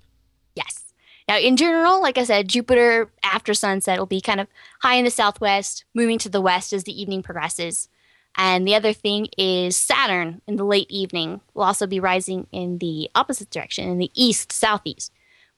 Yes. 0.55 0.86
Now, 1.27 1.37
in 1.37 1.57
general, 1.57 2.01
like 2.01 2.17
I 2.17 2.23
said, 2.23 2.47
Jupiter 2.47 3.11
after 3.21 3.53
sunset 3.53 3.99
will 3.99 4.05
be 4.05 4.21
kind 4.21 4.39
of 4.39 4.47
high 4.81 4.95
in 4.95 5.05
the 5.05 5.11
southwest, 5.11 5.83
moving 5.93 6.17
to 6.19 6.29
the 6.29 6.41
west 6.41 6.71
as 6.71 6.85
the 6.85 6.99
evening 6.99 7.21
progresses. 7.21 7.89
And 8.37 8.67
the 8.67 8.75
other 8.75 8.93
thing 8.93 9.27
is 9.37 9.75
Saturn 9.75 10.41
in 10.47 10.55
the 10.55 10.63
late 10.63 10.89
evening 10.89 11.41
will 11.53 11.63
also 11.63 11.87
be 11.87 11.99
rising 11.99 12.47
in 12.51 12.77
the 12.77 13.09
opposite 13.15 13.49
direction, 13.49 13.89
in 13.89 13.97
the 13.97 14.11
east 14.13 14.53
southeast, 14.53 15.11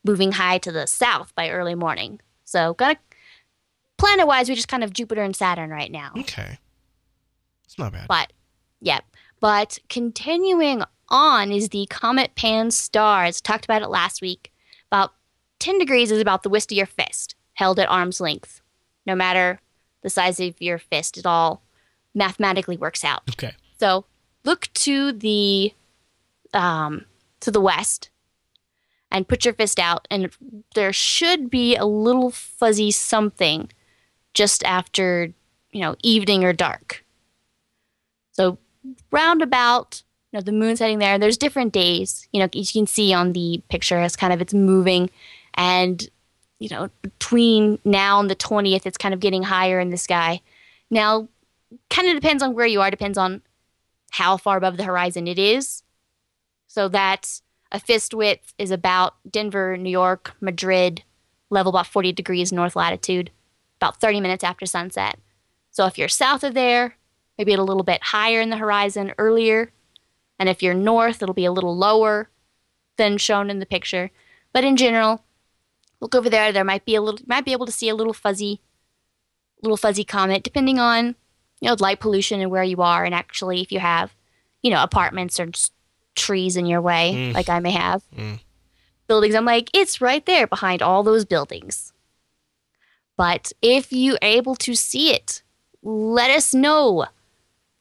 moving 0.03 0.31
high 0.33 0.57
to 0.59 0.71
the 0.71 0.87
south 0.87 1.35
by 1.35 1.49
early 1.49 1.75
morning. 1.75 2.21
So, 2.45 2.73
kind 2.73 2.93
of 2.93 3.17
planet 3.97 4.25
wise, 4.25 4.49
we 4.49 4.55
just 4.55 4.69
kind 4.69 4.83
of 4.83 4.93
Jupiter 4.93 5.21
and 5.21 5.35
Saturn 5.35 5.69
right 5.69 5.91
now. 5.91 6.13
Okay, 6.17 6.57
it's 7.65 7.77
not 7.77 7.91
bad. 7.91 8.07
But, 8.07 8.33
yep. 8.79 9.03
But 9.39 9.77
continuing 9.89 10.83
on 11.09 11.51
is 11.51 11.69
the 11.69 11.85
comet 11.89 12.33
PANSTARRS. 12.35 13.41
Talked 13.41 13.65
about 13.65 13.81
it 13.81 13.89
last 13.89 14.21
week. 14.21 14.51
About 14.91 15.13
10 15.59 15.77
degrees 15.77 16.11
is 16.11 16.21
about 16.21 16.43
the 16.43 16.49
width 16.49 16.71
of 16.71 16.77
your 16.77 16.85
fist, 16.85 17.35
held 17.53 17.79
at 17.79 17.89
arm's 17.89 18.19
length. 18.21 18.61
No 19.05 19.15
matter 19.15 19.59
the 20.01 20.09
size 20.09 20.39
of 20.39 20.61
your 20.61 20.77
fist, 20.77 21.17
it 21.17 21.25
all 21.25 21.61
mathematically 22.13 22.77
works 22.77 23.03
out. 23.03 23.23
Okay, 23.31 23.53
So 23.79 24.05
look 24.43 24.69
to 24.73 25.11
the 25.11 25.73
um, 26.53 27.05
to 27.41 27.51
the 27.51 27.61
west 27.61 28.09
and 29.11 29.27
put 29.27 29.45
your 29.45 29.53
fist 29.53 29.79
out, 29.79 30.07
and 30.09 30.29
there 30.75 30.93
should 30.93 31.49
be 31.49 31.75
a 31.75 31.85
little 31.85 32.29
fuzzy 32.31 32.91
something 32.91 33.69
just 34.33 34.63
after 34.63 35.33
you 35.71 35.81
know 35.81 35.95
evening 36.03 36.43
or 36.43 36.53
dark. 36.53 37.03
So 38.31 38.57
roundabout, 39.11 40.03
you 40.31 40.37
know, 40.39 40.43
the 40.43 40.51
moon's 40.51 40.79
heading 40.79 40.99
there. 40.99 41.17
There's 41.19 41.37
different 41.37 41.73
days. 41.73 42.27
You 42.31 42.39
know, 42.39 42.49
you 42.53 42.65
can 42.65 42.87
see 42.87 43.13
on 43.13 43.33
the 43.33 43.61
picture 43.69 43.97
as 43.97 44.15
kind 44.15 44.31
of 44.31 44.41
it's 44.41 44.53
moving, 44.53 45.09
and 45.55 46.07
you 46.59 46.69
know 46.69 46.89
between 47.01 47.79
now 47.85 48.19
and 48.19 48.29
the 48.29 48.35
twentieth, 48.35 48.85
it's 48.85 48.97
kind 48.97 49.13
of 49.13 49.19
getting 49.19 49.43
higher 49.43 49.79
in 49.79 49.89
the 49.89 49.97
sky. 49.97 50.41
Now, 50.89 51.27
kind 51.89 52.07
of 52.07 52.15
depends 52.15 52.41
on 52.43 52.53
where 52.53 52.65
you 52.65 52.81
are. 52.81 52.91
Depends 52.91 53.17
on 53.17 53.41
how 54.11 54.37
far 54.37 54.57
above 54.57 54.77
the 54.77 54.83
horizon 54.83 55.27
it 55.27 55.37
is. 55.37 55.83
So 56.67 56.87
that's 56.87 57.41
a 57.71 57.79
fist 57.79 58.13
width 58.13 58.53
is 58.57 58.71
about 58.71 59.15
Denver, 59.29 59.77
New 59.77 59.89
York, 59.89 60.35
Madrid, 60.41 61.03
level 61.49 61.71
about 61.71 61.87
40 61.87 62.11
degrees 62.13 62.51
north 62.51 62.75
latitude, 62.75 63.31
about 63.77 63.99
30 63.99 64.21
minutes 64.21 64.43
after 64.43 64.65
sunset. 64.65 65.19
So 65.71 65.85
if 65.85 65.97
you're 65.97 66.09
south 66.09 66.43
of 66.43 66.53
there, 66.53 66.95
maybe 67.37 67.53
a 67.53 67.63
little 67.63 67.83
bit 67.83 68.03
higher 68.03 68.41
in 68.41 68.49
the 68.49 68.57
horizon 68.57 69.13
earlier. 69.17 69.71
And 70.37 70.49
if 70.49 70.63
you're 70.63 70.73
north, 70.73 71.21
it'll 71.21 71.35
be 71.35 71.45
a 71.45 71.51
little 71.51 71.75
lower 71.75 72.29
than 72.97 73.17
shown 73.17 73.49
in 73.49 73.59
the 73.59 73.65
picture. 73.65 74.11
But 74.51 74.63
in 74.63 74.77
general, 74.77 75.23
look 76.01 76.15
over 76.15 76.29
there. 76.29 76.51
There 76.51 76.63
might 76.63 76.85
be 76.85 76.95
a 76.95 77.01
little, 77.01 77.19
might 77.27 77.45
be 77.45 77.51
able 77.51 77.65
to 77.65 77.71
see 77.71 77.89
a 77.89 77.95
little 77.95 78.13
fuzzy, 78.13 78.61
little 79.61 79.77
fuzzy 79.77 80.03
comet, 80.03 80.43
depending 80.43 80.79
on 80.79 81.15
you 81.61 81.69
know 81.69 81.75
light 81.79 81.99
pollution 81.99 82.39
and 82.41 82.49
where 82.51 82.63
you 82.63 82.81
are, 82.81 83.03
and 83.05 83.13
actually 83.15 83.61
if 83.61 83.71
you 83.71 83.79
have, 83.79 84.13
you 84.63 84.71
know, 84.71 84.81
apartments 84.83 85.39
or 85.39 85.49
trees 86.15 86.55
in 86.57 86.65
your 86.65 86.81
way, 86.81 87.13
Mm. 87.15 87.33
like 87.33 87.49
I 87.49 87.59
may 87.59 87.71
have, 87.71 88.03
Mm. 88.15 88.39
buildings. 89.07 89.35
I'm 89.35 89.45
like, 89.45 89.69
it's 89.73 90.01
right 90.01 90.25
there 90.25 90.47
behind 90.47 90.81
all 90.81 91.03
those 91.03 91.25
buildings. 91.25 91.93
But 93.17 93.51
if 93.61 93.91
you're 93.91 94.17
able 94.21 94.55
to 94.57 94.75
see 94.75 95.13
it, 95.13 95.43
let 95.83 96.29
us 96.31 96.53
know. 96.53 97.05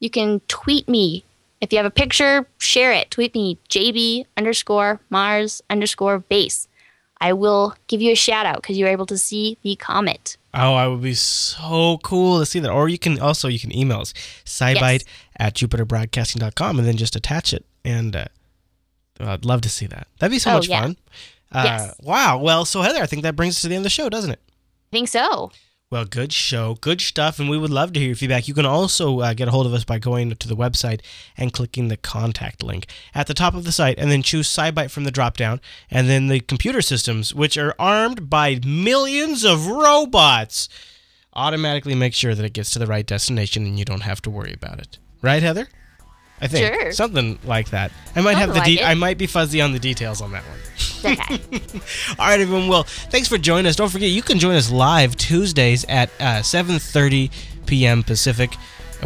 You 0.00 0.10
can 0.10 0.40
tweet 0.48 0.88
me. 0.88 1.24
If 1.60 1.72
you 1.72 1.78
have 1.78 1.86
a 1.86 1.90
picture, 1.90 2.46
share 2.58 2.92
it. 2.92 3.10
Tweet 3.10 3.34
me, 3.34 3.58
JB 3.68 4.26
underscore 4.36 5.00
Mars 5.10 5.60
underscore 5.68 6.20
base. 6.20 6.67
I 7.20 7.32
will 7.32 7.74
give 7.88 8.00
you 8.00 8.12
a 8.12 8.16
shout 8.16 8.46
out 8.46 8.56
because 8.56 8.78
you 8.78 8.84
were 8.84 8.90
able 8.90 9.06
to 9.06 9.18
see 9.18 9.58
the 9.62 9.74
comet. 9.76 10.36
Oh, 10.54 10.74
I 10.74 10.86
would 10.86 11.02
be 11.02 11.14
so 11.14 11.98
cool 12.02 12.38
to 12.40 12.46
see 12.46 12.58
that. 12.60 12.70
Or 12.70 12.88
you 12.88 12.98
can 12.98 13.18
also 13.20 13.48
you 13.48 13.58
can 13.58 13.74
email 13.76 14.00
us 14.00 14.12
scibyte 14.44 15.04
at 15.36 15.54
jupiterbroadcasting.com 15.54 16.78
and 16.78 16.86
then 16.86 16.96
just 16.96 17.16
attach 17.16 17.52
it. 17.52 17.64
And 17.84 18.14
uh, 18.16 18.26
I'd 19.20 19.44
love 19.44 19.60
to 19.62 19.68
see 19.68 19.86
that. 19.86 20.06
That'd 20.18 20.32
be 20.32 20.38
so 20.38 20.52
Oh, 20.52 20.54
much 20.54 20.68
yeah. 20.68 20.80
fun. 20.82 20.96
Uh, 21.52 21.62
Yes. 21.64 21.94
Wow. 22.02 22.38
Well, 22.38 22.64
so 22.64 22.82
Heather, 22.82 23.02
I 23.02 23.06
think 23.06 23.22
that 23.22 23.36
brings 23.36 23.56
us 23.56 23.62
to 23.62 23.68
the 23.68 23.74
end 23.74 23.80
of 23.82 23.84
the 23.84 23.90
show, 23.90 24.08
doesn't 24.08 24.30
it? 24.30 24.40
I 24.46 24.90
think 24.92 25.08
so. 25.08 25.50
Well, 25.90 26.04
good 26.04 26.34
show, 26.34 26.74
good 26.82 27.00
stuff, 27.00 27.38
and 27.38 27.48
we 27.48 27.56
would 27.56 27.70
love 27.70 27.94
to 27.94 27.98
hear 27.98 28.08
your 28.08 28.16
feedback. 28.16 28.46
You 28.46 28.52
can 28.52 28.66
also 28.66 29.20
uh, 29.20 29.32
get 29.32 29.48
a 29.48 29.50
hold 29.50 29.64
of 29.64 29.72
us 29.72 29.84
by 29.84 29.98
going 29.98 30.28
to 30.28 30.48
the 30.48 30.54
website 30.54 31.00
and 31.34 31.50
clicking 31.50 31.88
the 31.88 31.96
contact 31.96 32.62
link 32.62 32.88
at 33.14 33.26
the 33.26 33.32
top 33.32 33.54
of 33.54 33.64
the 33.64 33.72
site, 33.72 33.98
and 33.98 34.10
then 34.10 34.22
choose 34.22 34.54
SciByte 34.54 34.90
from 34.90 35.04
the 35.04 35.10
drop 35.10 35.38
down, 35.38 35.62
and 35.90 36.06
then 36.06 36.28
the 36.28 36.40
computer 36.40 36.82
systems, 36.82 37.34
which 37.34 37.56
are 37.56 37.74
armed 37.78 38.28
by 38.28 38.60
millions 38.66 39.44
of 39.44 39.66
robots, 39.66 40.68
automatically 41.32 41.94
make 41.94 42.12
sure 42.12 42.34
that 42.34 42.44
it 42.44 42.52
gets 42.52 42.70
to 42.72 42.78
the 42.78 42.86
right 42.86 43.06
destination 43.06 43.64
and 43.64 43.78
you 43.78 43.86
don't 43.86 44.02
have 44.02 44.20
to 44.20 44.30
worry 44.30 44.52
about 44.52 44.80
it. 44.80 44.98
Right, 45.22 45.42
Heather? 45.42 45.68
I 46.40 46.46
think 46.46 46.72
Sure. 46.74 46.92
something 46.92 47.38
like 47.44 47.70
that. 47.70 47.90
I 48.14 48.20
might 48.20 48.36
have 48.36 48.50
the 48.54 48.60
like. 48.60 48.80
I 48.82 48.94
might 48.94 49.18
be 49.18 49.26
fuzzy 49.26 49.60
on 49.60 49.72
the 49.72 49.78
details 49.78 50.20
on 50.20 50.32
that 50.32 50.42
one. 50.44 50.58
Okay. 51.12 51.60
All 52.18 52.26
right, 52.28 52.40
everyone. 52.40 52.68
Well, 52.68 52.84
thanks 52.84 53.28
for 53.28 53.38
joining 53.38 53.66
us. 53.66 53.76
Don't 53.76 53.88
forget, 53.90 54.10
you 54.10 54.22
can 54.22 54.38
join 54.38 54.54
us 54.54 54.70
live 54.70 55.16
Tuesdays 55.16 55.84
at 55.88 56.10
uh, 56.20 56.40
7:30 56.42 57.30
p.m. 57.66 58.02
Pacific, 58.02 58.54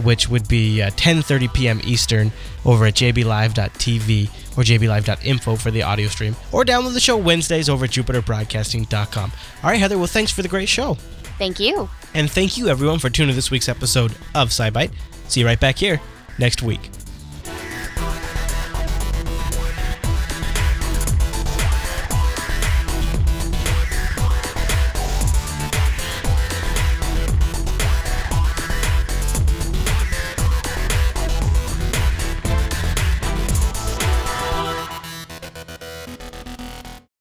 which 0.02 0.28
would 0.28 0.46
be 0.48 0.82
uh, 0.82 0.90
10:30 0.90 1.52
p.m. 1.54 1.80
Eastern, 1.84 2.32
over 2.64 2.84
at 2.86 2.94
jblive.tv 2.94 4.28
or 4.58 4.62
jblive.info 4.64 5.56
for 5.56 5.70
the 5.70 5.82
audio 5.82 6.08
stream, 6.08 6.36
or 6.52 6.64
download 6.64 6.92
the 6.92 7.00
show 7.00 7.16
Wednesdays 7.16 7.68
over 7.70 7.86
at 7.86 7.90
jupiterbroadcasting.com. 7.90 9.32
All 9.62 9.70
right, 9.70 9.80
Heather. 9.80 9.96
Well, 9.96 10.06
thanks 10.06 10.30
for 10.30 10.42
the 10.42 10.48
great 10.48 10.68
show, 10.68 10.94
Thank 11.38 11.58
you. 11.58 11.88
and 12.12 12.30
thank 12.30 12.58
you 12.58 12.68
everyone 12.68 12.98
for 12.98 13.08
tuning 13.08 13.30
in 13.30 13.36
this 13.36 13.50
week's 13.50 13.68
episode 13.70 14.12
of 14.34 14.50
SciByte. 14.50 14.90
See 15.28 15.40
you 15.40 15.46
right 15.46 15.58
back 15.60 15.78
here 15.78 16.00
next 16.38 16.62
week. 16.62 16.90